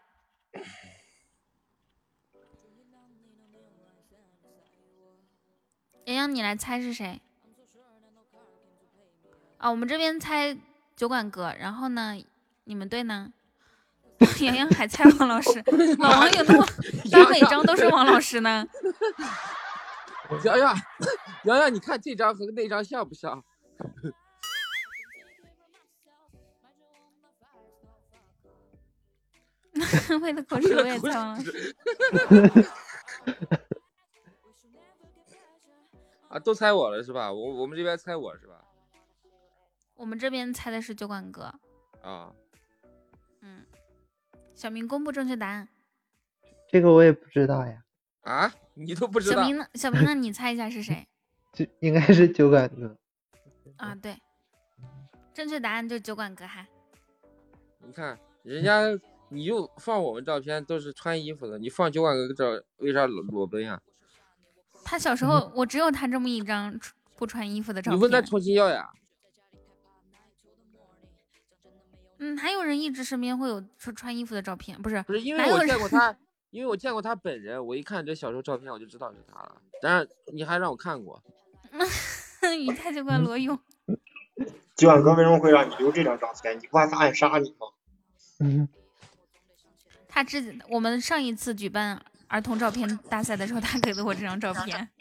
[6.04, 7.20] 洋洋，你来猜是谁？
[9.56, 10.56] 啊，我们这边猜
[10.94, 12.14] 酒馆哥，然后呢，
[12.64, 13.32] 你们队呢？
[14.40, 15.62] 洋洋还猜王老师，
[15.98, 16.66] 老王有那么
[17.10, 18.66] 大每张都是王老师呢？
[20.44, 20.76] 洋洋，
[21.44, 23.42] 洋洋，你看这张和那张像不像？
[30.22, 31.36] 为了口水我也猜了。
[36.28, 37.32] 啊，都猜我了是吧？
[37.32, 38.64] 我我们这边猜我是吧？
[39.94, 41.42] 我们这边猜的是酒馆哥。
[42.02, 42.32] 啊。
[43.40, 43.64] 嗯。
[44.54, 45.68] 小明公布正确答案。
[46.68, 47.82] 这个我也不知道呀。
[48.22, 48.52] 啊？
[48.74, 49.36] 你都不知道？
[49.42, 49.66] 小明呢？
[49.74, 50.14] 小明呢？
[50.14, 51.06] 你猜一下是谁？
[51.52, 52.96] 就应该是酒馆哥。
[53.76, 54.16] 啊，对。
[55.32, 56.66] 正确答案就是酒馆哥哈。
[57.78, 58.98] 你看人家。
[59.34, 63.80] 你就放我们照片都是穿衣服的，你放九万哥照为啥裸裸奔呀？
[64.84, 66.78] 他小时候我只有他这么一张
[67.16, 67.98] 不穿衣服的照片。
[67.98, 68.90] 你问他重新要呀？
[72.18, 75.02] 嗯，还有人一直身边会有穿穿衣服的照片，不是？
[75.02, 76.16] 不是，因为我见过他，
[76.50, 79.56] 因为我见过他本人，我一看这小时候照片我就知道是他了。
[79.82, 81.22] 但是你还让我看过。
[82.58, 83.58] 你太就怪罗勇。
[84.76, 86.56] 九万哥为什么会让你留这张照片？
[86.58, 87.66] 你不怕他暗杀你吗？
[88.40, 88.68] 嗯。
[90.14, 94.88] 他之我们上一次举办儿童照片大赛的时候，他给了我这张照片。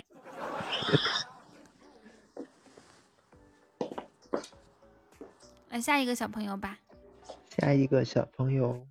[5.69, 6.79] 来下一个小朋友吧。
[7.55, 8.87] 下一个小朋友。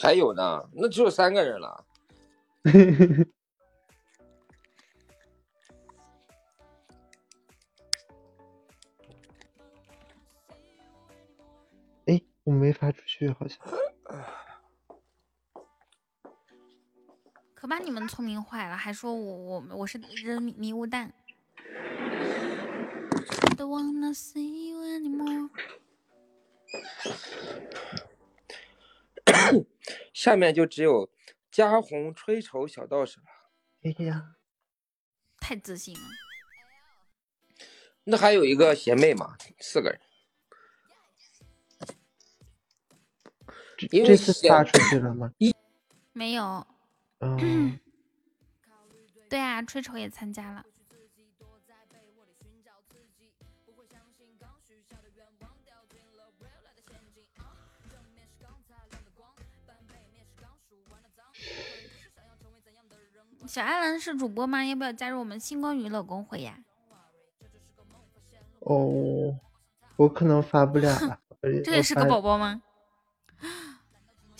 [0.00, 1.84] 还有呢，那只有三个人了。
[12.06, 13.58] 哎，我没发出去，好像。
[17.54, 21.12] 可把你们聪明坏了，还说我我我是扔迷雾弹。
[30.12, 31.10] 下面就只有
[31.50, 33.26] 嘉红吹愁小道士了。
[35.38, 36.00] 太自信了。
[38.04, 40.00] 那还有一个邪妹嘛，四个人。
[43.88, 45.30] 这次发出去了吗？
[46.12, 46.66] 没有。
[47.20, 47.78] 嗯，
[49.28, 50.64] 对啊，吹丑也参加了。
[63.46, 64.64] 小艾伦是主播吗？
[64.64, 66.58] 要不要加入我们星光娱乐公会呀？
[68.60, 69.36] 哦，
[69.96, 71.18] 我可能发不了了。
[71.64, 72.62] 这也是个宝宝吗？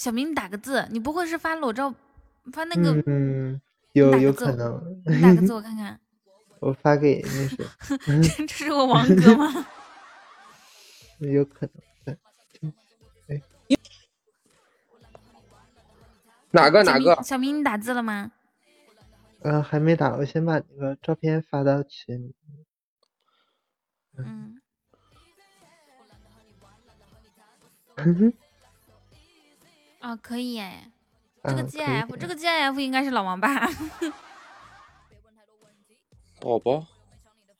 [0.01, 1.95] 小明你打个字，你不会是发裸照？
[2.55, 3.61] 发那个，嗯，
[3.93, 5.03] 有 有可能。
[5.05, 6.01] 你打个字我看看。
[6.59, 7.67] 我发给那谁。
[8.47, 9.67] 这是我王哥吗？
[11.19, 11.69] 有可
[12.07, 12.17] 能。
[13.29, 13.43] 哎，
[16.53, 17.23] 哪个哪个？
[17.23, 18.33] 小明，你打字了吗？
[19.43, 20.17] 嗯，还没打。
[20.17, 22.35] 我先把那个照片发到群里。
[24.17, 24.63] 嗯。
[30.01, 30.91] 哦，可以哎。
[31.43, 33.49] 这个 G F，这个 G F 应该是老王吧？
[36.41, 36.87] 宝宝。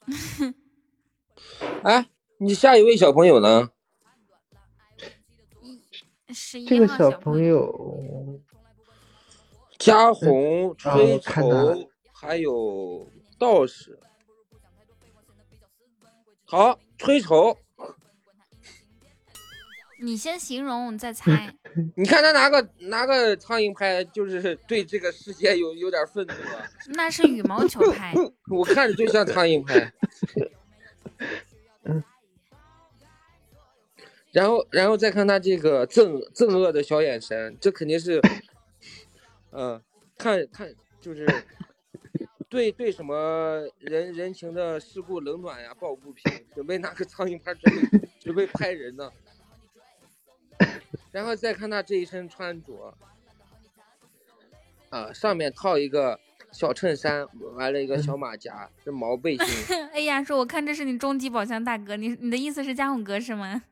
[1.83, 2.07] 哎，
[2.39, 3.71] 你下一位小朋友呢？
[6.69, 8.41] 这个小朋友，
[9.79, 13.99] 嘉红、吹头，还有道士。
[16.45, 17.57] 好，吹头。
[20.03, 21.55] 你先形容，再猜。
[21.97, 26.33] 你看他拿个拿个苍蝇拍，就是对这个世界有有点愤怒。
[26.95, 28.15] 那是羽毛球拍。
[28.51, 29.93] 我看着就像苍蝇拍。
[34.33, 38.21] 然后，然后再看他这个憎憎恶的小眼神，这肯定是，
[39.51, 39.83] 嗯，
[40.17, 41.27] 看看就是
[42.49, 49.11] 对对什么人人情的世故冷暖呀抱不平，准备拿个苍蝇拍准备准备拍人呢。
[51.13, 52.95] 然后再看他这一身穿着，
[54.91, 56.21] 啊，上面套一个
[56.53, 59.77] 小衬衫，完了一个小马甲，这毛背心。
[59.93, 63.63] 哎呀，说我看这是你终极宝箱大哥，你你的意思是家宏哥是吗？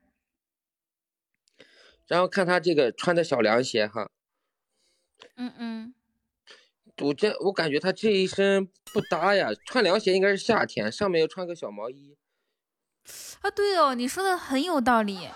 [2.08, 4.10] 然后看他这个穿的小凉鞋哈，
[5.36, 5.94] 嗯嗯，
[7.02, 12.16] 我这我感觉他这一身不搭呀，穿凉鞋应该是夏天，上面又穿个小毛衣。
[13.42, 15.28] 啊，对哦，你说的很有道理。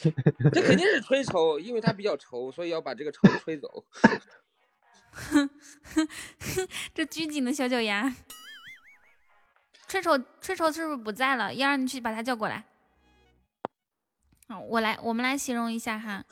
[0.52, 3.84] 这肯定是吹愁，因为他比较愁，所以要把这个愁吹走。
[6.94, 8.14] 这拘谨的小脚丫，
[9.88, 11.52] 吹丑吹丑是不是不在了？
[11.52, 12.64] 要让你去把他叫过来。
[14.48, 16.24] 好，我来，我们来形容一下哈。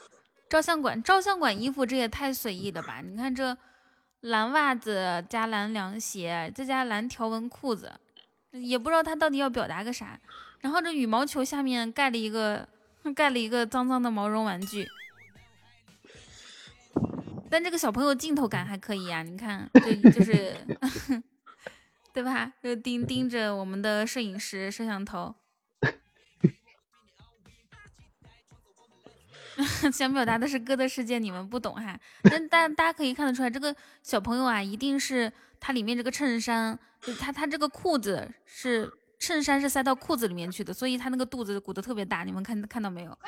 [0.48, 3.00] 照相馆，照相馆衣服这也太随意了吧？
[3.00, 3.58] 你看这
[4.20, 7.92] 蓝袜子加蓝凉鞋，再加蓝条纹裤子，
[8.52, 10.20] 也不知道他到底要表达个啥。
[10.60, 12.68] 然后这羽毛球下面盖了一个。
[13.14, 14.86] 盖了一个脏脏的毛绒玩具，
[17.50, 20.54] 但这个小朋友镜头感还可以呀，你看，就就是，
[22.12, 22.52] 对吧？
[22.62, 25.34] 就盯盯着我们的摄影师摄像头，
[29.92, 31.98] 想表达的是哥的世界，你们不懂哈。
[32.24, 38.92] 但大大家可以看得出来，这个小朋友啊，一定是他里面这个衬衫，就他他这个裤子是。
[39.26, 43.18] 衬衫是塞到裤子里面去的，所以他那个肚子鼓得特别大，你们看看到没有？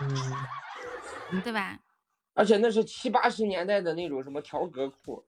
[0.00, 1.78] 嗯，对吧？
[2.34, 5.24] 而且那是七八十年代的那种什么条格裤。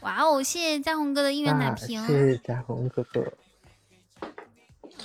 [0.00, 2.02] 哇哦，谢谢嘉宏哥的应援奶瓶。
[2.06, 3.30] 谢谢嘉宏哥哥。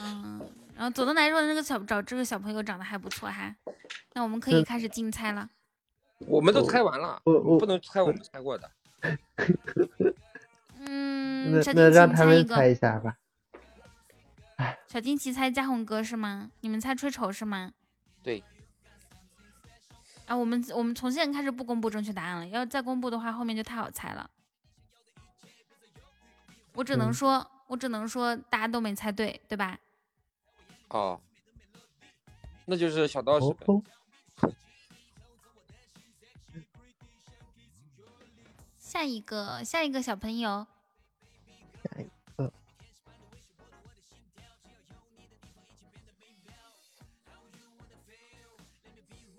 [0.02, 3.54] 嗯，然后左东来说那个小找这个小朋友长得还不错哈，
[4.14, 5.50] 那我们可以开始竞猜了。
[6.20, 8.72] 我们都猜完了，我我不能猜我们猜过的。
[10.92, 13.16] 嗯，那那让他们猜一下吧。
[14.88, 16.50] 小金奇猜嘉宏哥是吗？
[16.62, 17.72] 你们猜吹丑是吗？
[18.24, 18.44] 对。
[20.26, 24.28] 啊，我们我们从现在开始不公布正确答案了，要再公布的话，后面就太好猜了。
[26.74, 29.78] 我只能说，我只能说大家都没猜对，对吧？
[30.90, 31.22] 哦，
[32.66, 33.56] 那就是小道士。
[38.80, 40.66] 下一个，下一个小朋友。
[41.84, 42.52] 下一个。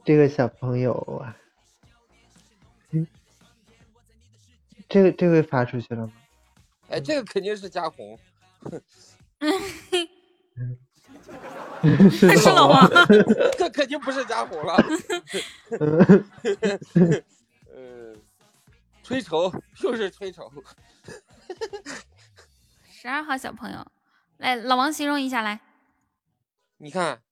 [0.04, 0.92] 这个小朋友
[1.22, 1.36] 啊，
[2.90, 3.06] 嗯，
[4.88, 6.12] 这个这个发出去了吗？
[6.88, 8.18] 哎，这个肯定是加红。
[12.10, 12.90] 是老王。
[13.56, 14.76] 这肯定不是加红了。
[19.04, 19.52] 吹丑
[19.82, 20.50] 又是吹丑，
[23.02, 23.82] 十二号小朋友，
[24.36, 25.58] 来老王形容一下来。
[26.76, 27.22] 你看，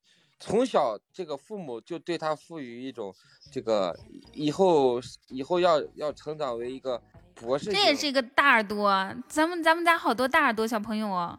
[0.40, 3.14] 从小这个父母就对他赋予一种
[3.52, 3.94] 这个
[4.32, 6.98] 以后以后要要成长为一个
[7.34, 7.70] 博士。
[7.70, 11.38] 这也是一个大耳朵，咱们咱们家好多大耳朵小朋友哦。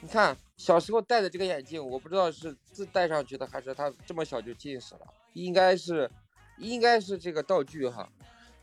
[0.00, 6.10] 你看小时候戴的这个眼镜，我不知道是自戴上去的还是他这么小就近视了，应该是
[6.58, 8.08] 应该是这个道具哈。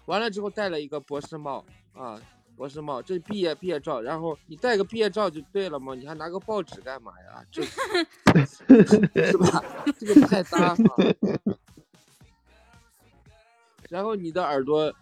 [0.03, 1.63] 完了之后戴了一个博士帽
[1.93, 2.21] 啊，
[2.55, 7.45] 博士帽，这是毕业毕业照，然后你戴个毕业照就对了嘛，你还拿个报纸干嘛呀？
[7.51, 7.63] 这
[8.45, 9.63] 是吧？
[9.97, 10.77] 这个不太搭了。
[13.89, 14.93] 然后你的耳朵，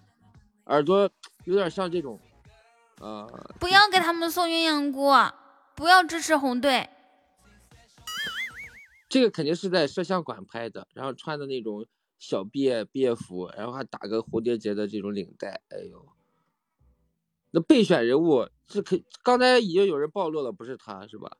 [0.66, 1.10] 耳朵
[1.46, 2.20] 有点像这种，
[3.00, 3.28] 呃，
[3.60, 5.34] 不要给他们送鸳鸯锅，
[5.76, 6.90] 不要支持红队。
[9.08, 11.86] 这个肯定是在摄像馆拍的，然后穿的那种。
[12.24, 16.08] 小毕业毕业服，然后还打个蝴蝶结的这种领带，哎呦，
[17.52, 21.38] 那备选人物这可刚才已经有人暴露了，不是他是吧？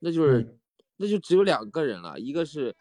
[0.00, 0.58] 那就是
[0.96, 2.76] 那就只有两个人了，一个是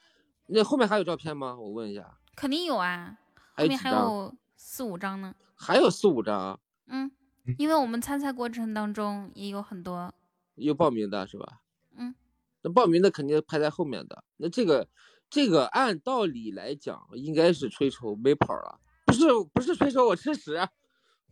[0.48, 1.56] 那后面还有照片吗？
[1.58, 3.18] 我问一下，肯定有啊，
[3.56, 7.12] 后面还有四五张呢，还有四五张，嗯，
[7.58, 10.14] 因为我们参赛过程当中也有很多
[10.56, 11.62] 有报名的是吧？
[11.98, 12.14] 嗯，
[12.62, 14.88] 那报名的肯定排在后面的，那这个。
[15.28, 20.56] 这个按道理来讲，应该是吹筹没跑了，不是不是吹筹，我吃屎。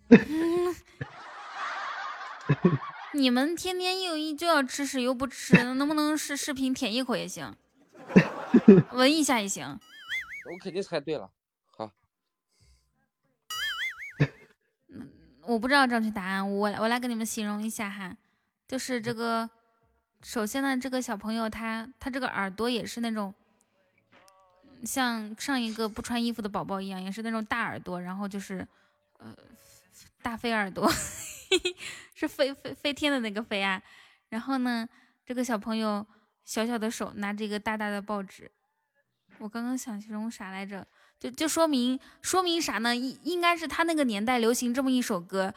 [3.14, 7.56] 你们天天一有一就要吃屎又不吃， 能不能视视频舔一口也行，
[8.94, 9.66] 闻一下也行。
[9.66, 11.30] 我肯定猜对了，
[11.76, 11.92] 好。
[15.42, 18.16] 我不知道正确答案，我我来给你们形容一下哈，
[18.68, 19.50] 就是这个，
[20.22, 23.34] 首先呢，这个小朋友他他这个耳朵也是那种。
[24.86, 28.68] 像上一个不穿衣服的宝宝一样，也是那种大耳朵，然后就是
[29.18, 29.34] 呃
[30.22, 30.90] 大飞耳朵，
[32.16, 33.82] 是飞飞飞天的那个飞啊。
[34.30, 34.88] 然后呢，
[35.26, 36.06] 这个小朋友
[36.44, 38.52] 小小的手拿着一个大大的报纸，
[39.40, 40.86] 我刚刚想形容啥来着？
[41.20, 42.96] 就就说明说明啥呢？
[42.96, 45.54] 应应该是他那个年代流行这么一首歌，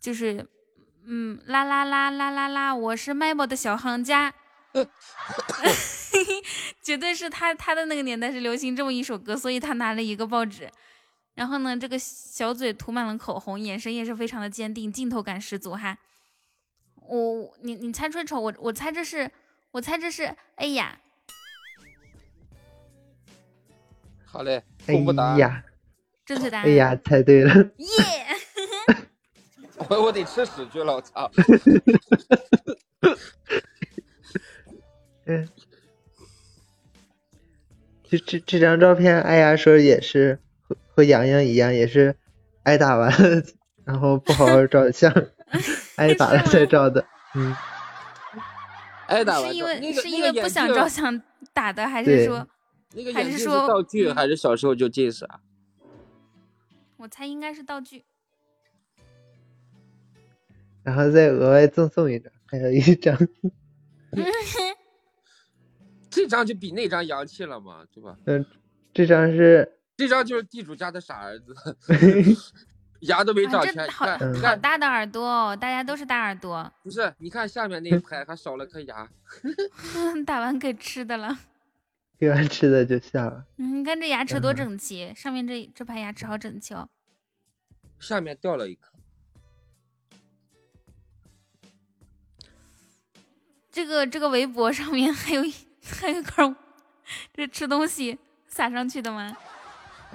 [0.00, 0.46] 就是
[1.06, 4.34] 嗯啦啦啦啦啦啦，我是卖报的小行家。
[6.82, 10.68] 绝对是他他的那个年代是流行这么一首歌，所以他拿了一个报纸，
[11.34, 15.98] 然后呢，这个小嘴涂满了口红，眼神也是非常的坚定，镜头感十足哈。
[17.06, 19.30] 我你你猜吹丑，我我猜这是
[19.72, 21.00] 我猜这是哎呀，
[24.24, 25.38] 好嘞，哎公布答案。
[25.38, 25.64] 呀，
[26.24, 26.66] 正确答案。
[26.66, 27.54] 哎呀，猜对了。
[27.76, 27.86] 耶！
[29.90, 31.30] 我我得吃屎去了，我操！
[35.26, 35.48] 嗯，
[38.04, 40.38] 这这这张照片，哎呀，说也是
[40.94, 42.16] 和和洋洋一样，也是
[42.62, 43.42] 挨打完了，
[43.84, 45.12] 然后不好好照相，
[45.96, 47.04] 挨打了才照的。
[47.34, 47.54] 嗯，
[49.08, 51.20] 挨打完是因为照那个是因为不想照相
[51.52, 52.46] 打的，还是说
[52.92, 55.40] 那个眼镜是还是说道具还是小时候就近视啊？
[56.98, 58.04] 我猜应该是道具。
[60.84, 63.18] 然后再额外赠送一张，还有一张。
[66.10, 68.16] 这张就比那张洋气了嘛，对吧？
[68.26, 68.46] 嗯，
[68.92, 71.54] 这张是这张就是地主家的傻儿子，
[73.00, 73.74] 牙都没啊长全。
[73.74, 74.06] 这好
[74.42, 79.08] 好，大的耳朵哦，大家都是大耳朵，不是，你看下面那一排还少了颗牙。
[80.26, 81.38] 打完给吃的了。
[82.18, 83.44] 给完吃的就下了。
[83.56, 86.88] 嗯，你看这牙齿多嗯整齐，上面这这排牙齿好整齐哦。
[87.98, 88.92] 下面掉了一颗。
[93.70, 95.52] 这个这个围脖上面还有一
[95.82, 96.54] 还有一块，
[97.32, 99.36] 这吃东西撒上去的吗？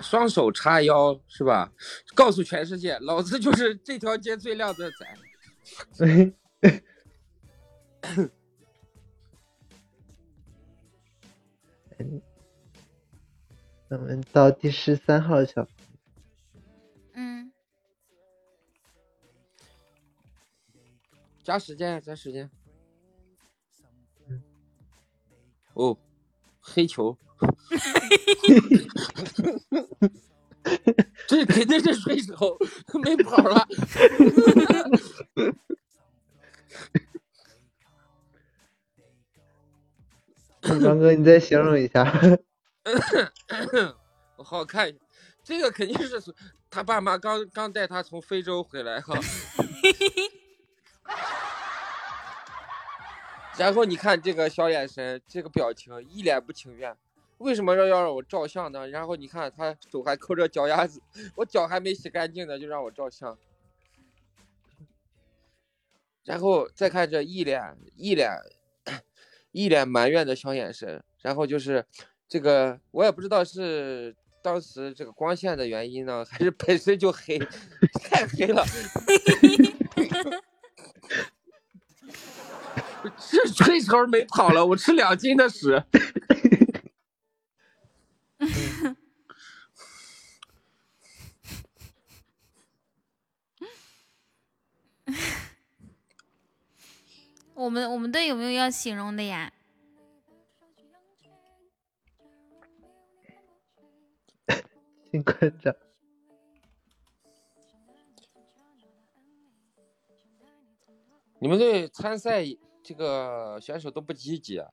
[0.01, 1.71] 双手叉腰是吧？
[2.15, 5.17] 告诉全世界，老子就是这条街最靓的仔。
[5.99, 6.33] 嗯
[13.89, 15.67] 我们到第十三号小，
[17.13, 17.51] 嗯，
[21.43, 22.51] 加时间，加时间。
[25.73, 25.97] 哦，
[26.59, 27.17] 黑球，
[31.27, 32.57] 这肯定是水手，
[33.03, 33.67] 没跑了。
[40.83, 42.03] 王哥，你再形容一下。
[44.35, 44.97] 我好好看一下，
[45.43, 46.21] 这个肯定是
[46.69, 49.17] 他爸妈刚刚带他从非洲回来哈。
[53.57, 56.95] 然后你看这个小眼神，这个表情，一脸不情愿。
[57.39, 58.87] 为什么要让我照相呢？
[58.87, 61.01] 然后你看他手还抠着脚丫子，
[61.35, 63.37] 我脚还没洗干净呢，就让我照相。
[66.25, 68.29] 然后再看这一脸一脸
[69.51, 71.85] 一脸埋怨的小眼神，然后就是
[72.27, 77.39] 这个我也不知道是当时这个光线的原因呢，还是本身就黑，
[78.03, 78.63] 太黑了。
[83.17, 85.81] 这吹头没跑了，我吃两斤的屎。
[97.53, 99.51] 我们我们队有没有要形容的呀？
[105.11, 105.75] 请馆长。
[111.39, 112.43] 你们队参赛
[112.83, 114.69] 这个选手都不积极啊？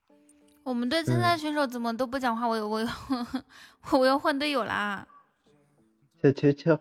[0.67, 2.49] 我们队参赛选手怎么都不讲话？
[2.49, 2.81] 我我
[3.93, 5.07] 我我要换队友啦！
[6.21, 6.77] 小球球，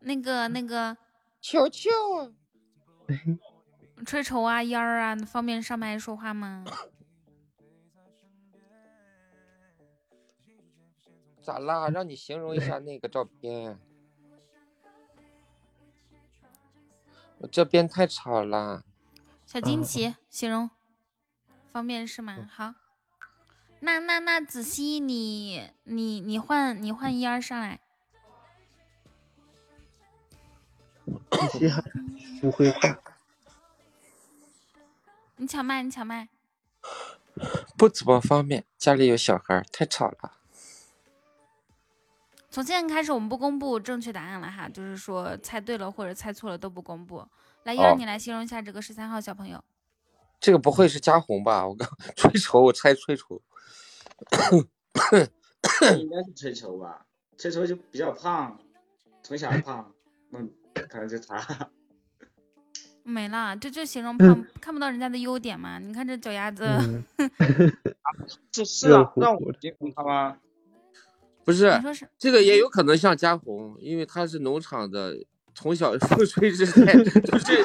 [0.00, 0.94] 那个那个
[1.40, 1.88] 球球，
[4.04, 6.62] 吹丑啊烟儿啊，方便上麦说话吗？
[11.40, 11.88] 咋啦？
[11.88, 13.78] 让你形容一下那个照片。
[17.40, 18.84] 我这边太吵了。
[19.46, 20.68] 小惊奇，形容
[21.76, 22.48] 方便是吗？
[22.50, 22.72] 好，
[23.80, 27.80] 那那那子熙，你你你换你换一二上来。
[32.40, 32.98] 不会换。
[35.36, 36.30] 你抢麦，你抢麦。
[37.76, 40.32] 不怎么方便，家里有小孩，太吵了。
[42.48, 47.28] 从现在开始，我们不公布正确答案了哈，就是说猜对了或者猜错了都不公布。
[47.64, 49.62] 来，一儿，哦你来形容一下这个十三号小朋友。
[50.38, 51.66] 这个不会是嘉红吧？
[51.66, 53.42] 我刚 吹丑，我猜吹丑。
[55.98, 57.04] 应该是吹球吧，
[57.36, 58.58] 吹球就比较胖，
[59.22, 59.92] 从小胖，
[60.32, 60.50] 嗯，
[60.88, 61.68] 可能就他。
[63.02, 65.78] 没了，这就形容胖，看不到人家的优点嘛？
[65.78, 66.64] 你看这脚丫子，
[68.50, 70.38] 这是啊，让我形容他吗？
[71.44, 75.16] 不是你说是，这个也有可能像嘉红，因为他是农场的，
[75.54, 77.64] 从小风吹日晒，就是。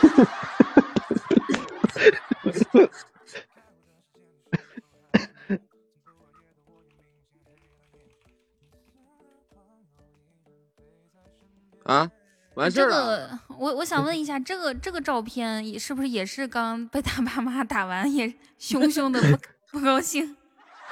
[11.83, 12.09] 啊，
[12.55, 13.27] 完事这儿了。
[13.27, 19.37] 个我我想问一下，这个这个照片也是不是也是刚被他爸妈打完，也凶凶的不
[19.79, 20.35] 不高兴，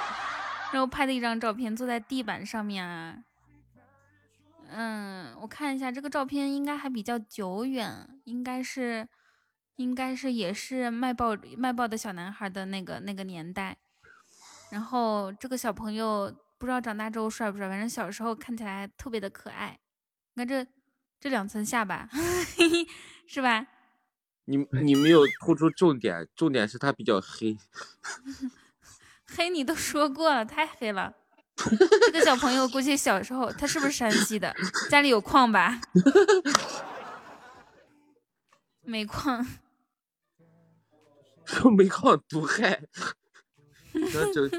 [0.71, 3.17] 然后拍的一张照片，坐在地板上面啊。
[4.71, 9.07] 嗯，我看一下这个照片，应该还比较久远，应该是
[9.77, 13.77] 应该是也是卖报卖报的小男孩的那个那个年代。
[14.69, 19.79] 然后这个小朋友不知道长大之后帅不帅，反正小时候看起来特别的可爱。
[20.35, 20.63] 你看这
[21.19, 22.09] 这两层下巴，
[23.27, 23.67] 是吧？
[24.45, 27.57] 你你没有突出重点，重点是他比较黑。
[29.27, 31.13] 黑你都说过了，太黑了。
[31.55, 34.55] 这个小朋友估计小时候他是不是山西的？
[34.89, 35.81] 家里有矿吧？
[38.81, 39.45] 煤矿。
[41.45, 42.81] 说煤矿毒害，
[44.23, 44.49] 整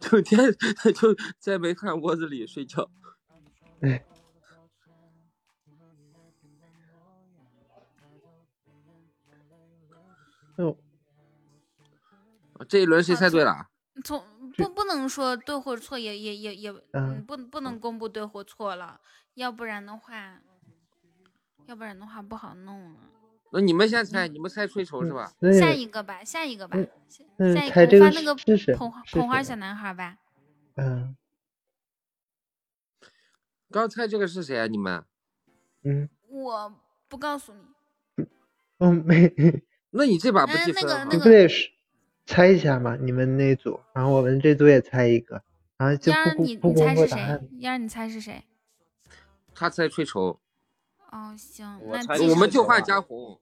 [0.00, 2.90] 整天他就在煤炭窝子里睡觉。
[3.80, 4.04] 哎。
[10.56, 10.76] 哦，
[12.68, 13.68] 这一轮谁猜对了？
[14.04, 14.22] 从
[14.56, 19.00] 不不能说对或错，也也也也，嗯，不不能公布对或错了，
[19.34, 20.40] 要不然的话，
[21.66, 22.98] 要不然的话不好弄了。
[23.52, 25.32] 那你们先猜，你们猜吹球是吧？
[25.58, 28.34] 下一个吧，下一个吧，下一个我发那个
[28.76, 30.18] 捧花捧花小男孩吧。
[30.74, 31.16] 嗯。
[33.70, 34.66] 刚猜这个是谁啊？
[34.66, 35.04] 你们？
[35.82, 36.08] 嗯。
[36.28, 36.74] 我
[37.08, 38.26] 不告诉你。
[38.78, 39.32] 嗯，没。
[39.96, 41.06] 那你这把不计分啊？
[41.10, 41.70] 你不得是
[42.26, 42.96] 猜一下嘛？
[42.96, 45.42] 你们那组，然后我们这组也猜一个，
[45.76, 47.46] 然后就不不公布答案。
[47.58, 48.42] 燕儿，你猜是谁？
[49.54, 50.40] 他猜吹球。
[51.10, 53.38] 哦，行，那我们就换嘉宏。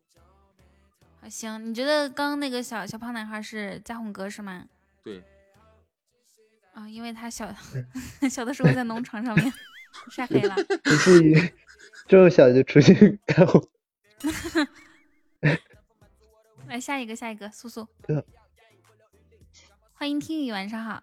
[1.23, 4.67] 好，行，你觉得刚刚那个小小胖男孩是嘉宏哥是吗？
[5.03, 5.23] 对。
[6.75, 7.51] 啊，因为他小
[8.31, 9.53] 小的时候在农场上面
[10.13, 10.55] 晒黑了。
[10.85, 11.35] 不至于
[12.07, 13.63] 这么小就出去干活。
[16.73, 17.87] 来下一个，下一个，素素。
[18.01, 18.25] 哥，
[19.93, 21.03] 欢迎听雨，晚上好。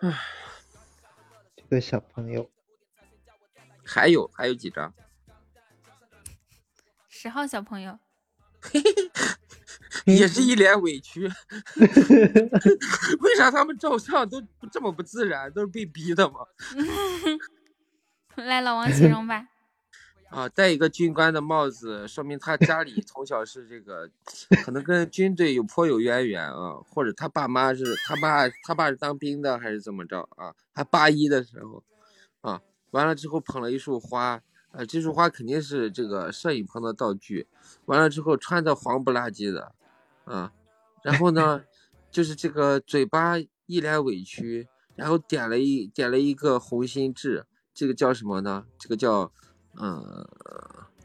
[0.00, 0.20] 啊，
[1.54, 2.50] 这个小朋友
[3.84, 4.92] 还有还有几张？
[7.08, 8.00] 十号小朋友，
[10.04, 11.30] 也是一脸委屈。
[13.20, 15.52] 为啥他们照相都这么不自然？
[15.52, 16.40] 都是被逼的吗？
[18.34, 19.46] 来，老王形容吧。
[20.28, 24.10] 啊，戴一个军官的帽子，说明 他家里从小是这个，
[24.64, 30.52] 可能跟军队有颇有渊源啊，或者他爸妈是他爸，他爸是当兵的还是怎么着啊？
[30.74, 31.82] 他八一的时候，
[32.40, 34.42] 啊，完了之后捧了一束花，
[34.72, 37.46] 啊，这束花肯定是这个摄影棚的道具，
[37.84, 39.72] 完了之后穿的黄不拉几的，
[40.24, 40.52] 啊，
[41.04, 41.62] 然后呢，
[42.10, 44.66] 就是这个嘴巴一脸委屈，
[44.96, 48.66] 然后点了一点了一个红心痣，这个叫什么呢？
[48.76, 49.32] 这个叫。
[49.80, 50.26] 嗯，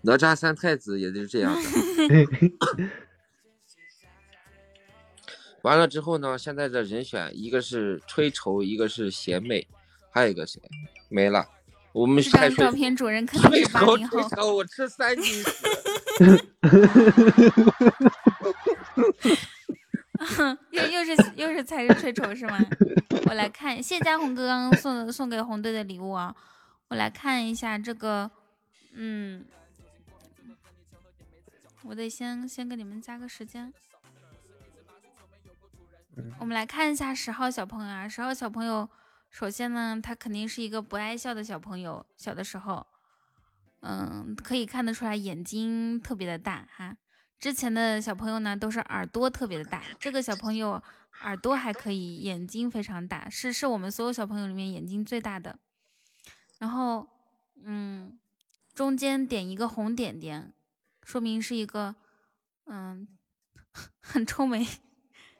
[0.01, 1.61] 哪吒三太子也就是这样的。
[5.61, 9.67] 完了之后呢，现在的人选一个是吹愁，一个是贤妹，
[10.09, 10.59] 还有一个谁？
[11.09, 11.45] 没了。
[11.93, 14.55] 我们这张照片主人肯定是八零后。
[14.55, 15.51] 我吃三斤屎。
[20.71, 22.57] 又又是又是才是吹愁是吗？
[23.27, 26.35] 我来看，谢谢嘉宏哥刚刚送送给红队的礼物啊！
[26.87, 28.31] 我来看一下这个。
[28.93, 29.45] 嗯，
[31.83, 33.73] 我得先先给你们加个时间。
[36.39, 38.89] 我们来看一下十号小朋友啊，十号小朋友，
[39.29, 42.85] 首先呢，他肯定是一个不爱笑的小朋友，小的时候，
[43.79, 46.97] 嗯，可以看得出来眼睛特别的大哈。
[47.39, 50.83] 之前的小朋友呢，都是耳朵特别的大，这个小朋友
[51.21, 55.57] 耳朵还可以，眼睛非常大，是是我们所有小朋友里面眼睛最大的。
[56.59, 57.07] 然后，
[57.63, 58.19] 嗯。
[58.73, 60.53] 中间点一个红点点，
[61.03, 61.95] 说明是一个，
[62.65, 63.07] 嗯，
[64.01, 64.65] 很臭美，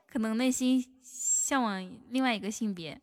[0.07, 3.01] 可能内心向往另外一个性别。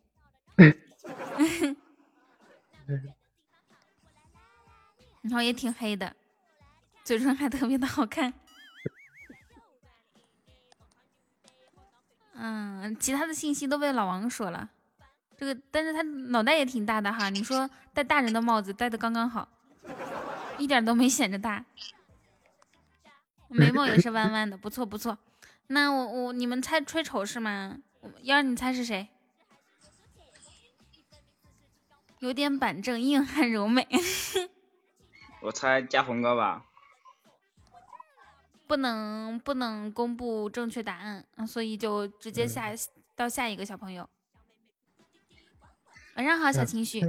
[5.22, 6.14] 然后也挺黑的，
[7.04, 8.32] 嘴唇还特别的好看。
[12.34, 14.70] 嗯，其他的信息都被老王说了。
[15.36, 17.28] 这个，但是他脑袋也挺大的哈。
[17.30, 19.48] 你说戴大人的帽子戴的刚刚好，
[20.58, 21.64] 一点都没显着大。
[23.48, 25.16] 眉毛也是弯弯的，不错不错。
[25.68, 27.78] 那我我你们猜吹丑是吗？
[28.22, 29.08] 幺儿你猜是谁？
[32.20, 33.86] 有点板正，硬汉柔美。
[35.40, 36.64] 我猜加红哥吧。
[38.66, 42.70] 不能不能公布正确答案，所以就直接下
[43.16, 44.08] 到下一个小朋友。
[46.16, 47.00] 晚上好，小情绪。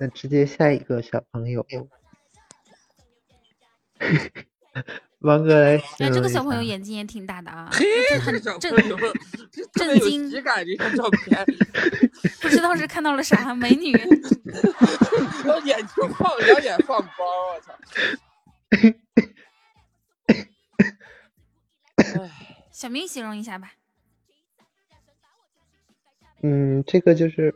[0.00, 1.66] 那直接下一个小朋友。
[5.20, 5.76] 王哥来。
[5.98, 7.84] 哎，这个小朋友眼睛也挺大的啊，嘿，
[8.18, 8.74] 很震震
[9.74, 10.30] 震惊。
[10.30, 11.44] 喜感这张照片，
[12.40, 13.92] 不知道是看到了啥美女。
[15.44, 17.74] 我眼睛放两眼放光，我操！
[22.72, 23.74] 小明形容一下吧。
[26.42, 27.54] 嗯，这个就是，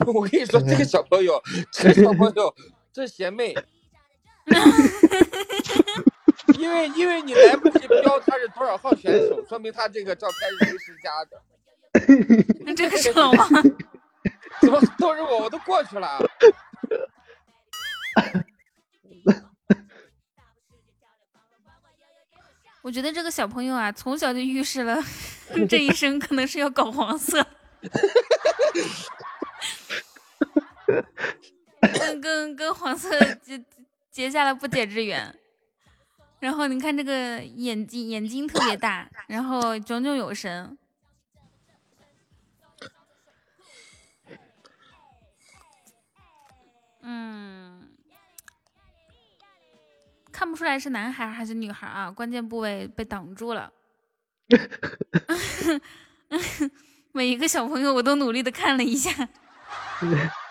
[0.06, 2.54] 我跟你说， 这个小朋友，这个小朋友，
[2.92, 3.54] 这邪魅。
[6.58, 11.40] 因为因为你来不及标他是多少号选手，说明他这个照片是临时加的。
[12.66, 13.48] 那这个是老王？
[14.60, 15.38] 怎么都是我？
[15.44, 16.18] 我都过去了。
[22.82, 25.02] 我觉得这个小朋友啊，从小就预示了
[25.68, 27.44] 这一生可能是要搞黄色，
[31.80, 33.62] 跟跟跟黄色结
[34.10, 35.34] 结下了不解之缘。
[36.40, 40.76] 然后你看这个眼睛，眼睛特别大，然后炯炯有神。
[47.02, 47.88] 嗯。
[50.30, 52.10] 看不出来是男孩还是女孩啊？
[52.10, 53.72] 关键部位被挡住了。
[57.12, 59.28] 每一个小朋友我都努力的看了一下。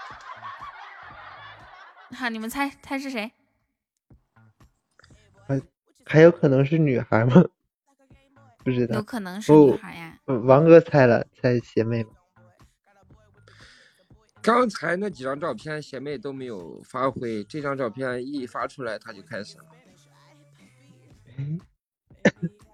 [2.13, 3.31] 好，你们猜猜是谁？
[5.47, 5.61] 还
[6.05, 7.43] 还有可能是女孩吗？
[8.63, 8.95] 不知道。
[8.95, 10.19] 有可能是女孩呀。
[10.25, 12.11] 王哥猜了，猜邪魅吗？
[14.41, 17.43] 刚才那几张照片，邪魅都没有发挥。
[17.45, 19.65] 这张照片一发出来，他就开始了。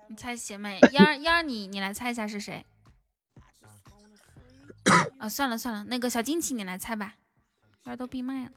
[0.08, 0.80] 你猜邪魅？
[0.92, 2.66] 幺儿幺儿，你你来猜一下是谁？
[5.20, 7.16] 啊， 算了算了，那个小惊奇你来猜吧。
[7.86, 8.52] 幺儿都闭麦了。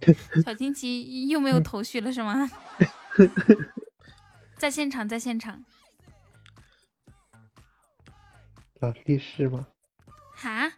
[0.44, 2.48] 小金奇又没有头绪了是吗？
[4.56, 5.64] 在现场，在现场。
[8.80, 9.66] 劳力士吗？
[10.34, 10.72] 哈？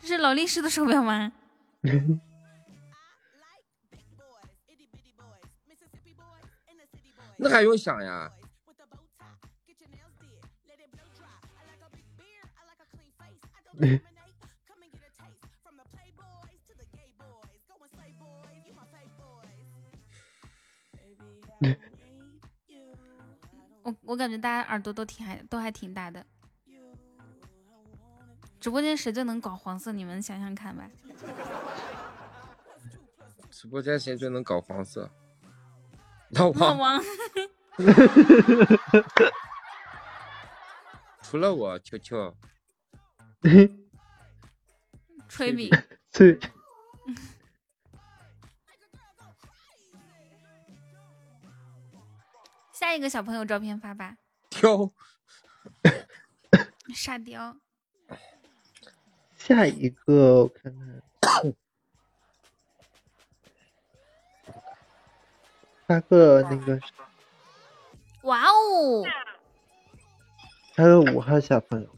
[0.00, 1.32] 这是劳力士的手表吗？
[7.38, 8.32] 那还用想呀？
[23.82, 26.26] 我我感觉大家耳朵都挺还都还挺大的。
[28.58, 29.92] 直播间谁最能搞黄色？
[29.92, 30.90] 你们想想看吧。
[33.50, 35.08] 直播间谁最能搞黄色？
[36.30, 37.00] 老王。
[41.22, 42.36] 除了我，球球。
[45.28, 45.70] 吹饼。
[46.10, 46.38] 吹。
[52.86, 54.16] 下一个小朋友照片发吧。
[54.48, 54.92] 雕。
[56.94, 57.56] 沙雕。
[59.36, 60.72] 下一个我看
[61.20, 61.52] 看，
[65.88, 66.78] 发个那个，
[68.22, 69.04] 哇哦，
[70.76, 71.88] 还有五号小朋友，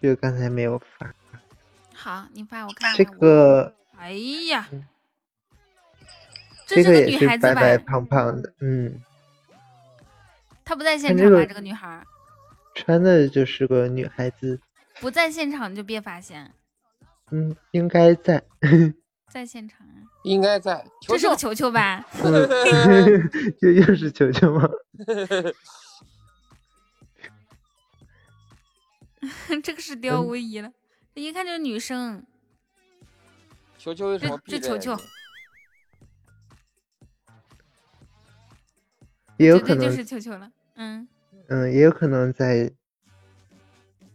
[0.00, 1.12] 就刚才没有发。
[1.92, 2.94] 好，你发我看。
[2.94, 4.12] 这个，哎
[4.46, 4.68] 呀，
[6.66, 9.00] 这个也是白白胖胖的，嗯。
[10.64, 11.44] 她不在现场吧？
[11.44, 12.02] 这个女孩
[12.74, 14.58] 穿的就是个女孩子。
[15.00, 16.50] 不在现场就别发现。
[17.30, 18.42] 嗯，应该在。
[19.28, 19.92] 在现场啊？
[20.22, 20.82] 应该在。
[21.02, 22.06] 这是个球球吧？
[23.60, 24.66] 这又是球球吗？
[29.62, 30.70] 这个是雕无疑了，
[31.14, 32.24] 一看就是女生。
[33.76, 34.40] 球球为什么？
[34.46, 34.96] 这球球。
[39.36, 40.52] 也有可能就是球球了。
[40.74, 41.08] 嗯。
[41.48, 42.72] 嗯，也有可能在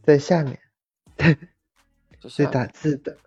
[0.03, 0.59] 在下面。
[2.27, 3.17] 是打字的，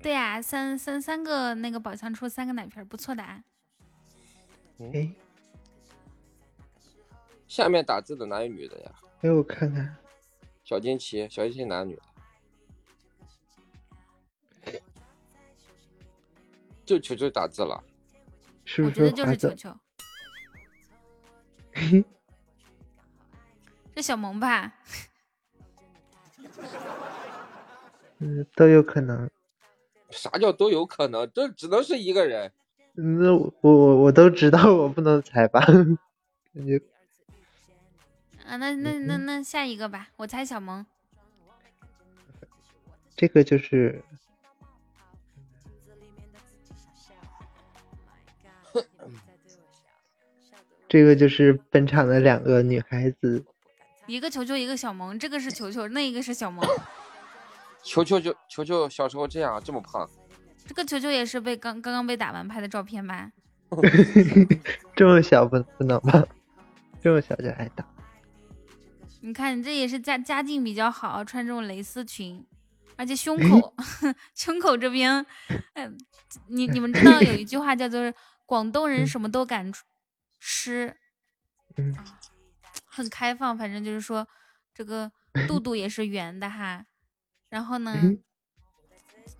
[0.00, 3.42] 对呀、三三三个那个宝箱出三个奶瓶，不错的啊。
[4.78, 5.10] 哎，
[7.46, 8.92] 下面打字的哪有女的呀？
[9.22, 9.96] 哎，我看看，
[10.62, 12.02] 小金奇，小金奇男女的？
[16.86, 17.82] 就球球打字了，
[18.64, 19.26] 是不我觉得就？
[19.26, 19.76] 是球球，
[23.96, 24.72] 是小萌吧？
[28.18, 29.28] 嗯，都有可能。
[30.10, 31.30] 啥叫都有可能？
[31.34, 32.50] 这只能是一个人。
[32.94, 35.60] 那我我我都知道， 我不能猜吧？
[35.60, 36.80] 感觉
[38.46, 40.86] 啊，那那那那下一个吧，我猜小萌。
[43.16, 44.02] 这个就是，
[50.88, 53.44] 这个就是本场的两个女孩子，
[54.06, 56.64] 一个球球，一个小萌，这个是球球，那一个是小萌。
[57.82, 60.08] 球球就球球小时候这样这么胖，
[60.66, 63.30] 这个球球也是被刚刚刚被打完拍的照片吧？
[64.94, 66.24] 这么小不不能吧？
[67.02, 67.84] 这么小就挨打，
[69.20, 72.44] 你看，你这也是家家境比较好，穿这种蕾丝裙，
[72.96, 73.74] 而且胸口
[74.34, 75.24] 胸口这边，
[75.74, 75.96] 嗯，
[76.48, 78.12] 你你们知道有一句话叫做
[78.46, 79.72] “广东人什么都敢
[80.38, 80.96] 吃”，
[81.76, 81.94] 嗯，
[82.84, 84.26] 很开放，反正就是说
[84.74, 85.10] 这个
[85.46, 86.86] 肚肚也是圆的哈。
[87.48, 87.94] 然后呢，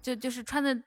[0.00, 0.82] 就就是穿的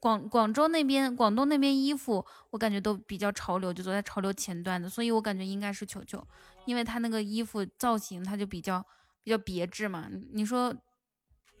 [0.00, 6.26] 广广州那边、广东那边衣服，我感觉都比较潮流，就走在潮流前端的，所以我感觉应该是球球，
[6.66, 8.84] 因为他那个衣服造型，他就比较
[9.22, 10.08] 比较别致嘛。
[10.10, 10.74] 你你说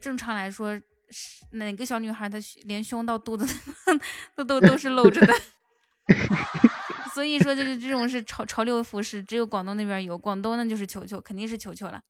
[0.00, 0.80] 正常来说，
[1.52, 3.46] 哪个小女孩她连胸到肚子
[4.34, 5.32] 都都都是露着的？
[7.14, 12.02] 所以说，就是这种是潮潮流服饰，只有广东那边有，广东那就是球球，肯定是球球了。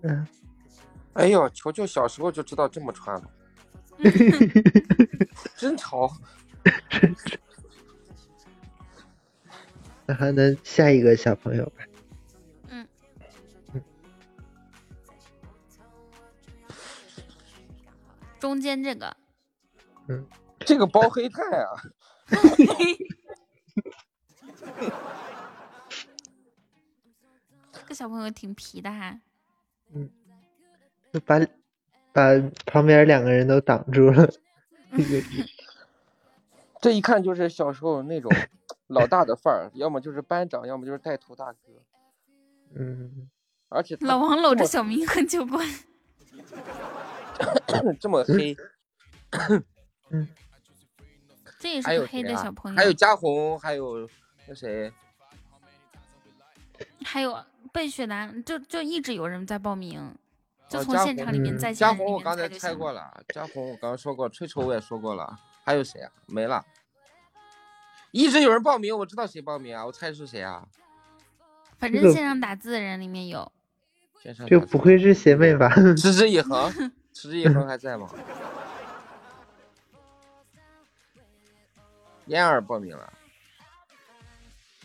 [0.00, 0.26] 嗯，
[1.12, 3.30] 哎呦，球球小时候就知道这么穿了，
[5.54, 6.10] 真潮。
[10.06, 11.84] 那还能，下一个小朋友吧，
[12.68, 12.88] 嗯，
[18.40, 19.16] 中间这个，
[20.08, 20.26] 嗯，
[20.60, 21.70] 这个包黑炭啊，
[27.72, 29.20] 这个小朋友挺皮的哈。
[29.94, 30.08] 嗯，
[31.12, 31.38] 就把
[32.12, 32.30] 把
[32.66, 34.28] 旁边两个人都挡住了，
[36.80, 38.30] 这一看就是小时候那种
[38.88, 41.58] 老大的范儿，要么就是班长，要么就是带头大哥。
[42.74, 43.28] 嗯，
[43.68, 45.58] 而且老王搂着小明很久不。
[48.00, 48.56] 这么黑，
[51.62, 52.76] 这也还有是个黑的小朋友。
[52.76, 54.08] 还有嘉宏，还有
[54.48, 54.92] 那谁，
[57.04, 57.38] 还有
[57.72, 60.12] 贝雪男，就就一直有人在报名，
[60.68, 66.10] 就从现场里面在嘉线里面宏我刚才猜过了，嘉宏我刚刚说过，吹丑我也说过了，还有谁啊？
[66.26, 66.64] 没了。
[68.10, 70.66] 一直有人报名，我知道谁报名啊，我猜是谁啊？
[71.78, 73.52] 反正线上打字的人里面有，
[74.20, 75.72] 线上这不会是邪魅吧？
[75.96, 76.72] 持之以恒，
[77.14, 78.08] 持之以恒还在吗？
[82.32, 83.12] 燕儿报名了，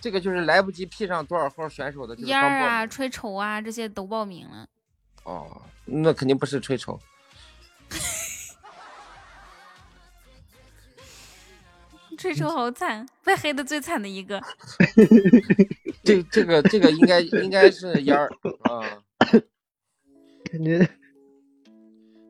[0.01, 2.85] 这个就是来不及 P 上多少号选手的，就是烟儿啊。
[2.85, 4.67] 吹丑啊这些都报名了。
[5.23, 6.99] 哦，那肯定不是吹丑，
[12.17, 14.43] 吹丑好惨，被黑的最惨的一个。
[16.03, 18.29] 这这个这个应该应该是烟儿
[18.63, 19.01] 啊，
[20.51, 20.85] 感觉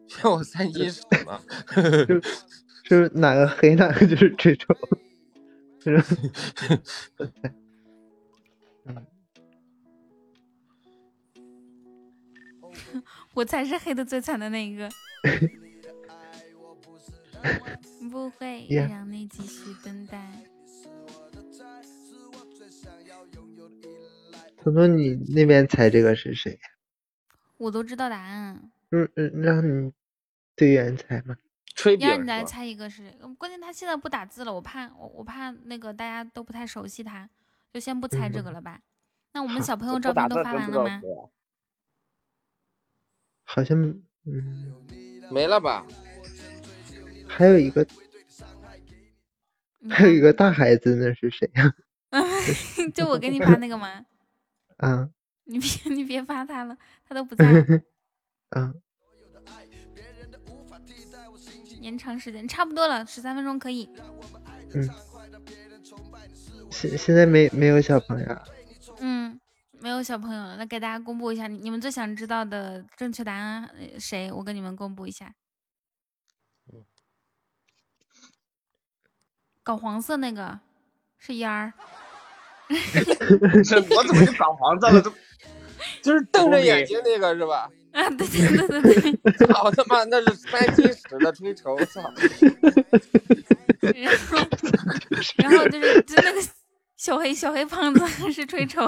[0.08, 1.42] 像我三级手呢。
[2.90, 5.02] 就是哪个黑哪个就是这种，是吧？
[13.34, 14.90] 我才是黑的最惨的那一个。
[18.12, 20.20] 不会让你继续等待。
[24.64, 26.60] 彤彤，你那边猜这个是谁？
[27.58, 28.72] 我都知道答案。
[28.92, 29.92] 嗯嗯，让你
[30.56, 31.36] 队员猜吗？
[31.78, 33.16] 吹要让你来猜一个是谁？
[33.22, 37.30] 嗯关键他现在不打字了，我怕我我怕那个大家都不太熟悉他，
[37.72, 38.82] 就先不猜这个了吧。
[39.34, 41.02] 那我们小朋友照片都发完了吗？
[43.44, 43.78] 好像
[44.26, 44.74] 嗯，
[45.32, 45.86] 没了吧？
[47.30, 47.86] 还有一个，
[49.90, 51.72] 还有一个大孩子，那是谁呀？
[52.96, 54.06] 就我给你发那个吗？
[54.78, 55.10] 啊
[55.46, 56.76] 你别你别发他了，
[57.08, 57.46] 他都不在。
[58.50, 58.74] 啊，
[61.82, 63.90] 延长时间，差不多了，十三分钟可以。
[64.74, 64.90] 嗯。
[66.70, 68.38] 现现在没没有小朋友。
[69.00, 69.40] 嗯，
[69.80, 70.58] 没有小朋友了。
[70.58, 74.32] 那给大家公布一下，你们最想知道的正确答案谁？
[74.32, 75.34] 我给你们公布一下。
[79.64, 80.60] 搞黄色那个
[81.18, 81.74] 是烟儿。
[82.70, 85.02] 我怎么就搞黄色了？
[86.02, 87.70] 就是瞪着眼睛那个是吧？
[87.98, 89.48] 啊，对对对对对。
[89.48, 92.02] 操他妈，那是三金屎的吹头，操！
[93.96, 94.38] 然后，
[95.38, 96.42] 然后就是就那个
[96.96, 98.82] 小黑 小黑胖子是吹抽，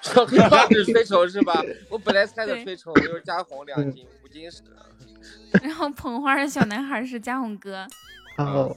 [0.00, 1.62] 小黑胖子吹抽是吧？
[1.90, 4.62] 我本来猜的吹抽，就是加红两斤五斤屎。
[5.62, 7.86] 然后捧花的小男孩是嘉宏哥。
[8.38, 8.74] 哦。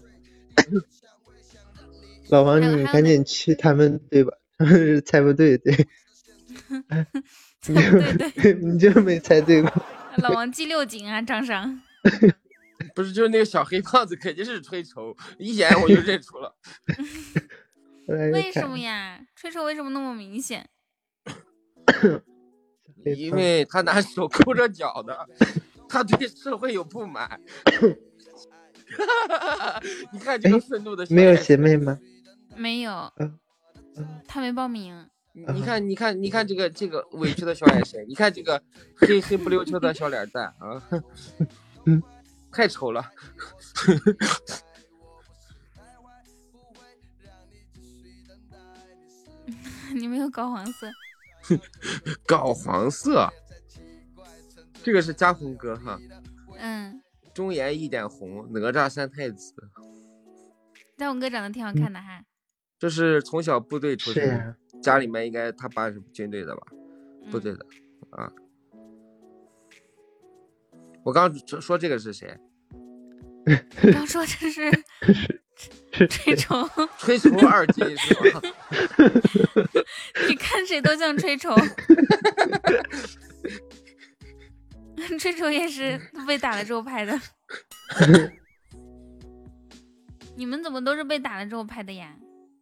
[2.30, 5.88] 老王，你赶紧去他们队吧，他们是猜不对，对。
[7.62, 9.72] 猜对对， 你就没猜对过。
[10.18, 11.82] 老王记六斤啊，张生。
[12.96, 16.56] 不是，就是那个小黑胖子，肯定是吹筹，一眼我就认出了。
[18.08, 19.20] 为什么呀？
[19.36, 20.70] 吹筹为什么那么明显？
[23.06, 25.28] 因为他拿手抠着脚的，
[25.88, 27.40] 他对社会有不满。
[30.12, 31.06] 你看这个愤怒的。
[31.10, 32.00] 没有邪魅吗？
[32.56, 33.12] 没有。
[34.28, 35.08] 他没报名。
[35.34, 38.62] 你看，你看，你看这个这个委屈的小眼神，你看这个
[38.96, 40.82] 黑黑不溜秋的小脸蛋啊，
[42.52, 43.06] 太丑了。
[49.94, 50.88] 你没有搞黄色。
[52.28, 53.28] 搞黄色，
[54.84, 56.00] 这个是嘉宏哥哈。
[56.58, 57.02] 嗯。
[57.34, 59.54] 忠言一点红，哪吒三太子。
[60.98, 62.24] 嘉宏哥长得挺好看的哈。
[62.78, 66.62] 这是从小部队出身，家里面应该他爸是军队的吧？
[67.32, 67.66] 部队的
[68.12, 68.32] 啊。
[71.04, 72.38] 我刚说这个是谁？
[73.94, 74.70] 刚说这是
[76.08, 76.70] 吹 虫，
[77.00, 78.42] 吹虫 二级是吧？
[80.28, 81.56] 你看谁都像吹虫。
[85.18, 87.20] 吹虫也是被打了之后拍的。
[90.36, 92.16] 你们怎么都是被打了之后拍的呀？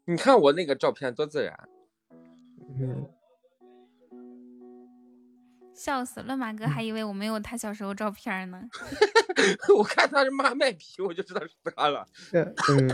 [0.06, 1.68] 你看我那个照片多自然，
[5.74, 6.22] 笑死！
[6.22, 8.62] 了马哥还以为我没有他小时候照片呢。
[9.78, 12.08] 我看他是妈卖皮，我就知道是他了。
[12.34, 12.90] 嗯。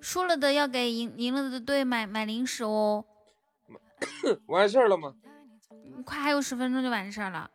[0.00, 3.04] 输了的要给赢赢了的队买买零食哦。
[4.46, 5.14] 完事儿了吗？
[6.06, 7.50] 快，还有十分钟就完事儿了。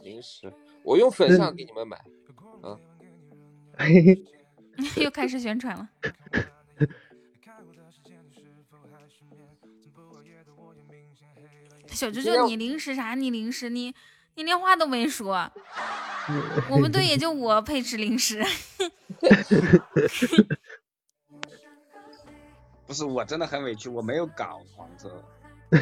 [0.00, 0.52] 零食，
[0.84, 1.96] 我用粉象给你们买，
[2.62, 2.78] 啊，
[5.02, 5.88] 又开始宣传了。
[11.88, 13.14] 小 舅舅，你零食啥？
[13.14, 13.94] 你零食，你
[14.34, 15.50] 你连话都没说。
[16.70, 18.44] 我们队也就我配吃零食。
[22.86, 25.24] 不是，我真的很委屈，我没有搞黄色。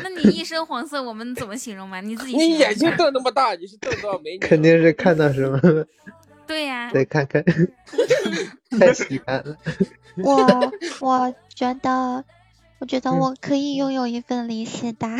[0.02, 2.00] 那你一身黄色，我们怎么形容嘛？
[2.00, 2.36] 你自己。
[2.36, 4.38] 你眼睛瞪那么大，你是瞪到美女？
[4.38, 5.60] 肯定是看到什么。
[6.46, 6.90] 对呀。
[6.92, 7.44] 再看看，
[8.78, 9.56] 太喜欢了。
[10.16, 12.24] 我我觉得，
[12.78, 15.06] 我觉得我可以拥有一份零食的。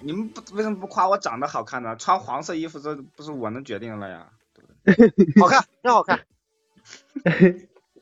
[0.00, 1.96] 你们不为什么不夸我长得好看呢？
[1.96, 4.30] 穿黄色衣服，这不是我能决定了呀？
[5.40, 6.20] 好看，真好看。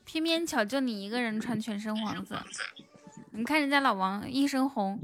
[0.07, 2.41] 偏偏巧就你一个人穿全身黄色，
[3.31, 4.97] 你看人家老王一身红，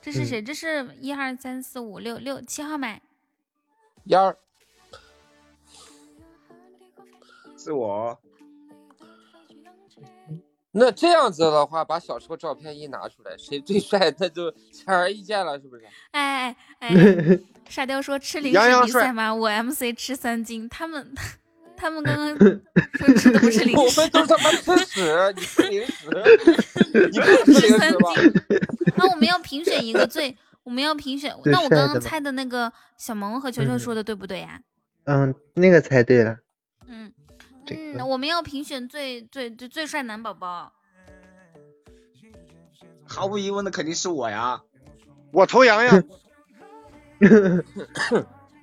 [0.00, 0.40] 这是谁？
[0.40, 3.02] 这是一二三四五六六七号麦。
[4.04, 4.38] 幺儿，
[7.58, 8.16] 是我。
[10.70, 15.84] 那这样子的话，把小时候照片一拿出来，谁最帅，那就显而易见了，是不是？
[16.12, 16.90] 哎哎哎，
[17.68, 19.34] 沙雕说吃零食比赛吗？
[19.34, 21.12] 我 MC 吃三斤，他们。
[21.78, 26.06] 他们刚刚说吃的不是零食，我们都他妈吃屎，你吃零食，
[27.12, 28.10] 你不吃零食吗？
[28.96, 31.32] 那我们要评选一个最，我们要评选。
[31.44, 34.60] 那我刚刚猜的那个小萌和球球说的对不对呀？
[35.04, 36.36] 嗯，那个猜对了。
[36.88, 37.12] 嗯
[37.70, 40.72] 嗯，我们要评选最最最最帅男宝宝。
[43.06, 44.60] 毫无疑问的肯定是我呀，
[45.32, 46.02] 我投洋洋。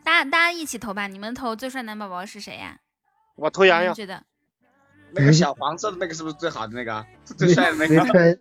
[0.04, 2.78] 大家大家一起投吧，你们投最帅男宝宝是谁呀？
[3.36, 4.24] 我投洋洋，觉得
[5.12, 7.06] 那个小黄色的那个是不是最好的那个？
[7.38, 7.96] 最帅的那个？
[7.96, 8.40] 没穿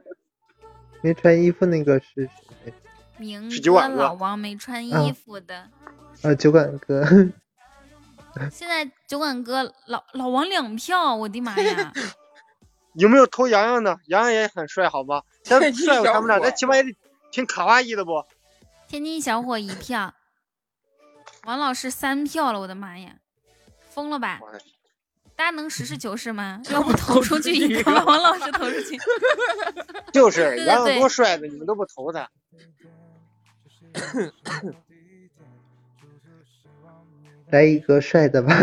[1.03, 2.29] 没穿衣服那个是
[2.65, 2.75] 谁？
[3.17, 5.69] 明哥老王没穿衣服的。
[6.23, 7.05] 啊，酒馆哥。
[8.51, 11.93] 现在酒馆哥老老王两票，我的妈呀！
[12.95, 13.97] 有没有投洋洋的？
[14.07, 15.23] 洋洋也很帅，好吗？
[15.43, 16.97] 再帅我看不上，那起码也得
[17.31, 18.25] 挺卡哇伊的不？
[18.89, 20.15] 天津小伙一票，
[21.45, 23.17] 王老师三票了，我的妈呀！
[23.91, 24.41] 疯了吧！
[25.37, 26.61] 大家能实事求是吗？
[26.71, 28.99] 要不投出去一个，王老师投出去。
[30.13, 32.31] 就是杨洋多帅的，你们都不投他。
[37.51, 38.57] 来一个帅的吧，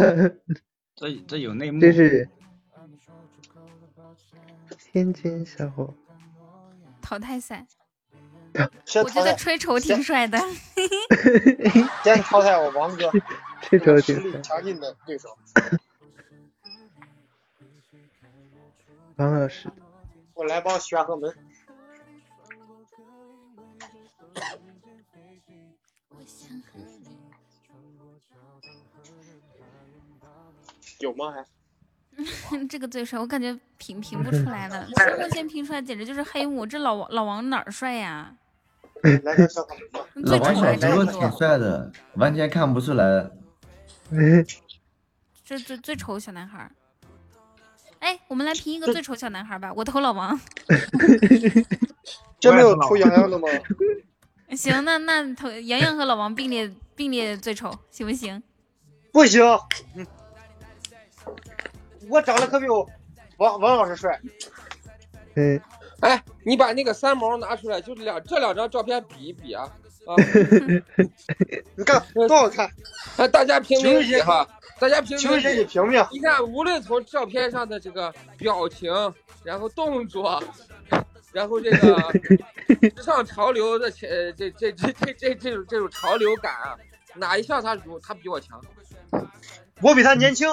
[0.95, 1.79] 这这有内幕。
[1.79, 2.27] 这是
[4.91, 5.93] 天津小伙，
[7.01, 7.65] 淘汰赛，
[8.53, 10.37] 我觉得吹绸挺帅的。
[12.03, 13.09] 先淘汰我王哥，
[13.69, 15.29] 这周实挺强劲的对手。
[19.17, 19.69] 王老师，
[20.33, 21.31] 我来帮玄和门。
[30.99, 31.33] 有吗？
[32.47, 34.87] 还 这个最帅，我感觉评评不出来了。
[34.95, 36.65] 这目前评出来简直就是黑幕。
[36.65, 38.35] 这老王老王哪儿帅呀？
[40.15, 41.31] 老王小时候挺。
[41.31, 43.31] 帅的，完全看不出来。
[45.43, 46.71] 这最最丑小男孩儿。
[48.01, 49.71] 哎，我们来评一个最丑小男孩吧。
[49.73, 50.39] 我投老王。
[52.39, 53.47] 真没有投洋洋的吗？
[54.57, 58.41] 行，那那投洋洋和老王并列并列最丑，行不行？
[59.11, 59.43] 不行，
[59.95, 60.05] 嗯
[62.09, 62.89] 我长得可比我
[63.37, 64.19] 王王老师帅。
[65.35, 65.61] 嗯，
[66.01, 69.63] 哎，你把那个三毛拿出来，就是两这两张照片比一比啊
[70.07, 70.15] 啊！
[71.77, 72.67] 你看多好看！
[73.17, 74.45] 哎，大家评评理哈，
[74.81, 75.63] 大家评评你理。
[75.65, 76.03] 评评。
[76.11, 78.91] 你看，无论从照片上的这个表情，
[79.43, 80.43] 然后动作，
[81.31, 81.95] 然后这个
[82.97, 86.75] 时尚潮流的前呃这这这这这这种这种潮流感啊，
[87.13, 88.59] 哪一项他如他比我强？
[89.81, 90.49] 我比他年轻，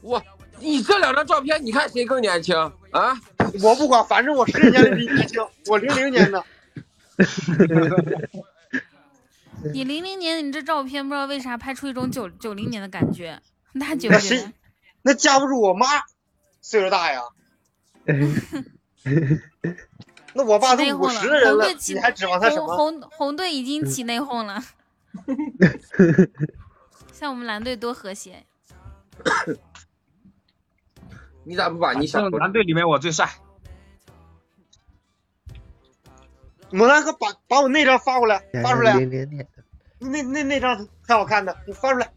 [0.00, 0.20] 我
[0.58, 2.56] 你这两张照片，你看谁更年轻
[2.90, 3.16] 啊？
[3.62, 6.44] 我不管，反正我实际年龄比你年轻，我零零年的。
[9.72, 13.40] 你零零年，你这照片不知道为啥拍出一种九九零年的感觉，
[13.72, 14.52] 那觉得谁？
[15.02, 15.86] 那架不住我妈
[16.60, 17.20] 岁数大呀。
[20.34, 22.76] 那我爸都五十的人了红队，起你还指望他什么？
[22.76, 24.62] 红红红队已经起内讧了，
[27.12, 28.44] 像我们蓝队多和谐。
[31.44, 33.28] 你咋不把你想蓝队里面我最帅。
[36.72, 38.94] 猛男哥把把我那张发过来，发出来。
[39.98, 42.10] 那那那张太好看的，你发出来。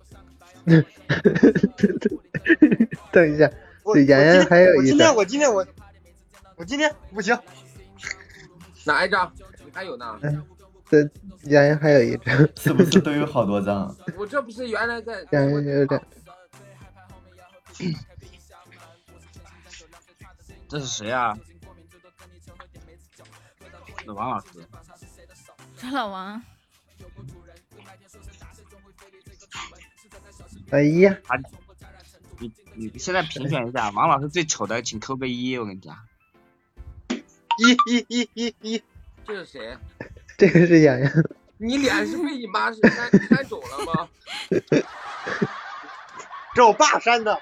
[3.12, 3.52] 等一下，
[3.84, 5.66] 我对，洋洋还有我今天，我今天我
[6.56, 7.38] 我今天不行，
[8.86, 9.32] 哪一张？
[9.66, 10.18] 你还有呢？
[10.22, 10.42] 嗯，
[10.90, 11.02] 这
[11.44, 13.94] 洋洋还有一张， 是不是都有好多张？
[14.18, 16.02] 我这不是原来在洋洋有点，
[20.70, 21.38] 这是谁啊？
[24.06, 24.46] 那王老师。
[25.78, 26.42] 这 老王，
[30.72, 31.38] 哎呀，啊，
[32.40, 35.98] 你你现在评选一下，王老师最丑的，请扣个一，我跟你讲。
[37.58, 38.84] 一一一一一，
[39.26, 39.78] 这是谁？
[40.38, 41.12] 这个是洋洋，
[41.58, 44.10] 你脸是被你妈是删删肿了吗？
[46.56, 47.40] 这我爸删的。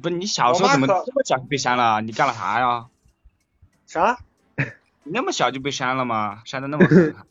[0.00, 2.00] 不是你小时候怎么这么小就被删了？
[2.00, 2.86] 你干了啥呀？
[3.88, 4.18] 啥？
[5.02, 6.42] 你那么小就被删了吗？
[6.44, 7.24] 删的那么狠啊？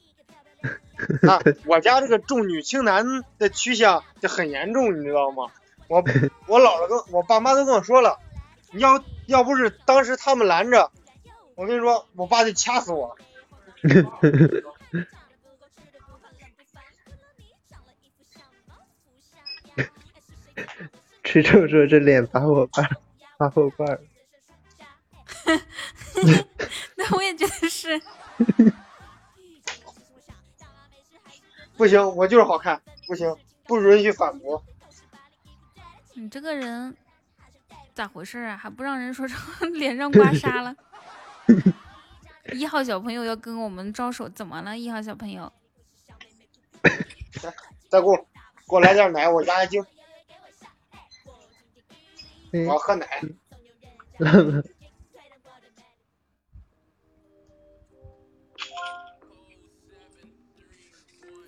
[1.31, 3.05] 啊，我家这个重女轻男
[3.37, 5.51] 的趋向就很严重，你知道吗？
[5.87, 6.03] 我
[6.47, 8.17] 我姥姥跟我爸妈都跟我说了，
[8.73, 10.91] 要要不是当时他们拦着，
[11.53, 13.15] 我跟你说，我爸就掐死我。
[21.23, 22.83] 吃臭说这脸把我爸
[23.37, 24.01] 把我瓣儿，
[26.95, 28.01] 那我也觉得是。
[31.77, 33.35] 不行，我就是好看，不行，
[33.65, 34.63] 不允许反驳。
[36.15, 36.97] 你这个人
[37.93, 38.57] 咋回事啊？
[38.57, 40.75] 还不让人说成 脸上刮痧了？
[42.53, 44.75] 一号小朋友要跟我们招手，怎么了？
[44.75, 45.53] 一号小朋友，
[46.81, 46.91] 来
[47.89, 48.23] 再给我给
[48.69, 49.85] 我来点奶，我压压惊，
[52.51, 53.07] 我要喝奶。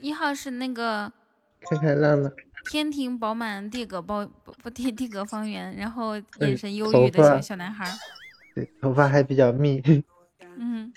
[0.01, 1.11] 一号是那个
[1.61, 2.31] 看看浪浪，
[2.69, 7.91] 天庭饱满地阁包不不地地阁方圆，然后嗯眼神忧郁的小小男孩儿。
[8.55, 9.81] 对，头发还比较密，
[10.57, 10.91] 嗯，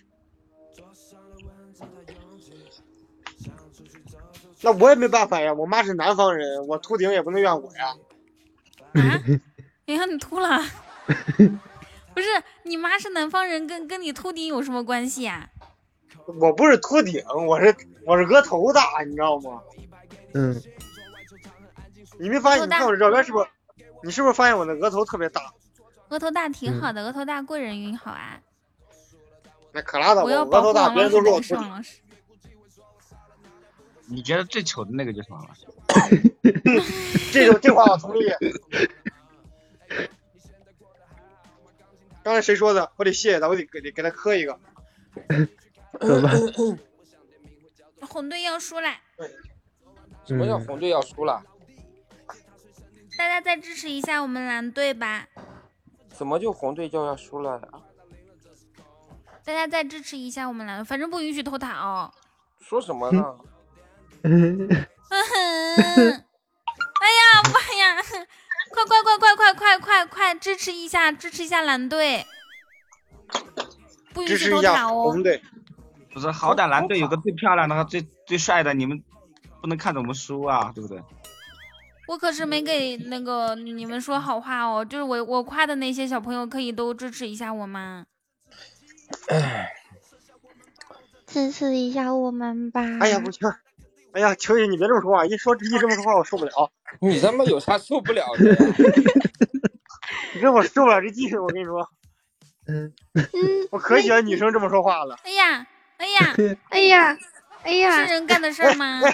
[4.63, 7.89] 那我也没办法呀，我妈是南方人，我秃顶也不能怨我呀。
[8.93, 9.23] 啊
[9.87, 10.61] 哎呀，你秃了？
[12.15, 12.27] 不是，
[12.65, 15.49] 你妈是南方人，跟跟你秃顶有什么关系啊、
[16.27, 17.75] 我不是秃顶，我是
[18.05, 19.61] 我是额头大，你知道吗？
[20.35, 20.61] 嗯，
[22.19, 22.67] 你没发现？
[22.67, 23.47] 你看我这照片是不是？
[24.03, 25.53] 你是不是发现我的额头特别大？
[26.09, 28.41] 额头大挺好的，额头大贵人运好啊。
[29.73, 31.57] 那可拉倒吧，我要额头大，别人都说我秃顶。
[31.57, 31.99] 上老师。
[34.07, 35.65] 你觉得最丑的那个就是王老师？
[37.33, 38.25] 这种这话我同意。
[42.23, 42.93] 刚才谁说的？
[42.97, 44.59] 我得谢谢他，我得给给他磕一个。
[48.07, 48.91] 红队要输了，
[50.27, 51.43] 什么叫嗯红队要输了？
[53.19, 55.27] 大家再支持一下我们蓝队吧！
[56.09, 57.69] 怎么就红队就要输了呀？
[59.45, 62.13] 大家再支持一下我们蓝队，反正不允许偷塔哦。
[62.61, 63.39] 说什么呢？
[64.25, 64.77] 嗯哼，哎
[67.11, 68.03] 呀妈呀！
[68.73, 72.25] 快快快快快快快快支持一下，支持一下蓝队，
[74.15, 75.23] 不允许支持一下偷塔哦红。
[75.23, 75.43] 队。
[76.13, 79.03] 不是，好歹蓝队有个最漂亮的和最最帅的，你们
[79.61, 81.03] 不能看着我们输啊，对不对？
[82.09, 88.07] 我可是没给那个你们说好话哦，就是我我夸的那些小朋友可以都支持一下我吗？
[91.27, 92.83] 支持一下我们吧。
[93.01, 93.49] 哎呀，不行！
[94.13, 96.71] 哎呀，求求你别这么说话，一说一这么说话我受不了。
[97.01, 98.45] 你他妈有啥受不了的？
[100.35, 101.89] 你这我受不了这劲，我跟你说。
[102.67, 102.93] 嗯。
[103.71, 105.17] 我可喜欢女生这么说话了。
[105.25, 105.67] 哎呀，
[106.03, 106.35] 哎呀，
[106.69, 107.17] 哎呀，
[107.63, 109.01] 哎呀，是人干的事儿吗？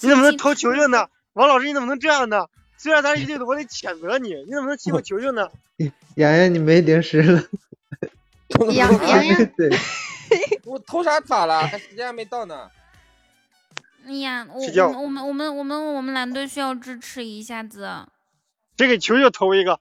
[0.00, 1.08] 你怎么能投球球呢？
[1.34, 2.46] 王老师，你怎么能这样呢？
[2.78, 4.34] 虽然咱是一队的，我得谴责你。
[4.44, 5.50] 你怎么能欺负球球呢？
[6.16, 7.42] 洋洋，你没零食了。
[8.72, 9.70] 洋洋洋，对，
[10.64, 11.66] 我偷啥塔了？
[11.66, 12.70] 还时间还没到呢。
[14.06, 18.06] 哎呀，我睡觉我们我们我们我们蓝队需要支持一下子。
[18.76, 19.80] 这给球球投一个。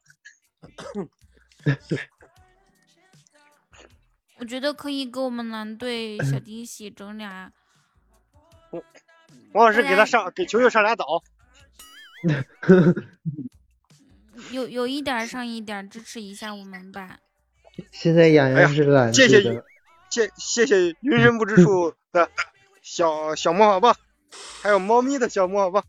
[4.43, 7.49] 我觉得可以给我们蓝队小惊喜，整俩。
[9.53, 11.23] 王老师给他上，给球球上俩岛。
[14.51, 17.19] 有有一点儿上一点儿，支持一下我们吧。
[17.89, 19.63] 现在洋洋是蓝谢谢队的，
[20.09, 22.29] 谢谢谢云深不知处的
[22.81, 23.95] 小小魔法棒，
[24.61, 25.85] 还有猫咪的小魔法棒，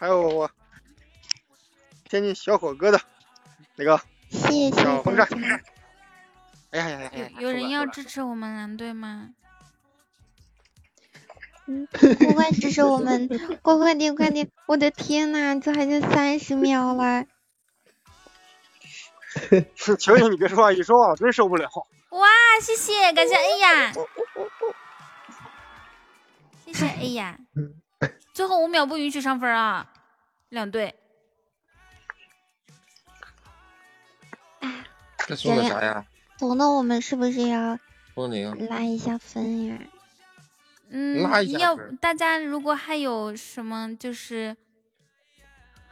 [0.00, 0.50] 还有我
[2.10, 3.00] 天津小火哥的
[3.76, 5.28] 那个谢谢小风扇。
[6.70, 7.28] 哎呀呀呀呀！
[7.38, 9.30] 有有人要支持我们蓝队吗？
[11.68, 13.28] 嗯，快快支持我们，
[13.62, 14.48] 快快点快点！
[14.66, 17.24] 我的天呐，这还剩三十秒了。
[19.76, 21.68] 求求你别说话，一说话我真受不了。
[22.10, 22.28] 哇，
[22.62, 23.92] 谢谢，感谢哎呀，
[26.64, 27.38] 谢谢哎呀。
[28.32, 29.92] 最后五秒不允许上分啊，
[30.48, 30.94] 两队。
[35.26, 36.06] 这送的啥呀？
[36.36, 37.78] 走，那我们是不是要。
[38.68, 39.78] 拉一下分呀？
[40.88, 44.56] 嗯拉一，下要大家如果还有什么就是，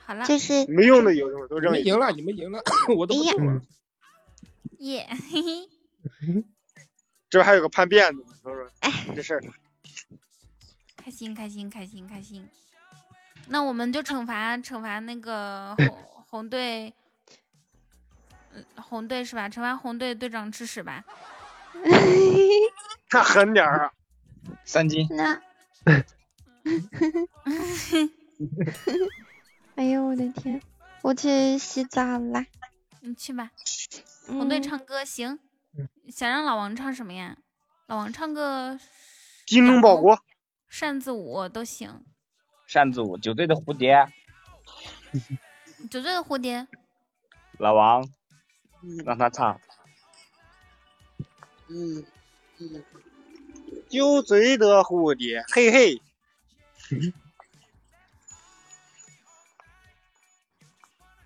[0.07, 2.63] 好了，就是没用的有用的都扔一你们赢了，你们赢了，
[2.97, 3.61] 我都不中了。
[4.79, 5.69] 耶，嘿嘿。
[7.29, 9.43] 这边还有个叛变的，你说说哎这事儿。
[10.97, 12.49] 开心开心开心开心。
[13.49, 15.89] 那我们就惩罚惩罚那个红
[16.27, 16.93] 红队，嗯，
[18.77, 19.49] 红队是吧？
[19.49, 21.05] 惩罚红队队长吃屎吧。
[23.13, 23.93] 那狠点儿啊！
[24.65, 25.07] 三斤。
[25.11, 25.41] 那
[29.77, 30.61] 哎呦我的天，
[31.03, 32.47] 我去洗澡啦。
[33.01, 33.51] 你去吧。
[34.27, 35.39] 红队嗯唱歌行，
[36.11, 37.37] 想让老王唱什么呀？
[37.87, 38.79] 老王唱个
[39.47, 40.19] 精忠报国，
[40.69, 42.03] 扇子舞都行。
[42.67, 44.11] 扇子舞，酒醉的蝴蝶，
[45.91, 46.67] 酒醉的蝴蝶，
[47.59, 48.09] 老王，
[49.05, 49.61] 让他唱。
[51.69, 52.05] 嗯
[52.59, 52.85] 嗯，
[53.89, 56.01] 九嘴的蝴蝶，嘿嘿。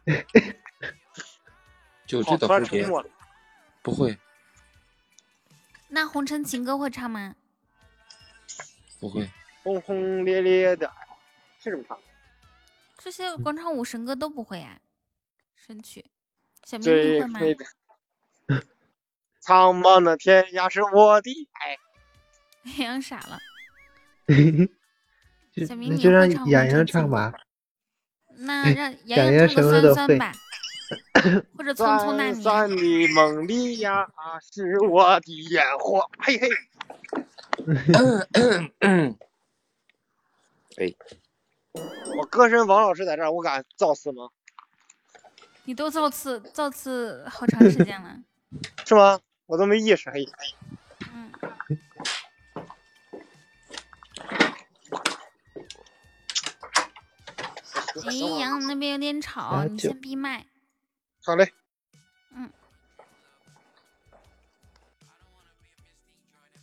[2.06, 3.10] 九好突然只的蝴蝶。
[3.82, 4.18] 不会
[5.88, 7.34] 那红尘情歌会唱吗？
[9.00, 9.30] 不会，
[9.62, 10.92] 轰轰烈烈的，
[11.60, 11.98] 是这么唱。
[12.98, 14.80] 这些广场舞神歌都不会呀、
[15.54, 16.04] 神曲，
[16.68, 17.64] 小明最你会的，
[19.40, 21.78] 苍茫的天涯是我的爱。
[22.76, 23.38] 洋洋傻了，
[25.50, 27.32] 就小明那就让洋洋唱吧。
[28.36, 30.32] 那让洋洋唱个什么都会酸酸吧，
[31.56, 33.08] 或者匆匆那酸酸年。
[33.08, 34.06] 的梦里呀，
[34.52, 36.06] 是我的烟火。
[36.18, 36.50] 嘿嘿，
[40.76, 40.94] 哎，
[42.18, 44.28] 我歌神王老师在这儿，我敢造次吗？
[45.68, 48.18] 你都造次造次好长时间了，
[48.86, 49.20] 是吗？
[49.44, 50.10] 我都没意识。
[50.10, 50.26] 嘿，
[51.12, 51.30] 嗯，
[58.06, 60.46] 哎呀，那边有点吵，你先闭麦。
[61.22, 61.52] 好嘞。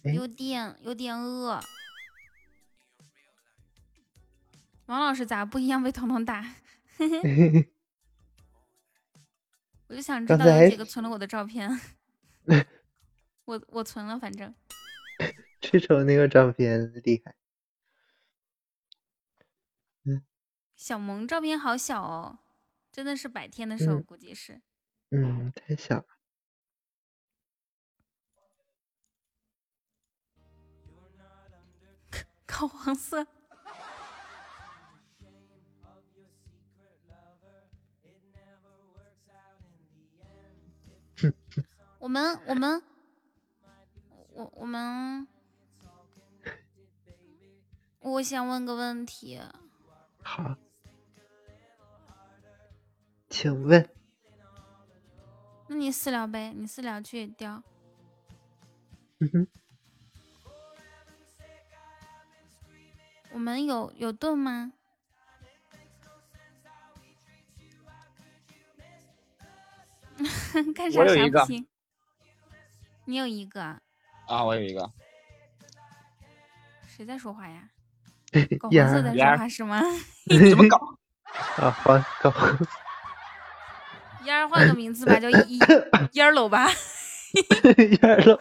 [0.02, 1.60] 有点有点饿。
[4.88, 6.44] 王老师咋不一样被彤彤打？
[9.88, 11.70] 我就想知道有几个存了我的照片。
[13.46, 14.54] 我我存了，反正
[15.62, 17.36] 赤手那个照片厉害，
[20.76, 22.40] 小萌照片好小哦，
[22.92, 24.62] 真的是白天的时候，嗯估计是。
[25.12, 26.06] 嗯，太小了。
[32.46, 33.28] 搞黄色。
[42.06, 42.84] 我们我们
[44.36, 45.28] 我我们，
[48.00, 49.42] 我想问个问题，
[50.22, 50.56] 好，
[53.28, 53.90] 请问，
[55.68, 57.64] 那你私聊呗，你私聊去雕。
[59.18, 59.48] 嗯哼，
[63.32, 64.74] 我们有有盾吗？
[70.76, 71.68] 干啥啥不行？
[73.06, 73.80] 你有一个啊？
[74.28, 74.92] 啊，我有一个，
[76.88, 77.70] 谁在说话呀？
[78.60, 79.82] 狗呀黄色在说话是吗？
[80.50, 80.78] 怎么搞？
[81.64, 82.34] 啊，黄高，
[84.26, 85.60] 烟儿换个名字吧，叫一
[86.14, 86.68] 烟儿楼吧。
[87.78, 88.40] 烟儿楼，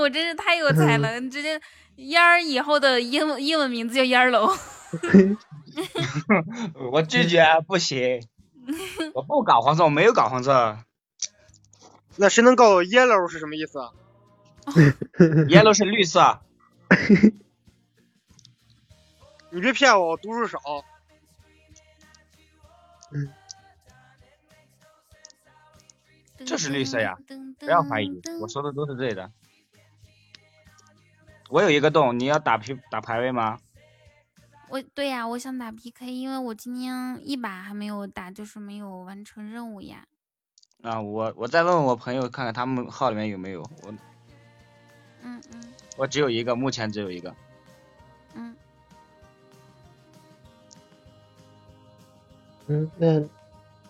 [0.00, 1.60] 我真是太有才了，你直接
[1.96, 4.54] 烟儿以后的英文英文名字叫烟儿楼。
[6.92, 8.20] 我拒绝，不行，
[9.14, 10.78] 我不搞黄色，我没有搞黄色
[12.16, 13.90] 那谁能告诉我 yellow 是什么意思啊
[15.48, 16.40] ？，yellow 是绿色，
[19.50, 20.60] 你别骗我，我读书少。
[26.44, 27.16] 这是绿色呀，
[27.58, 29.30] 不要怀疑，我说的都是对的。
[31.50, 33.58] 我有一个洞，你要打 P 打排位吗？
[34.68, 40.06] 我对呀，我想打 PK，因为我今天一把还没有打，就是没有完成任务呀。
[40.82, 43.92] 啊，我我再问问我朋友看看他们号里面有没有，我
[45.22, 47.34] 嗯嗯我只有一个，目前只有一个。
[48.34, 48.56] 嗯，
[52.66, 53.28] 嗯，那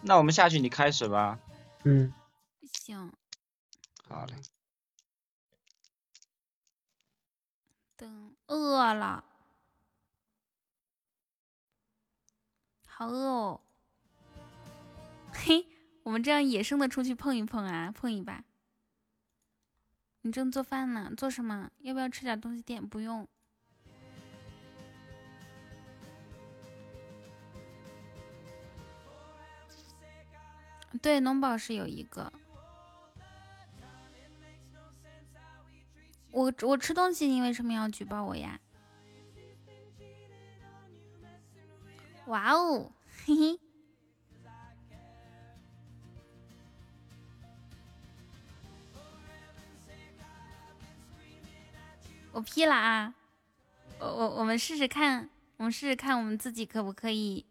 [0.03, 1.39] 那我们下去，你开始吧。
[1.85, 2.13] 嗯，
[2.75, 3.11] 行，
[4.09, 4.35] 好嘞。
[7.97, 9.25] 等饿了，
[12.87, 13.61] 好饿哦。
[15.33, 15.65] 嘿，
[16.05, 18.45] 我们这样野生的出去碰一碰啊，碰一把。
[20.23, 21.71] 你正做饭呢，做什么？
[21.79, 22.87] 要不要吃点东西点？
[22.87, 23.27] 不用。
[31.01, 32.33] 对，农宝是有一个。
[36.31, 38.61] 我我吃东西，你为什么要举报我呀？
[42.27, 42.93] 哇哦，
[43.25, 43.61] 嘿嘿。
[52.33, 53.15] 我 P 了啊！
[53.99, 55.29] 我我我们试试看，
[55.59, 57.45] 我们试试看，我们自己可不可以？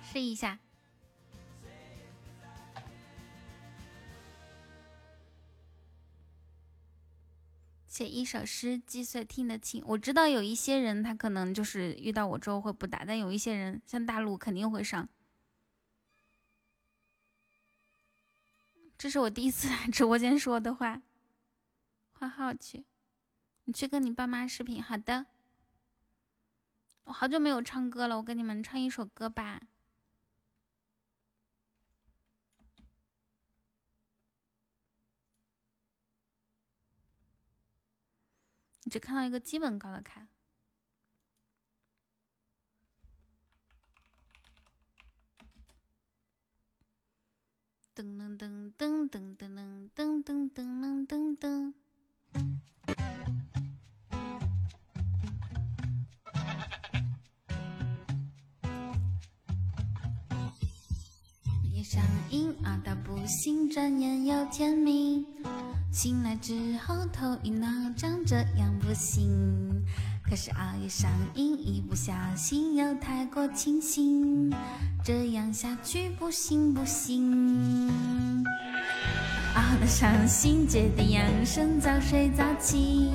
[0.00, 0.60] 试一下。
[7.88, 9.82] 写一首诗，击碎听得清。
[9.86, 15.08] 我知道有一些人他可能就是遇到我之后会不打，但有一些人像大陆肯定会上。
[19.02, 21.02] 这是我第一次来直播间说的话。
[22.12, 22.84] 换号去，
[23.64, 24.80] 你去跟你爸妈视频。
[24.80, 25.26] 好的。
[27.02, 29.60] 我好久没有唱歌了，我给你们唱一首歌吧。
[38.84, 40.28] 你只看到一个基本高的卡。
[47.94, 51.74] 噔噔噔噔噔噔噔噔噔噔噔噔。
[61.70, 65.26] 夜上瘾，熬到不行，转眼又天明。
[65.92, 69.84] 醒来之后头晕脑胀，这样不行。
[70.32, 74.50] 可是熬夜上瘾，一不小心又太过清醒，
[75.04, 78.42] 这样下去不行不行。
[79.54, 83.10] 熬的伤心，觉得养生早睡早起。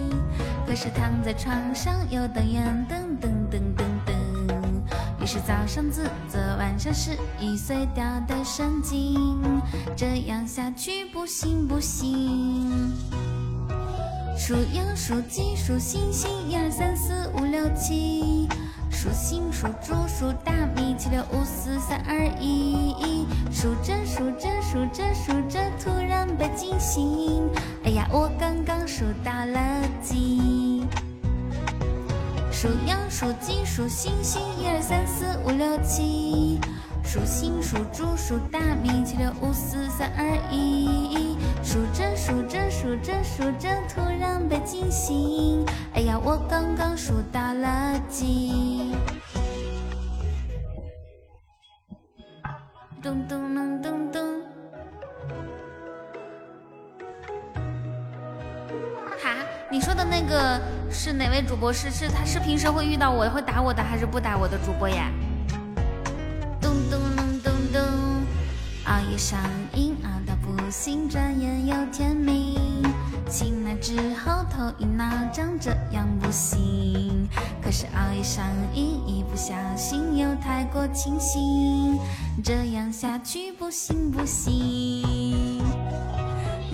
[0.67, 4.13] 可是躺在床上又瞪眼，噔噔噔噔噔。
[5.19, 9.41] 于是早上自责，晚上失忆，碎掉的神经。
[9.95, 12.93] 这样下去不行不行。
[14.37, 18.47] 数羊数鸡数星星，一二三四五六七。
[18.91, 23.25] 数星数猪数大米，七六五四三二一。
[23.51, 27.49] 数着数着数着数着，突然被惊醒。
[27.83, 29.59] 哎呀，我刚刚数到了
[30.03, 30.85] 几？
[32.51, 36.59] 数羊数鸡数星星，一二三四五六七。
[37.03, 41.36] 数星数猪数大米，七六五四三二一。
[41.67, 45.65] 数着数着数着数着，突然被惊醒。
[45.93, 48.95] 哎呀，我刚刚数到了几？
[53.03, 54.41] 咚咚咚咚咚！
[59.21, 59.35] 哈，
[59.69, 61.73] 你说的那个是哪位主播？
[61.73, 65.11] 是是他是平时会遇到我会打我的，还是不打我的主播呀？
[66.61, 67.81] 咚咚咚咚咚！
[68.85, 69.37] 熬夜上
[69.73, 70.16] 瘾，啊
[70.67, 72.59] 到不行，转眼又天明。
[73.29, 77.25] 醒来之后头晕脑胀，这样不行。
[77.63, 81.97] 可是熬夜上瘾，一不小心又太过清醒，
[82.43, 85.63] 这样下去不行不行。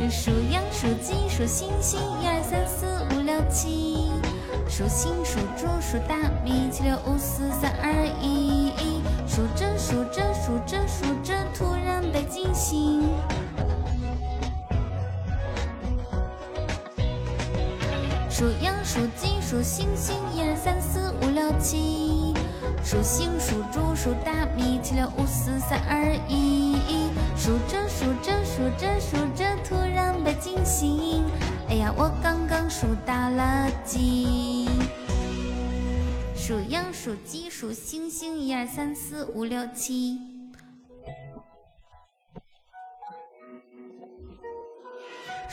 [0.09, 4.09] 数羊数鸡数星星，一二三四五六七。
[4.67, 8.71] 数星数猪数大米，七六五四三二一。
[9.27, 13.03] 数着数着数着数着，突然被惊醒。
[18.35, 22.33] 数羊数鸡数星星，一二三四五六七。
[22.83, 26.75] 数星数猪数大米，七六五四三二一。
[27.37, 31.23] 数着数着数着数着，突然被惊醒。
[31.69, 34.67] 哎呀，我刚刚数到了几？
[36.35, 40.32] 数羊数鸡数星星，一二三四五六七。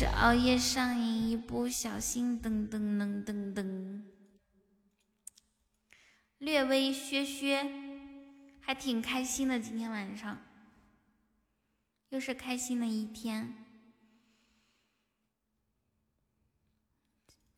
[0.00, 4.02] 是熬夜上瘾，一不小心噔噔噔噔噔，
[6.38, 7.68] 略微削削，
[8.60, 9.58] 还挺开心的。
[9.58, 10.38] 今天晚上
[12.10, 13.52] 又是开心的一天，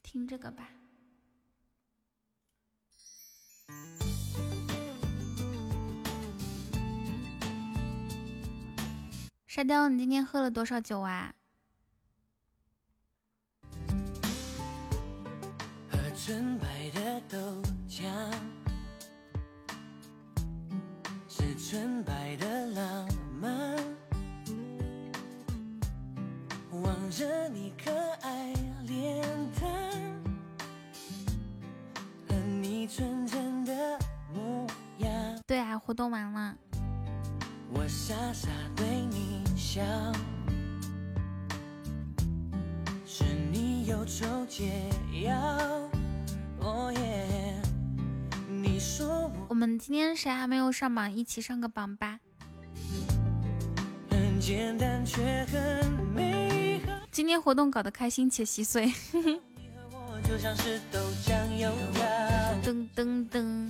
[0.02, 0.70] 听这个吧。
[9.46, 11.34] 沙雕，你今天喝了多少酒啊？
[16.31, 17.39] 纯白的豆
[17.89, 18.05] 浆，
[21.28, 23.09] 是纯白的浪
[23.41, 23.76] 漫。
[26.70, 27.91] 望着你可
[28.23, 28.55] 爱
[28.86, 29.26] 脸
[29.60, 29.68] 蛋，
[32.28, 33.99] 和你纯真的
[34.33, 34.65] 模
[34.99, 35.10] 样，
[35.49, 36.57] 对啊，活动完了。
[37.73, 39.83] 我傻傻对你笑，
[43.05, 44.89] 是你忧愁解
[45.25, 45.89] 药。
[49.60, 52.18] 们今天谁还没有上榜，一起上个榜吧。
[54.08, 58.90] 很简单却很美好，今天活动搞得开心且稀碎。
[59.12, 62.02] 我就像是豆浆油条。
[62.64, 63.68] 噔噔噔，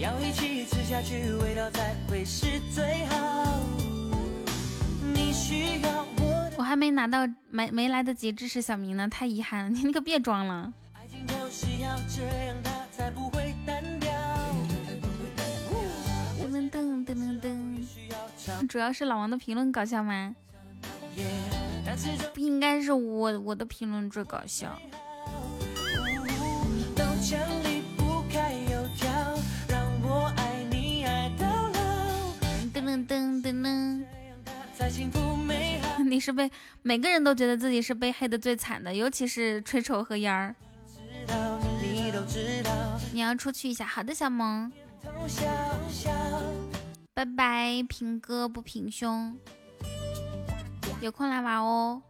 [0.00, 3.60] 要一起吃下去，味道才会是最好。
[5.14, 9.70] 你需要我，我还没拿到，没没来得及支持小明呢，太遗憾了。
[9.70, 10.72] 你那个别装了。
[10.92, 13.49] 爱情就是要这样，它才不会
[18.70, 20.36] 主要是老王的评论搞笑吗？
[22.32, 24.78] 不应该是我我的评论最搞笑。
[32.72, 34.04] 噔噔噔噔噔，
[36.06, 36.48] 你是被
[36.82, 40.54] 每个人都觉得自己是被黑的最惨的，尤其是吹丑和烟儿。
[43.12, 44.70] 你，要出去一下，好的，小萌，
[45.26, 45.42] 笑
[45.90, 46.12] 笑。
[47.20, 49.36] 拜拜，平哥不平胸，
[51.02, 52.00] 有空来玩哦。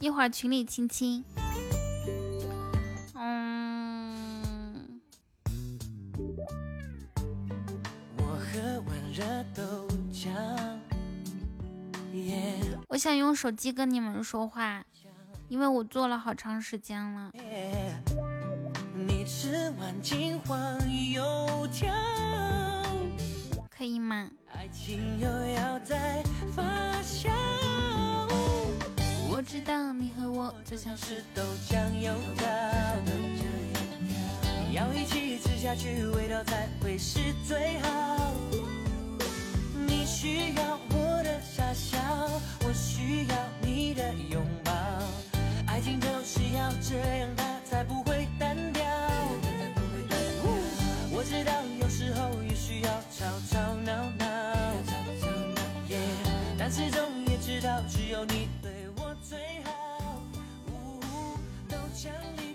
[0.00, 1.24] 一会儿群里亲亲。
[3.14, 5.00] 嗯。
[12.88, 14.84] 我想用手机跟你们说话，
[15.46, 17.30] 因为我坐了好长时间了。
[19.24, 20.78] 吃完金黄
[21.12, 21.92] 油条
[23.70, 24.28] 可以吗？
[24.52, 26.22] 爱情又要再
[26.54, 26.62] 发
[27.02, 27.30] 酵
[29.30, 32.48] 我知道你和我就像是豆浆油条，
[34.72, 38.32] 要一起吃下去，味道才会是最好。
[39.86, 41.98] 你需要我的傻笑，
[42.66, 44.72] 我需要你的拥抱，
[45.66, 48.11] 爱情就是要这样，它才不会
[52.82, 54.26] 要吵吵闹闹，
[56.58, 59.70] 但始终也知道只有你对我最好。
[61.68, 62.51] 豆浆离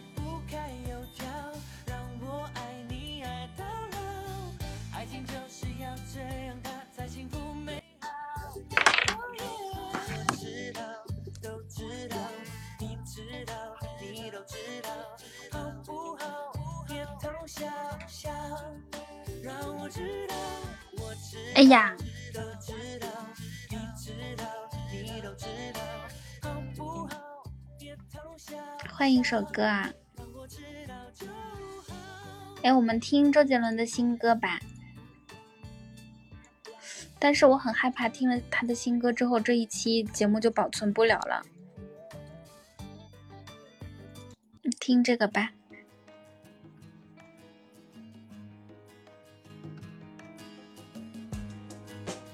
[21.56, 21.96] 哎呀，
[22.34, 23.08] 都知道，
[23.70, 24.46] 你知道，
[24.92, 25.80] 你都知道，
[26.42, 27.44] 好不好？
[27.80, 28.56] 别偷笑。
[28.92, 29.92] 换一首歌啊！
[32.64, 34.60] 哎，我们听周杰伦的新歌吧。
[37.20, 41.44] 但是我很害怕听了他的新歌之后，这一期节目就保存不了了。
[44.80, 45.52] 听这个吧。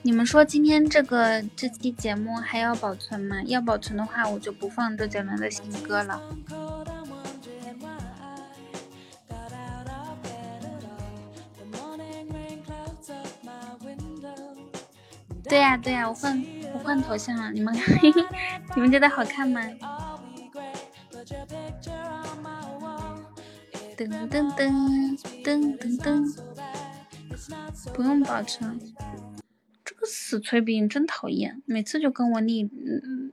[0.06, 3.42] 你们说今天这个这期节目还要保存吗？
[3.46, 6.22] 要保存的话，我就不放周杰伦的新歌了。
[15.46, 17.74] 对呀对呀，我换我换头像了，你们
[18.76, 19.62] 你们觉得好看吗？
[23.96, 26.36] 噔噔噔噔噔噔，
[27.94, 28.78] 不用保存。
[29.86, 32.64] 这个死崔饼真讨厌，每次就跟我逆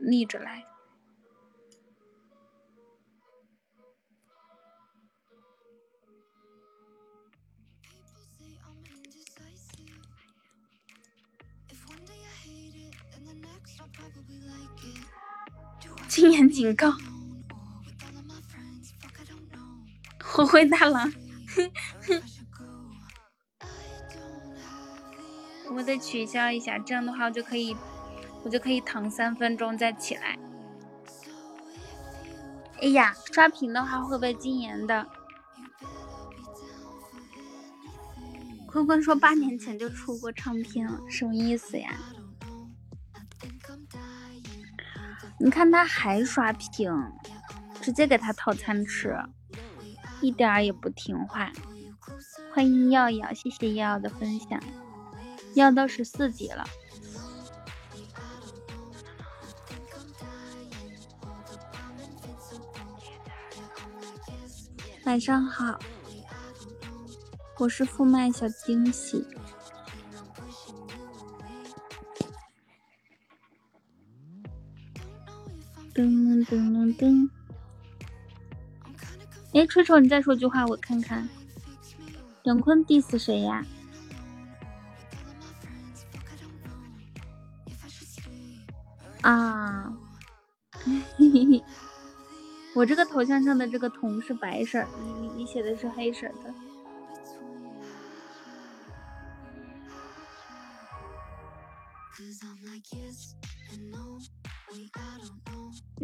[0.01, 0.65] 逆着来。
[16.09, 16.93] 禁言警告，
[20.21, 21.13] 灰灰大郎，
[21.47, 21.71] 哼
[22.03, 22.40] 哼。
[25.71, 27.77] 我得取消一下，这样的话我就可以，
[28.43, 30.39] 我就可以躺三分钟再起来。
[32.83, 35.07] 哎呀，刷屏的话会被禁言的。
[38.67, 41.95] 坤坤说八年前就出过唱片了，什么意思呀？
[45.39, 46.93] 你看他还刷屏，
[47.81, 49.17] 直接给他套餐吃，
[50.21, 51.51] 一点儿也不听话。
[52.53, 54.61] 欢迎耀耀，谢谢耀耀的分享。
[55.55, 56.65] 要到十四级了。
[65.05, 65.79] 晚上好，
[67.59, 69.27] 我是富麦小惊喜。
[75.93, 77.29] 噔噔噔噔噔！
[79.53, 81.29] 哎，吹吹，你再说句话，我看看。
[82.45, 83.67] 杨坤 diss 谁呀？
[89.23, 89.93] 啊，
[92.75, 96.55] 我这个头像上的这个“铜”是白色，你你你写的是黑色的。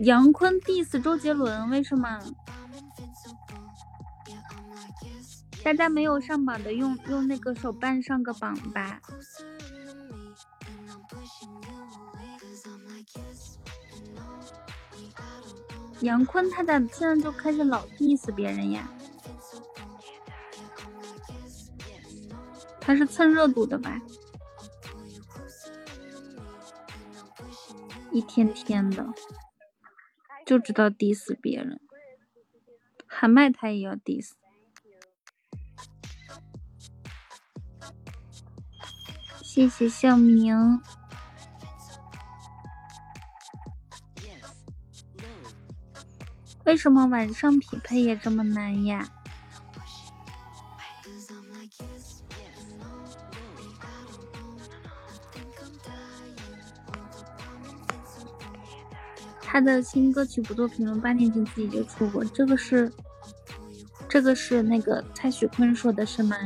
[0.04, 2.20] 杨坤 diss 周杰伦，为什么？
[5.64, 9.00] 大家没有上榜的，用用那个手办上个榜吧。
[16.00, 18.88] 杨坤他咋现在就开始老 diss 别人呀？
[22.80, 24.00] 他是蹭热度的吧？
[28.12, 29.06] 一天天的
[30.46, 31.80] 就知道 diss 别人，
[33.06, 34.32] 喊麦他也要 diss。
[39.42, 40.80] 谢谢小明。
[46.66, 49.08] 为什么晚上匹配也这么难呀？
[59.40, 62.24] 他的新歌曲不做评论，八年前自己就出过。
[62.24, 62.92] 这个是，
[64.08, 66.36] 这个是那个蔡徐坤说的是吗？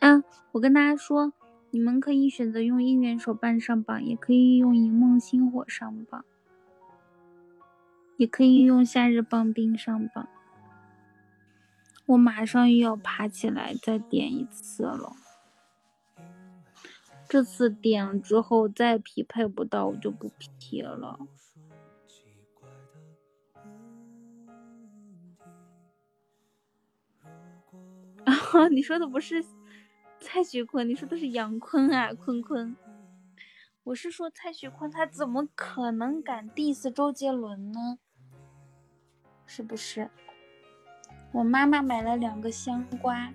[0.00, 1.32] 嗯，我跟大家说，
[1.74, 6.22] 你们可以选择用应援手办上榜，也可以用银梦星火上榜，
[8.18, 10.28] 也可以用夏日棒冰上榜。
[12.04, 15.16] 我马上又要爬起来再点一次了，
[17.26, 21.18] 这次点了之后再匹配不到，我就不匹了。
[28.26, 29.42] 啊， 你说的不是
[30.22, 32.76] 蔡徐坤，你说的是杨坤啊，坤坤。
[33.82, 37.98] 我是说蔡徐坤，他怎么可能敢 diss 周杰伦呢？
[39.44, 40.08] 是不是？
[41.32, 43.32] 我妈妈买了两个香瓜，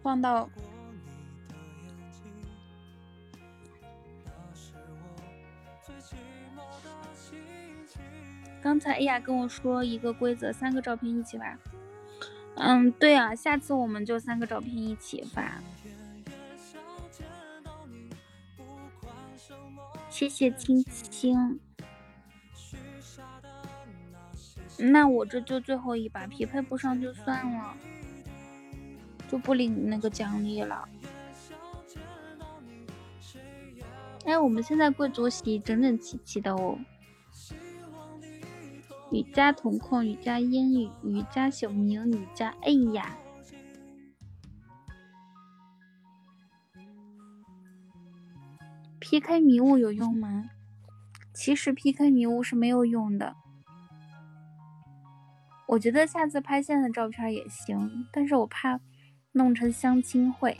[0.00, 0.48] 放到。
[8.62, 11.58] 刚才哎呀跟我说一个规则，三个照片一起玩。
[12.62, 15.62] 嗯，对啊，下次我们就三个照片一起发。
[20.10, 21.58] 谢谢青青。
[24.76, 27.74] 那我这就最后一把，匹配不上就算了，
[29.26, 30.86] 就不领那个奖励了。
[34.26, 36.78] 哎，我们现在贵族席整整齐齐的哦。
[39.10, 43.16] 雨佳瞳孔，雨佳烟雨，雨佳小明，雨佳哎呀。
[49.00, 50.50] PK 迷雾有用吗？
[51.34, 53.34] 其实 PK 迷雾是没有用的。
[55.66, 58.80] 我觉得下次拍现在的照片也行，但是我怕
[59.32, 60.56] 弄成相亲会。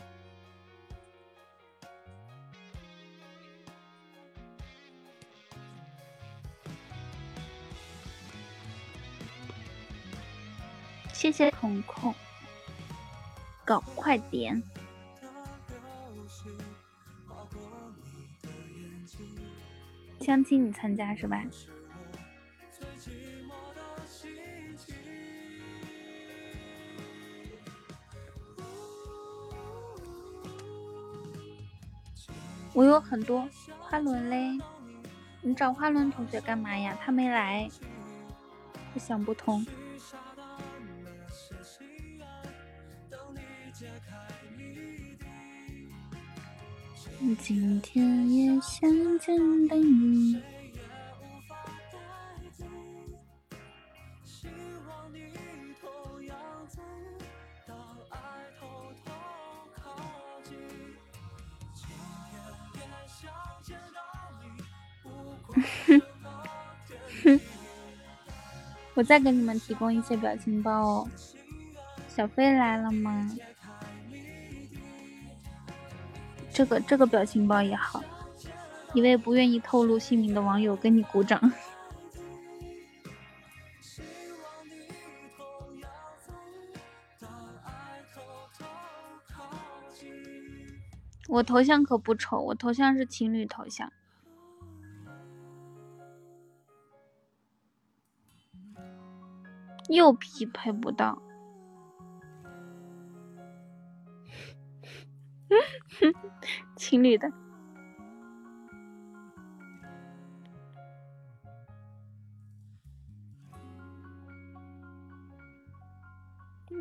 [11.21, 12.15] 谢谢彤彤，
[13.63, 14.63] 搞快点！
[20.19, 21.45] 相亲你参加是吧？
[32.73, 33.47] 我有很多
[33.79, 34.59] 花轮嘞，
[35.43, 36.97] 你找花轮同学干嘛呀？
[37.05, 37.71] 他没来，
[38.95, 39.67] 我想不通。
[47.39, 50.43] 今天也想见到你。
[67.23, 67.41] 哼，
[68.95, 71.09] 我再给你们提供一些表情包哦。
[72.09, 73.31] 小飞来了吗？
[76.61, 78.05] 这个这个表情包也好。
[78.93, 81.41] 一位不愿意透露姓名的网友跟你鼓掌。
[91.29, 93.91] 我头像可不丑，我头像是情侣头像。
[99.89, 101.23] 又匹配不到，
[106.77, 107.31] 情侣的，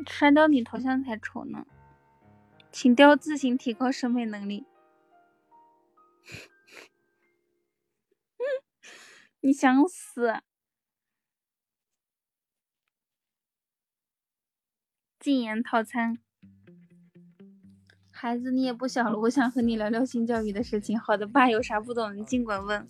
[0.06, 1.66] 删掉你头像才丑呢，
[2.70, 4.64] 请雕自行提高审美能力。
[9.40, 10.40] 你想死？
[15.18, 16.18] 禁言套餐，
[18.22, 21.00] 孩子你也不小了，我想和你聊聊性教育的事情。
[21.00, 22.86] 好的，爸，有啥不懂的尽管问。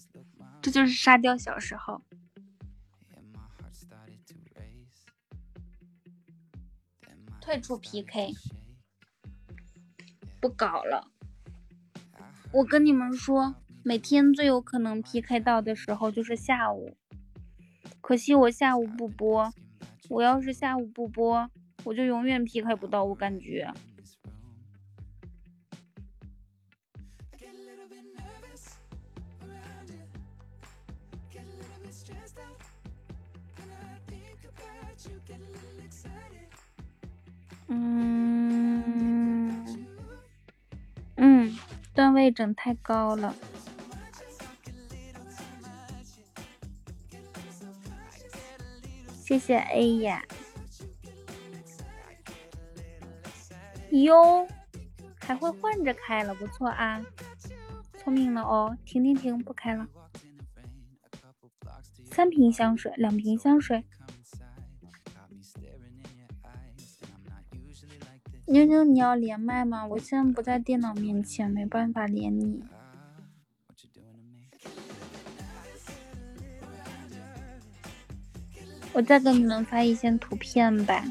[0.60, 2.02] 这就是沙雕小时候。
[7.40, 8.34] 退出 PK，
[10.40, 11.06] 不搞了。
[12.52, 16.96] 我跟你们说，每天最有可能 PK 到的时候就是下午，
[18.00, 19.54] 可惜我下午不播。
[20.08, 21.48] 我要是下午不播。
[21.84, 23.72] 我就永远 PK 不到，我感觉。
[37.72, 39.64] 嗯
[41.14, 41.56] 嗯，
[41.94, 43.32] 段位整太高了。
[49.22, 50.24] 谢谢 A 呀。
[53.90, 54.48] 哟，
[55.20, 57.00] 还会换着开了，不错啊，
[57.96, 58.76] 聪明了哦。
[58.84, 59.86] 停停停，不开了。
[62.10, 63.84] 三瓶香水，两瓶香水。
[68.64, 69.86] 妞妞，你要连麦吗？
[69.86, 72.62] 我现在不在电脑面前，没办法连你。
[78.92, 81.04] 我再给你们发一些图片吧。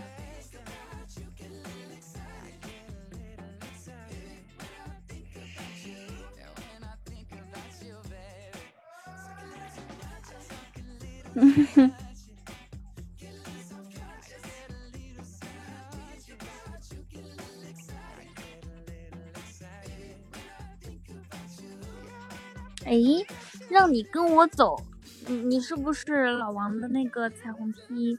[23.99, 24.81] 你跟我走，
[25.27, 28.17] 你你是不是老王的那个彩虹屁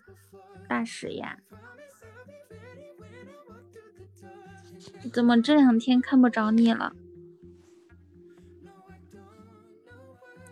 [0.68, 1.38] 大使呀？
[5.10, 6.94] 怎么这两天看不着你了？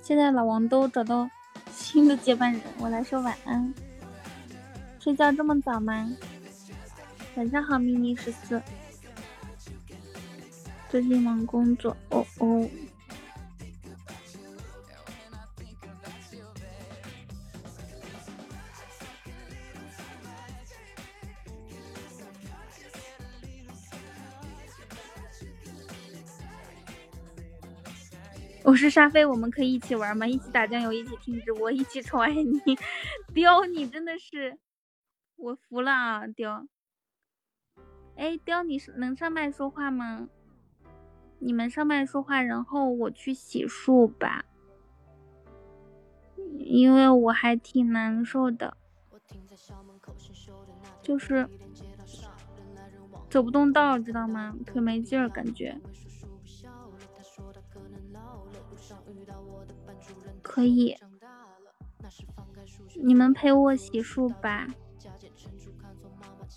[0.01, 1.29] 现在老王都找到
[1.71, 3.75] 新的接班人，我来说晚安。
[4.99, 6.11] 睡觉这么早吗？
[7.35, 8.63] 晚上好，迷你十四。
[10.89, 12.67] 最近忙工作，哦哦。
[28.79, 30.25] 不是沙飞，我们可以一起玩吗？
[30.25, 32.79] 一起打酱油，一起听直播，一起宠爱你。
[33.35, 34.57] 雕，你真的是，
[35.35, 36.65] 我服了啊，雕。
[38.15, 40.29] 哎，雕，你是能上麦说话吗？
[41.41, 44.45] 你们上麦说话，然后我去洗漱吧，
[46.57, 48.77] 因为我还挺难受的，
[51.03, 51.49] 就是
[53.29, 54.57] 走不动道，知道吗？
[54.65, 55.77] 腿没劲儿，感觉。
[60.49, 60.97] 可以，
[62.97, 64.67] 你们陪我洗漱吧，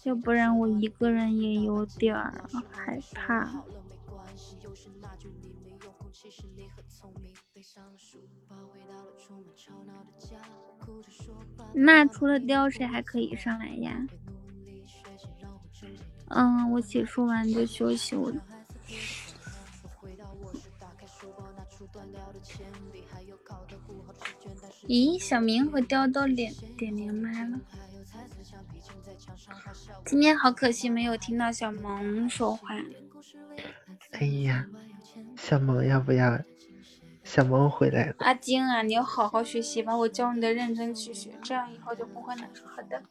[0.04, 3.62] 要不然我一个人也有点儿害怕。
[11.74, 14.08] 那除了雕，谁还可以上来呀？
[16.30, 18.32] 嗯，我洗漱完就休息我。
[24.92, 27.58] 咦，小明和雕都连点连麦了。
[30.06, 32.76] 今天好可惜，没有听到小萌说话。
[34.12, 34.68] 哎呀，
[35.38, 36.38] 小萌要不要？
[37.24, 38.16] 小萌回来了。
[38.18, 42.66] 阿晶啊，你要好好学习，把我教你的认真去学，这样以后就不会难受。
[42.68, 43.02] 好的。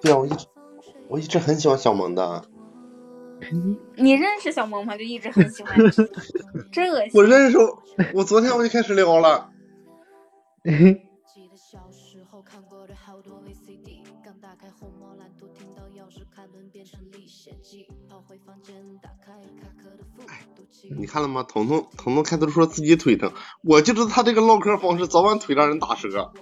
[0.00, 0.46] 对啊，我一直
[1.08, 2.44] 我一直很喜欢小萌的。
[3.96, 4.96] 你认识小萌吗？
[4.96, 5.76] 就一直很喜欢，
[6.70, 7.10] 真恶心。
[7.14, 7.58] 我认识，
[8.14, 9.50] 我昨天我就开始聊了。
[20.96, 21.42] 你看了吗？
[21.42, 26.32] 彤彤，彤彤开头说自己腿疼，我就知道他这个唠嗑方式早晚腿让人打折。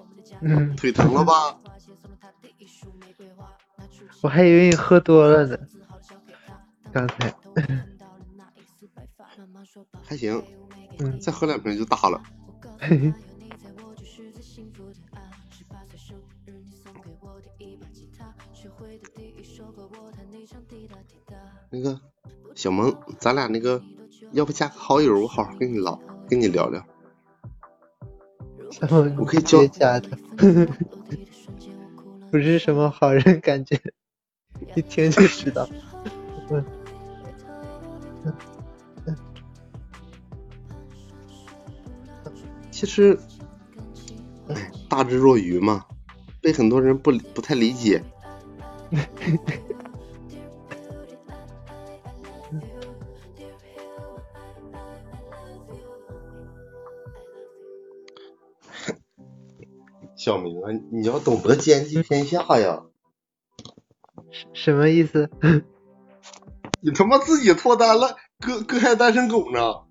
[0.41, 1.59] 嗯，腿疼了吧？
[4.23, 5.59] 我还以为你喝多了呢。
[6.93, 7.35] 刚才
[10.05, 10.43] 还行，
[10.99, 12.23] 嗯，再喝两瓶就大了。
[21.71, 22.01] 那个
[22.55, 23.83] 小萌，咱俩那个，
[24.33, 26.85] 要不加个好友，我好好跟你唠，跟你聊聊。
[29.19, 30.09] 我可以教加的，
[32.31, 33.81] 不是什么好人，感觉
[34.75, 35.69] 一听就知道。
[42.79, 43.19] 其实，
[44.49, 45.85] 哎大智若愚嘛，
[46.41, 48.05] 被很多人不不太理解。
[60.15, 62.85] 小明啊，你要懂得兼济天下呀！
[64.53, 65.29] 什么意思？
[66.81, 69.88] 你他妈自己脱单了，哥哥还单身狗呢。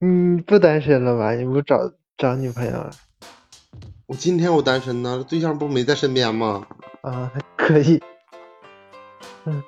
[0.00, 1.32] 嗯，不单身了吧？
[1.34, 2.90] 你不找找女朋友了？
[4.06, 6.66] 我今天我单身呢，对象不没在身边吗？
[7.02, 8.00] 啊， 可以。
[9.44, 9.62] 嗯。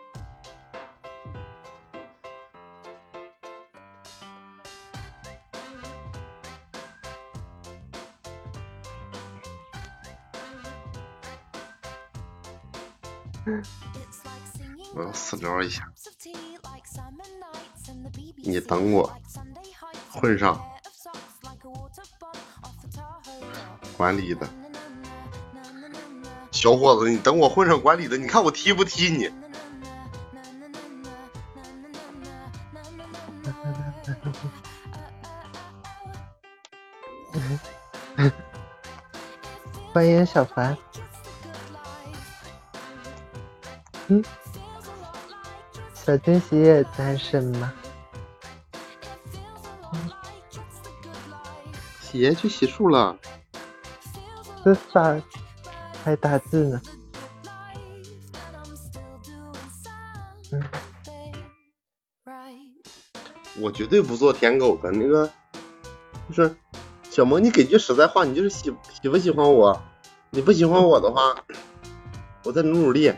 [14.95, 15.83] 我要私聊一下，
[18.37, 19.11] 你等我
[20.13, 20.61] 混上
[23.97, 24.49] 管理的。
[26.51, 29.31] 小伙子，你等我混上管理的，你看我踢不踢你？
[39.93, 40.77] 欢迎小凡。
[44.09, 44.23] 嗯，
[45.95, 47.73] 小惊喜也单身吗？
[52.01, 53.17] 洗爷去洗漱了。
[54.65, 55.21] 这啥？
[56.05, 56.81] 还打字呢。
[60.53, 60.63] 嗯，
[63.59, 64.91] 我绝对不做舔狗的。
[64.91, 65.31] 那个，
[66.29, 66.57] 就是
[67.11, 69.81] 小萌，你给句实在话，你就是喜喜不喜欢我？
[70.31, 71.37] 你不喜欢我的话，
[72.45, 73.13] 我再努努力。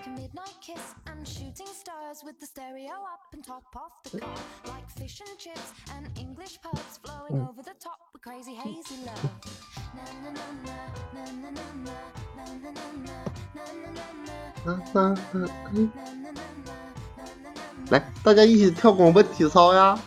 [17.90, 19.98] 来，大家一起跳广播体操呀！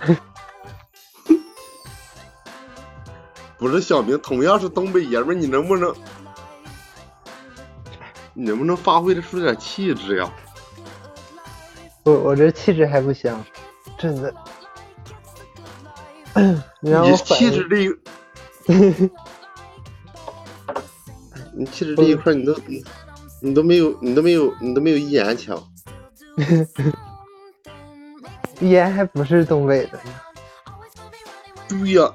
[3.58, 5.94] 不是小明，同样是东北爷们，你能不能，
[8.34, 10.28] 你能不能发挥的出点气质呀？
[12.04, 13.32] 我我这气质还不行，
[13.96, 14.34] 真的。
[16.80, 17.88] 你让我气质这一，
[21.54, 22.82] 你气质这一块，你都你
[23.40, 25.62] 你都没有，你都没有，你都没有一言强。
[28.60, 30.14] 一言还不是东北的呢。
[31.68, 32.10] 对呀，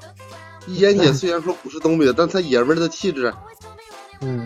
[0.65, 3.31] 一言姐虽然说不是东北的，但她爷们儿的气质，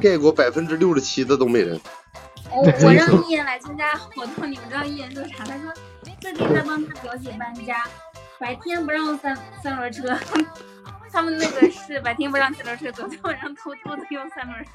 [0.02, 1.80] 盖过百分之六十七的东北人。
[2.50, 5.46] 我我让一言来参加活动，你们知道一言做啥？
[5.46, 5.72] 他说
[6.20, 7.86] 最近在帮他表姐搬家。
[8.42, 10.18] 白天不让三三轮车，
[11.14, 14.66] 他们那个是白天不让三轮车走，晚上偷偷的用三轮，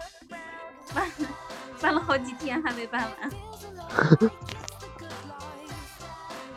[0.95, 1.11] 搬
[1.81, 3.31] 搬了好几天还没搬完。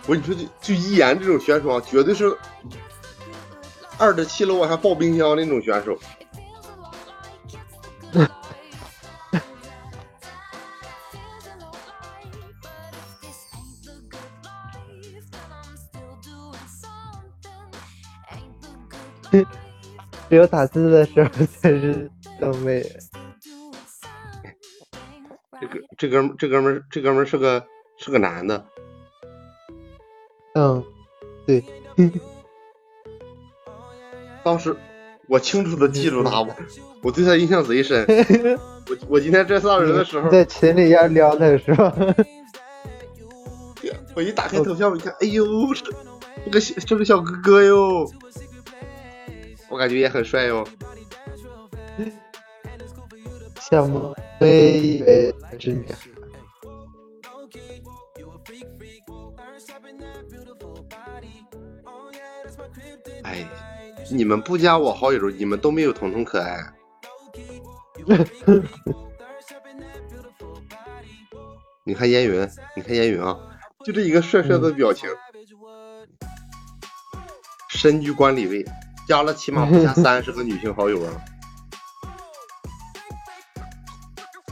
[0.06, 2.38] 我跟你说，就就一言这种选手啊，绝对是
[3.98, 5.98] 二十七楼还抱冰箱那种选手。
[20.30, 22.10] 只有打字的时候才是
[22.40, 22.86] 东北人。
[25.60, 27.64] 这个这哥们这哥们这哥们是个
[27.98, 28.66] 是个男的。
[30.56, 30.84] 嗯，
[31.46, 31.64] 对。
[34.44, 34.76] 当时
[35.28, 36.48] 我清楚的记住他，我
[37.04, 38.06] 我对他印象贼深。
[38.90, 41.94] 我我今天这仨人的时候，在群里要撩他是吧？
[44.16, 45.46] 我一打开头像，我一看，哎呦，
[46.46, 48.10] 这个这个小哥哥哟。
[49.70, 50.66] 我感觉也很帅哟，
[53.60, 55.86] 羡慕，我也以为是你。
[63.24, 63.48] 哎，
[64.10, 66.58] 你们不加我好友，你们都没有彤彤可爱。
[71.84, 73.38] 你看烟云，你看烟云啊，
[73.86, 75.08] 就这一个帅帅的表情，
[77.70, 78.66] 身居管理位。
[79.10, 81.10] 加了起码 不下三十个女性好友啊！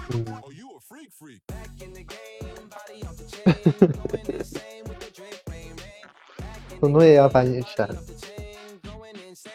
[6.79, 7.87] 彤彤也要把你删，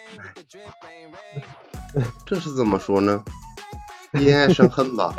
[2.25, 3.25] 这是怎么说呢？
[4.13, 5.13] 因爱生恨吧，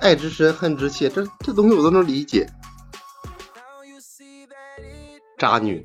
[0.00, 2.50] 爱之深，恨之切，这这东西我都能理解。
[5.38, 5.80] 渣女。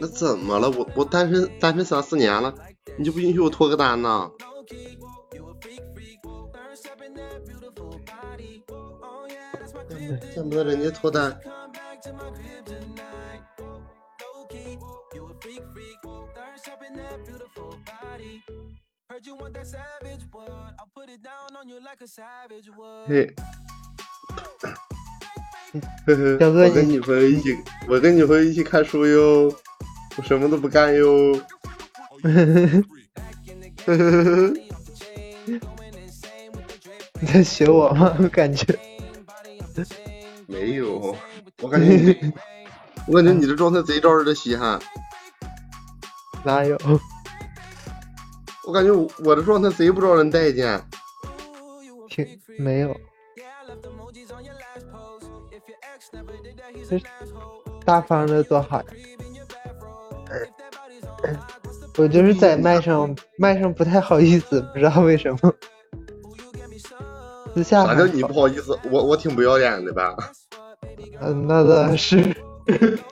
[0.00, 0.70] 那怎么了？
[0.70, 2.54] 我我单身单身三四年了，
[2.96, 4.30] 你就不允许我脱个单呢？
[10.32, 11.38] 见不得人家脱单。
[23.08, 23.34] 嘿，
[26.06, 27.56] 呵呵，小哥我跟女朋友一起，
[27.88, 29.54] 我跟女朋友一起看书哟，
[30.16, 31.32] 我什么都不干哟。
[32.22, 32.44] 呵呵
[33.86, 34.52] 呵呵，
[37.20, 38.16] 你在学我吗？
[38.18, 38.66] 我感觉
[40.46, 41.16] 没有，
[41.60, 42.32] 我感觉你，
[43.06, 44.80] 我感觉你这状态贼招人的稀罕。
[46.44, 46.78] 哪有？
[48.64, 50.80] 我感觉我我的状态贼不招人待见。
[52.08, 52.26] 挺
[52.58, 52.98] 没有。
[57.84, 58.84] 大方的多好呀！
[61.96, 65.54] 我就是在麦上麦上不太好意思，不知道为什么。
[67.54, 68.78] 私下啥叫你不好意思？
[68.90, 70.14] 我我挺不要脸的吧？
[71.20, 72.36] 嗯，那倒是。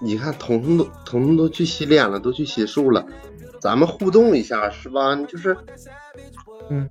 [0.00, 3.06] 你看，彤彤都彤彤都去洗脸了，都去洗漱了，
[3.64, 5.16] 咱们互动一下是吧？
[5.26, 5.56] 就是，
[6.68, 6.86] 嗯，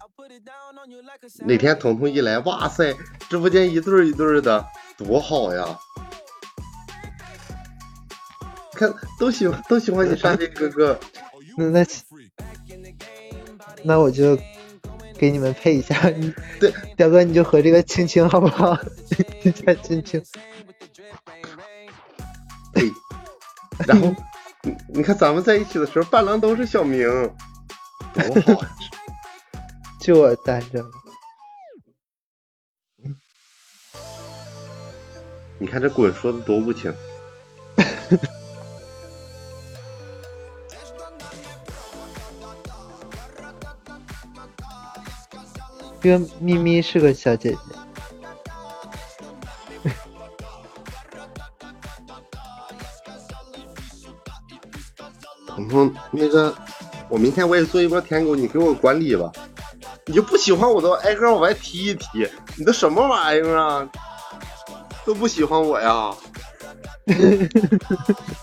[1.46, 2.96] 哪天彤彤一来，哇塞，
[3.30, 4.66] 直播间一对一对的，
[4.98, 5.78] 多好呀！
[8.74, 11.00] 看，都喜欢都喜欢你山飞哥哥。
[11.56, 11.86] 那那
[13.84, 14.36] 那我就
[15.16, 18.76] 给你们配一下，你 对，表哥你就和这个青青好不好？
[19.46, 20.20] 一下青青。
[22.74, 22.92] 对，
[23.86, 24.12] 然后
[24.66, 27.06] 你你看咱们在一起的时候，伴郎都是小明，
[28.14, 28.70] 多好 呀！
[30.00, 30.82] 就我单着。
[35.60, 36.94] 你看这滚说的多无情。
[46.02, 47.60] 这个咪咪是个小姐姐。
[56.12, 56.54] 那个，
[57.10, 59.32] 我明天我也做一波舔狗，你给我管理吧。
[60.06, 63.88] 你就不喜欢我都挨个往外踢一踢，你都什么玩意儿啊？
[65.06, 66.14] 都不喜欢我呀？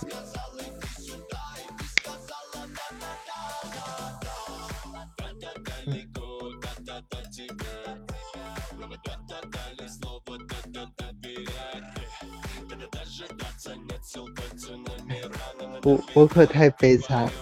[15.90, 17.32] 我我可太悲惨了，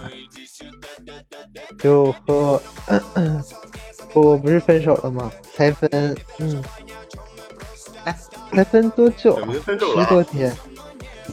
[1.79, 2.61] 就和
[4.13, 5.31] 我我不是分手了吗？
[5.55, 5.89] 才分
[6.39, 6.63] 嗯，
[8.05, 8.15] 哎，
[8.51, 9.39] 才分多久？
[9.63, 10.55] 十多天。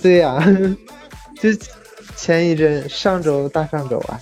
[0.03, 0.39] 对呀、
[1.41, 1.49] 就
[2.17, 4.20] 前一阵上周大上周啊，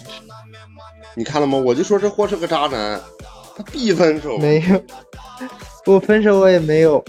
[1.14, 1.58] 你看了吗？
[1.58, 3.00] 我就说这货是个渣男，
[3.56, 4.38] 他必分手。
[4.38, 4.84] 没有，
[5.86, 7.04] 我分手我也没有。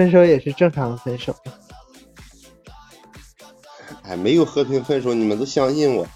[0.00, 1.36] 分手也是正常分手。
[4.04, 6.06] 哎，没有和平分手，你们都相信我。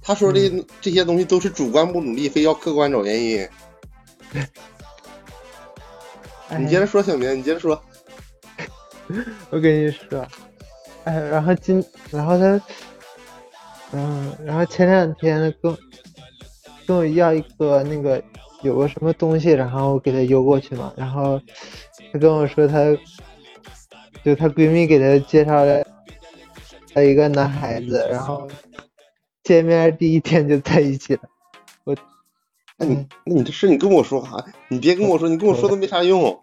[0.00, 3.48] 他说的这些东西都是主观不努力，非要客观找原因。
[6.56, 7.82] 你接着说，小明，你接着说。
[9.50, 10.24] 我跟你说，
[11.02, 12.60] 哎，然后今，然后他，
[13.90, 15.76] 嗯，然后前两天跟
[16.86, 18.22] 跟我要一个那个
[18.62, 21.40] 有个什么东西，然后我给他邮过去嘛，然后
[22.12, 22.78] 他跟我说他，
[24.24, 25.84] 就她闺蜜给她介绍了
[26.94, 28.48] 了一个男孩子，然后
[29.42, 31.22] 见面第一天就在一起了。
[31.84, 31.96] 我，
[32.76, 36.40] 那你那你这事你跟我说哈，你别跟我说，你跟我说都没啥用。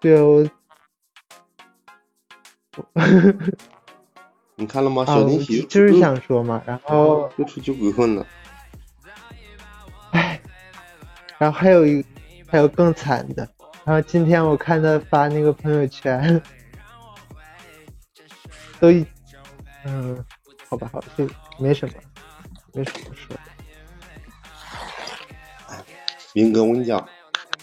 [0.00, 0.46] 对啊我，
[4.56, 5.02] 你看了吗？
[5.02, 8.26] 啊，小我惊喜就是想说嘛，然后又出去鬼混了。
[11.38, 12.02] 然后还有一，
[12.46, 13.48] 还有更惨的。
[13.84, 16.40] 然后今天我看他发那个朋友圈，
[18.80, 19.06] 都一，
[19.84, 20.24] 嗯，
[20.68, 21.94] 好吧，好，就没什么，
[22.72, 23.40] 没什么说的。
[26.34, 26.98] 明哥，我跟你讲，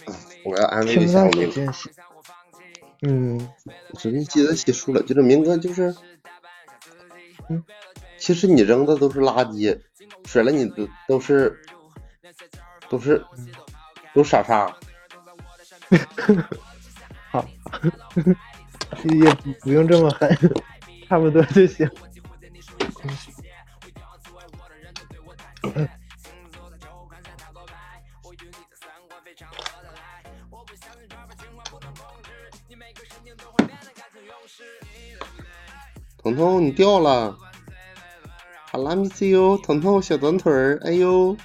[0.05, 0.13] 哎
[0.45, 1.71] 我要安慰一下我明哥。
[3.01, 3.49] 嗯，
[3.99, 5.93] 只是记得洗漱了，就是明哥就是，
[7.49, 7.61] 嗯，
[8.17, 9.77] 其实你扔的都是垃圾，
[10.25, 11.61] 甩了你的都是，
[12.87, 13.23] 都是，
[14.13, 14.75] 都傻傻。
[17.31, 17.45] 好，
[19.03, 20.29] 也不不用这么狠，
[21.09, 21.89] 差不多就行。
[36.23, 37.37] 彤彤，你掉了，
[38.71, 41.35] 哈拉米西哟，彤彤小短腿儿，哎呦，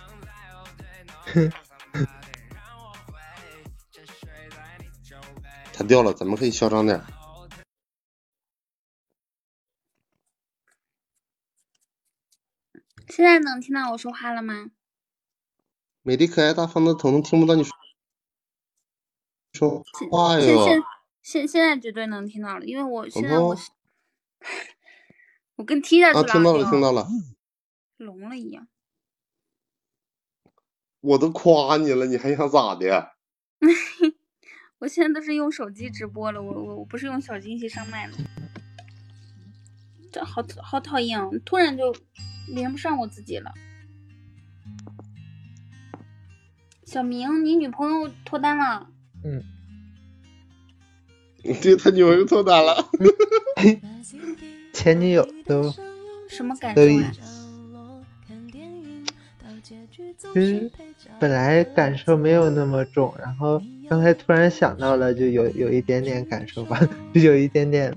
[5.78, 7.00] 它掉了，咱们可以嚣张点。
[13.08, 14.72] 现在能听到我说话了吗？
[16.02, 17.72] 美丽可爱大方的彤彤听不到你说
[19.52, 20.64] 说话哟。
[20.64, 20.82] 现现
[21.22, 23.70] 现现在绝对能听到了，因为我现在我是
[25.54, 27.06] 我跟踢下去啊，了，听到了，听到了，
[27.98, 28.66] 聋了一样。
[31.00, 33.12] 我都夸你了，你还想咋的？
[34.78, 38.12] 我现在都是用手机直播了，我我我不是用小惊喜上麦了，
[40.12, 41.28] 这好好讨厌啊！
[41.44, 41.94] 突然就
[42.46, 43.52] 连不上我自己了。
[46.84, 48.88] 小明，你女朋友脱单了？
[49.24, 49.42] 嗯，
[51.60, 52.88] 对他女朋友脱单了，
[54.72, 55.74] 前女友都
[56.28, 57.12] 什么感受啊？
[60.34, 60.70] 就是
[61.18, 66.78] 本来感受没有那么重，然后刚才突然想到了，就有有一点点感受吧，
[67.14, 67.94] 就有一点点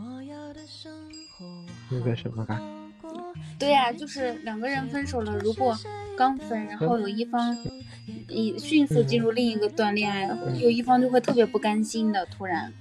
[1.89, 2.61] 那个什么吧。
[3.59, 5.77] 对呀、就是两个人分手了，如果
[6.17, 7.55] 刚分，然后有一方
[8.27, 10.27] 以迅速进入另一个段恋爱，
[10.59, 12.73] 有一方就会特别不甘心的，突然。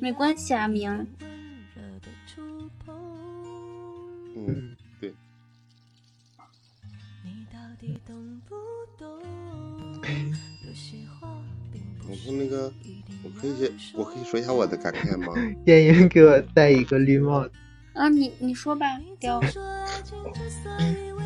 [0.00, 1.06] 没关系啊，明。
[4.36, 5.14] 嗯，对，
[12.14, 12.72] 我说那个，
[13.24, 15.32] 我可以先，我可以说一下我的感慨吗？
[15.66, 17.50] 电影给我戴一个绿帽子，
[17.94, 18.86] 啊，你你说吧，
[19.18, 19.40] 雕。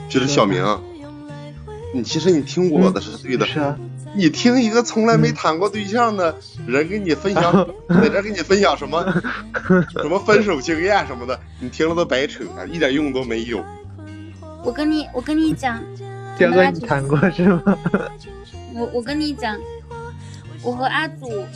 [0.08, 0.64] 就是小明，
[1.94, 3.78] 你其实你听我的是对的，是啊，
[4.16, 6.34] 你听一个从来没谈过对象的
[6.66, 7.52] 人跟你分享，
[7.90, 9.04] 在这跟你分享什么
[10.00, 13.62] 什么分手经验什么的，你听了都白扯，一点用都没有。
[14.64, 15.78] 我跟你我跟你讲，
[16.38, 17.62] 彪哥你谈过是吗？
[18.74, 19.58] 我我跟你讲，
[20.62, 21.46] 我和阿祖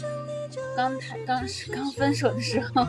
[0.76, 2.86] 刚谈刚 刚分手的时候，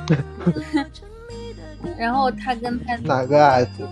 [1.97, 3.87] 然后他跟他哪个阿祖？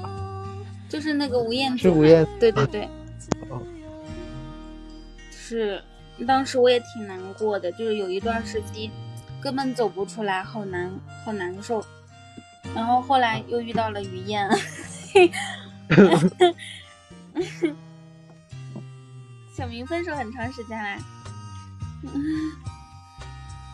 [0.88, 2.90] 就是那个吴彦祖，是吴彦对对对，
[3.50, 3.62] 哦
[5.32, 5.82] 是
[6.28, 8.92] 当时我也挺难过的，就是有一段时期
[9.42, 10.92] 根本走不出来，好难
[11.26, 11.84] 好难受。
[12.76, 14.48] 然后后来又遇到了于燕，
[19.54, 20.98] 小明分手很长时间啦。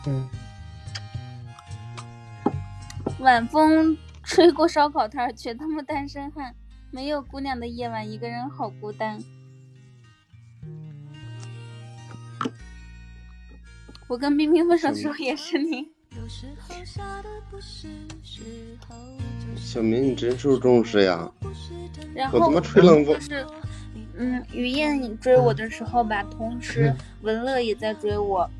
[0.06, 0.28] 嗯，
[3.20, 6.54] 晚风吹过烧烤摊儿，却他妈单身汉。
[6.90, 9.22] 没有姑娘的夜晚，一个人好孤单。
[14.06, 15.92] 我跟冰冰分手的时候也是你。
[19.56, 21.30] 小明，你真受重视呀！
[22.14, 23.46] 然后我他妈吹冷风，就是，
[24.18, 28.50] 嗯，于燕追我的时候吧，同时文乐也在追我。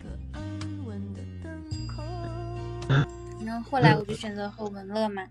[3.44, 5.22] 然后后来我就选择和文乐嘛，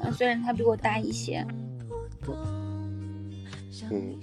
[0.00, 1.44] 啊虽然他比我大一些，
[3.90, 4.18] 嗯，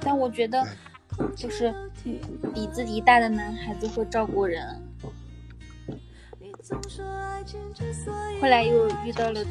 [0.00, 0.62] 但我觉得
[1.34, 2.20] 就是比
[2.54, 4.64] 比自己大的男孩子会照顾人。
[8.40, 9.42] 后来又遇到了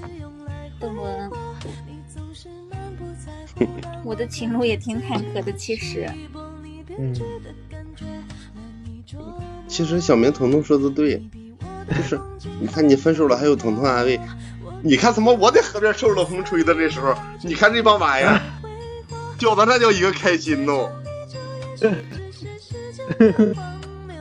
[0.79, 1.29] 邓伦，
[4.03, 6.09] 我的情路也挺坎坷的，其实。
[6.97, 7.13] 嗯，
[9.67, 11.21] 其实小明彤彤说的对，
[11.89, 12.19] 就是
[12.59, 14.19] 你看你分手了还有彤彤安慰，
[14.81, 17.13] 你看怎么我在河边受冷风吹的这时候，
[17.43, 18.41] 你看这帮玩意儿，
[19.37, 20.89] 叫的那叫一个开心哦。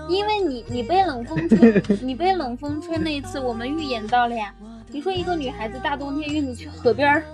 [0.09, 4.55] 因为你你被冷风吹，你被冷风吹那一次，我们预演到了呀。
[4.89, 7.25] 你说一个女孩子大冬天约你去河边儿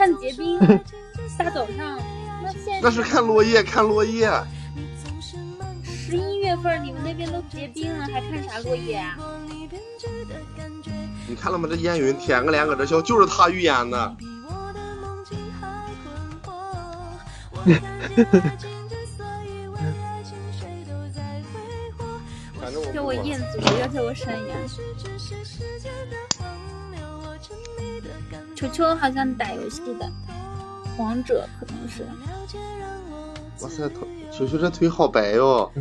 [0.00, 0.58] 看结冰，
[1.36, 2.00] 大早上，
[2.42, 4.30] 那现在那是看落叶，看落叶。
[5.84, 9.14] 十一月份，你们那边都结冰了，还看啥落叶啊？
[11.28, 11.68] 你看了吗？
[11.70, 14.16] 这烟云舔个脸搁这笑，就是他预言的。
[22.94, 24.58] 叫我彦祖，不要叫我山羊。
[28.54, 30.10] 球球好像打游戏的，
[30.98, 32.04] 王者可能是。
[33.62, 35.72] 哇塞，腿球球这腿好白哟！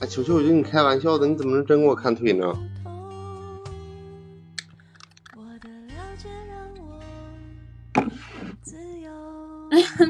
[0.00, 2.46] 哎，球球，我跟你开玩笑的，你怎么能真给我看腿呢？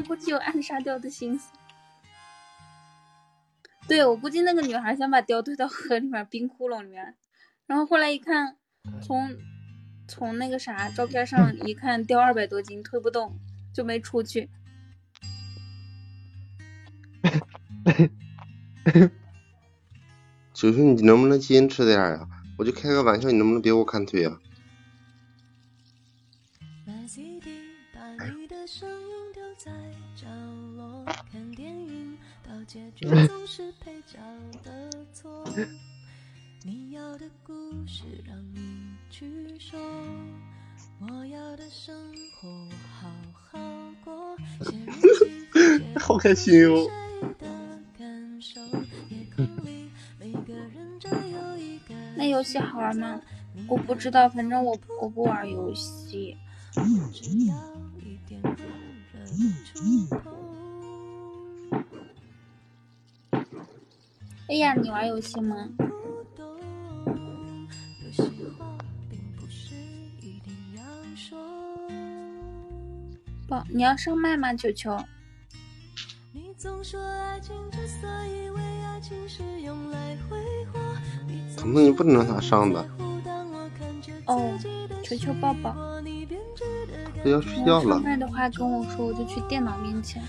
[0.07, 1.51] 估计有暗杀掉的心思。
[3.87, 7.15] 对，我估计那个女孩想把雕推到河里面冰窟窿里面，
[7.67, 8.57] 然后后来一看，
[9.01, 9.29] 从
[10.13, 13.35] 从那个啥照片上一看掉二百多斤，推不动，
[13.73, 14.47] 就没出去。
[20.53, 22.29] 求求你能不能矜持点呀？
[22.59, 24.39] 我就开个玩笑，你能不能别给我看腿啊？
[45.99, 46.89] 好开心哟！
[52.15, 53.19] 那游戏好玩吗？
[53.67, 56.37] 我不知道，反正我我不玩游戏。
[64.49, 65.69] 哎呀，你玩游戏吗？
[73.53, 74.51] 不，你要上麦吗？
[74.55, 74.97] 球球。
[81.55, 82.83] 彤彤，你不能让他上的。
[84.25, 84.57] 哦，
[85.03, 85.75] 球球抱抱。
[87.23, 87.95] 他要睡觉了。
[87.95, 90.23] 上麦的话跟我说，我就去电脑面前。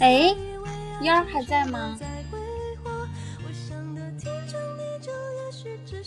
[0.00, 0.34] 哎，
[1.02, 1.98] 嫣儿还在吗？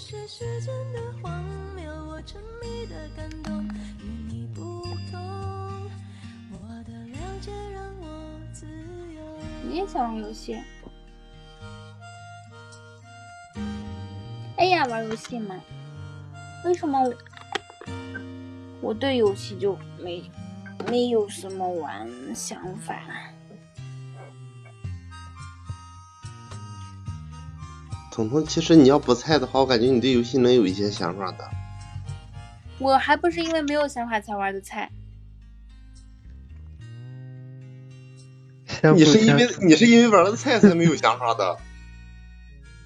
[0.09, 1.43] 这世间的荒
[1.75, 3.61] 谬我沉迷的感动
[3.99, 5.89] 与你不同。
[6.53, 8.65] 我的了解让我自
[9.13, 9.21] 由。
[9.67, 10.57] 你也想玩游戏？
[14.55, 15.53] 哎呀玩游戏嘛
[16.63, 16.97] 为什么
[18.79, 20.31] 我对游戏就没
[20.87, 22.97] 没有什么玩想法？
[28.17, 31.47] 彤彤，其实你要不菜的话，我感觉你对游戏能有一些想法的。
[32.79, 34.89] 我还不是因为没有想法才玩的菜。
[38.95, 41.57] 你是因为你是因为玩了菜才没有想法的。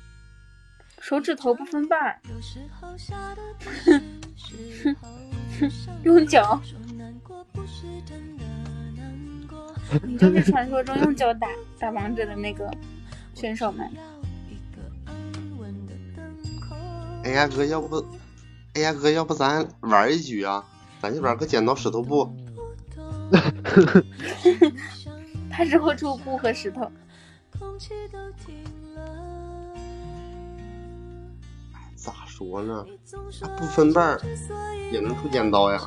[0.99, 2.19] 手指头不分瓣儿，
[6.03, 6.61] 用脚。
[10.03, 11.47] 你就是传说中用脚打
[11.79, 12.69] 打王者的那个
[13.33, 13.89] 选手们。
[17.23, 18.05] 哎呀哥，要不，
[18.73, 20.63] 哎呀哥，要不咱玩一局啊？
[21.01, 22.35] 咱就玩个剪刀石头布。
[25.49, 26.91] 他只会出布和石头。
[31.95, 32.85] 咋说呢？
[33.57, 34.21] 不分瓣儿
[34.91, 35.81] 也能出剪刀呀？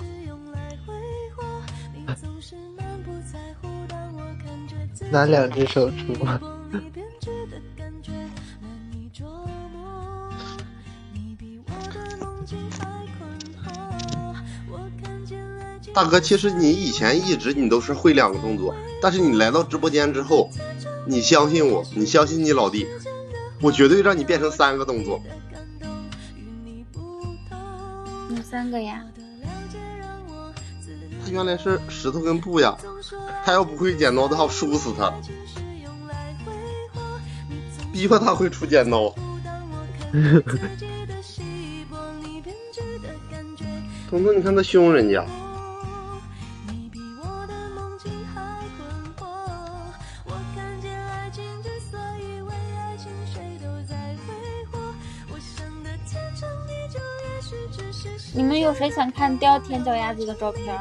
[5.10, 6.14] 拿两只手出。
[15.94, 20.50] 大哥，其实你以前一直你都是会两个动作，但是你来到直播间之后，
[21.06, 22.88] 你相信我，你相信你老弟，
[23.60, 25.22] 我绝对让你变成三个动作。
[28.28, 29.04] 哪三个呀？
[31.24, 32.76] 他原来是石头跟布呀，
[33.44, 35.14] 他要不会剪刀的话，输死他，
[37.92, 39.14] 逼迫他会出剪刀。
[44.10, 45.24] 彤彤，你看他凶人家。
[58.34, 60.78] 你们有谁想看叼舔脚丫子的照片？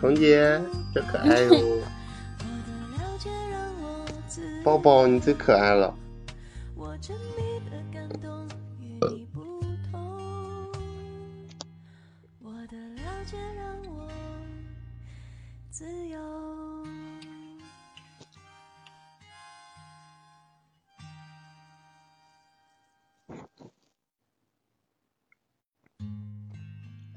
[0.00, 0.60] 彤姐，
[0.94, 1.78] 这可爱哟！
[4.62, 5.94] 宝宝，你最可爱了。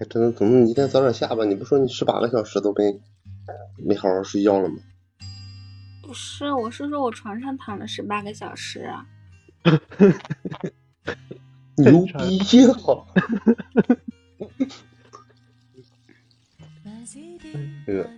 [0.02, 1.46] 哎，真的，怎么，你一天早点下吧。
[1.46, 3.00] 你不说你十八个小时都没
[3.78, 4.78] 没好好睡觉了吗？
[6.02, 9.06] 不是，我是说我床上躺了十八个小时啊。
[11.78, 12.74] 牛逼呀！
[17.86, 18.10] 这个，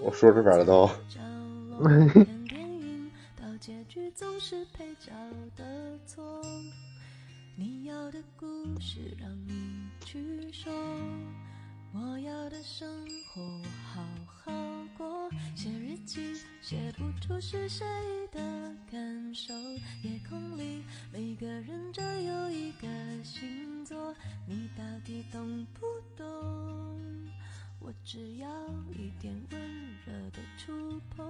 [0.00, 0.90] 我说着玩的哦。
[7.58, 8.46] 你要的故
[8.78, 10.70] 事让你去说，
[11.90, 12.86] 我要的生
[13.32, 13.62] 活
[13.94, 14.52] 好好
[14.98, 15.30] 过。
[15.54, 17.86] 写日记写不出是谁
[18.30, 18.38] 的
[18.90, 19.54] 感受，
[20.02, 22.86] 夜空里每个人都有一个
[23.24, 24.14] 星座，
[24.46, 27.00] 你到底懂不懂？
[27.80, 28.48] 我只要
[28.92, 29.60] 一点温
[30.04, 31.24] 热的触碰。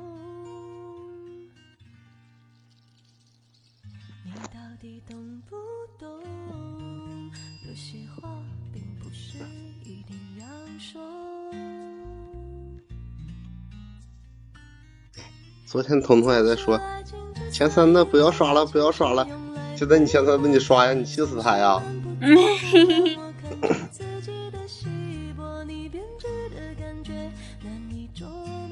[4.27, 5.17] 你到底懂
[5.49, 5.55] 不
[5.97, 6.21] 懂？
[7.65, 8.29] 有些话
[8.73, 9.39] 并不是
[9.85, 10.47] 一定要
[10.81, 11.01] 说。
[15.65, 16.81] 昨天彤彤还在说，
[17.53, 19.25] 前三的不要刷了，不要刷了。
[19.77, 21.81] 现在你前三的你刷呀，你气死他呀！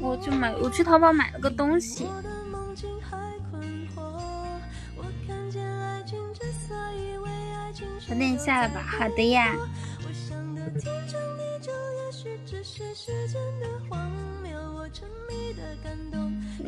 [0.01, 2.09] 我就买，我去淘宝买了个东西。
[8.09, 9.55] 早点下了吧，好的呀。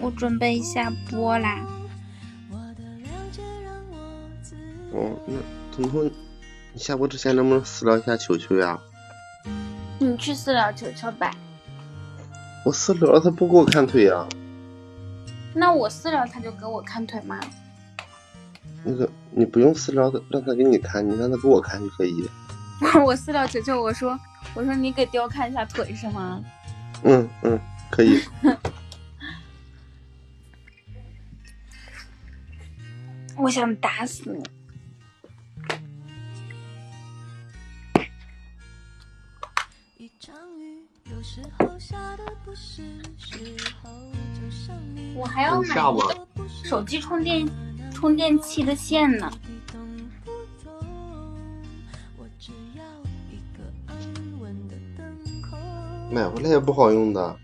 [0.00, 1.66] 我准备下播啦。
[4.92, 5.34] 哦，那
[5.74, 6.10] 彤彤，
[6.72, 8.78] 你下播之前能不能私聊一下球球呀？
[9.98, 11.34] 你去私聊球球吧。
[12.64, 14.26] 我私聊他不给我看腿呀。
[15.54, 17.38] 那我私聊他就给我看腿吗？
[18.84, 22.28] 那个你不用私聊他，让他给你看，你让他给我看就可以。
[23.04, 24.18] 我私聊球球，我说
[24.54, 26.42] 我说你给雕看一下腿是吗？
[27.02, 28.20] 嗯嗯，可以。
[33.36, 34.42] 我想打死你！
[45.14, 45.74] 我还要买
[46.64, 47.46] 手机充电
[47.96, 49.32] 充电器的线呢。
[56.12, 57.38] 买回来也不好用的。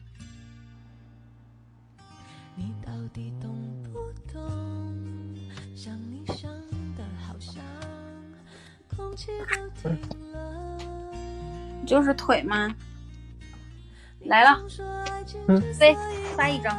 [11.87, 12.75] 就是腿吗？
[14.27, 14.63] 来了，
[15.49, 15.97] 嗯飞
[16.37, 16.77] 发一张。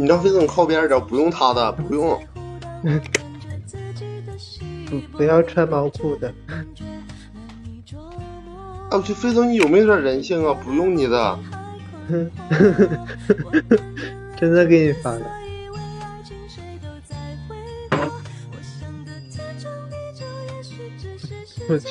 [0.00, 2.18] 你让飞总靠边点，不用他的，不用。
[4.88, 6.32] 不不要穿毛裤的。
[6.48, 6.64] 哎
[8.92, 10.56] 我去，飞总你有没有点人性啊？
[10.64, 11.38] 不用你的。
[14.40, 15.20] 真的给你发了。
[21.68, 21.88] 我去。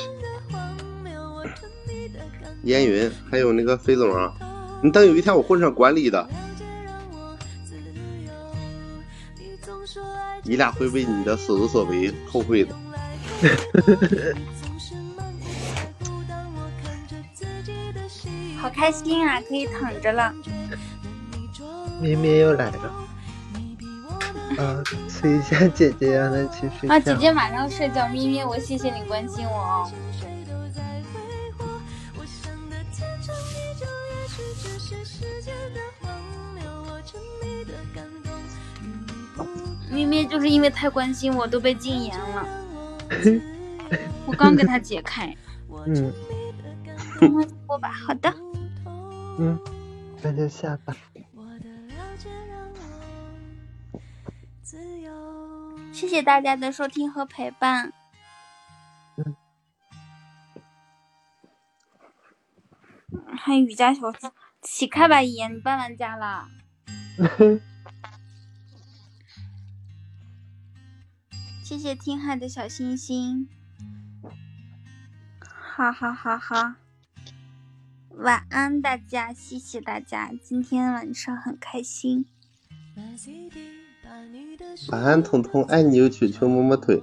[2.64, 4.34] 烟云，还有那个飞总啊，
[4.82, 6.28] 你等有一天我混上管理的，
[10.42, 12.74] 你俩会为你的所作所为后悔的。
[18.60, 20.34] 好开心啊，可以躺着了。
[22.00, 22.94] 咩咩又来了，
[24.58, 26.94] 啊，催一下姐姐让她去睡觉。
[26.94, 29.90] 啊，姐姐马上睡觉，咪咪，我谢谢你关心我哦。
[39.90, 42.46] 咪咪就是因为太关心我，都被禁言了。
[44.26, 45.36] 我刚给他解开。
[45.86, 46.12] 嗯。
[47.66, 48.32] 播吧，好的。
[49.38, 49.58] 嗯，
[50.22, 50.96] 那就下吧。
[55.92, 57.92] 谢谢大家的收听和陪伴。
[59.16, 59.36] 嗯。
[63.36, 66.46] 还有雨家小说，起开吧，爷，你搬完家了。
[71.70, 73.46] 谢谢听海的小星星。
[75.40, 76.36] 哈哈哈！
[76.36, 76.74] 哈。
[78.16, 82.26] 晚安，大家，谢谢大家，今天晚上很开心。
[84.90, 87.00] 晚安，彤彤，爱你，有球球，摸摸腿。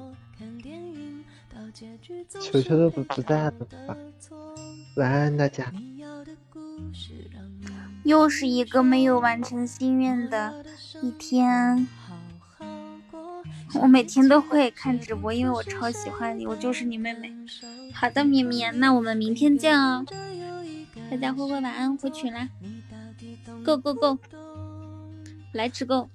[2.41, 3.95] 球球都不不在了吧？
[4.97, 5.71] 晚安，大家。
[8.03, 10.65] 又是一个没有完成心愿的
[11.01, 11.87] 一天。
[13.75, 17.33] 我每天都会看直播，因为我超喜欢你，我就是你妹妹。
[17.93, 20.05] 好的，绵绵，那我们明天见哦，
[21.11, 22.49] 大家挥挥晚安，回群啦
[23.63, 24.17] ，Go Go Go，
[25.51, 26.09] 来吃 Go。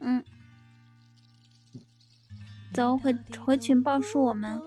[0.00, 0.24] 嗯，
[2.72, 4.62] 走回回群报数我们。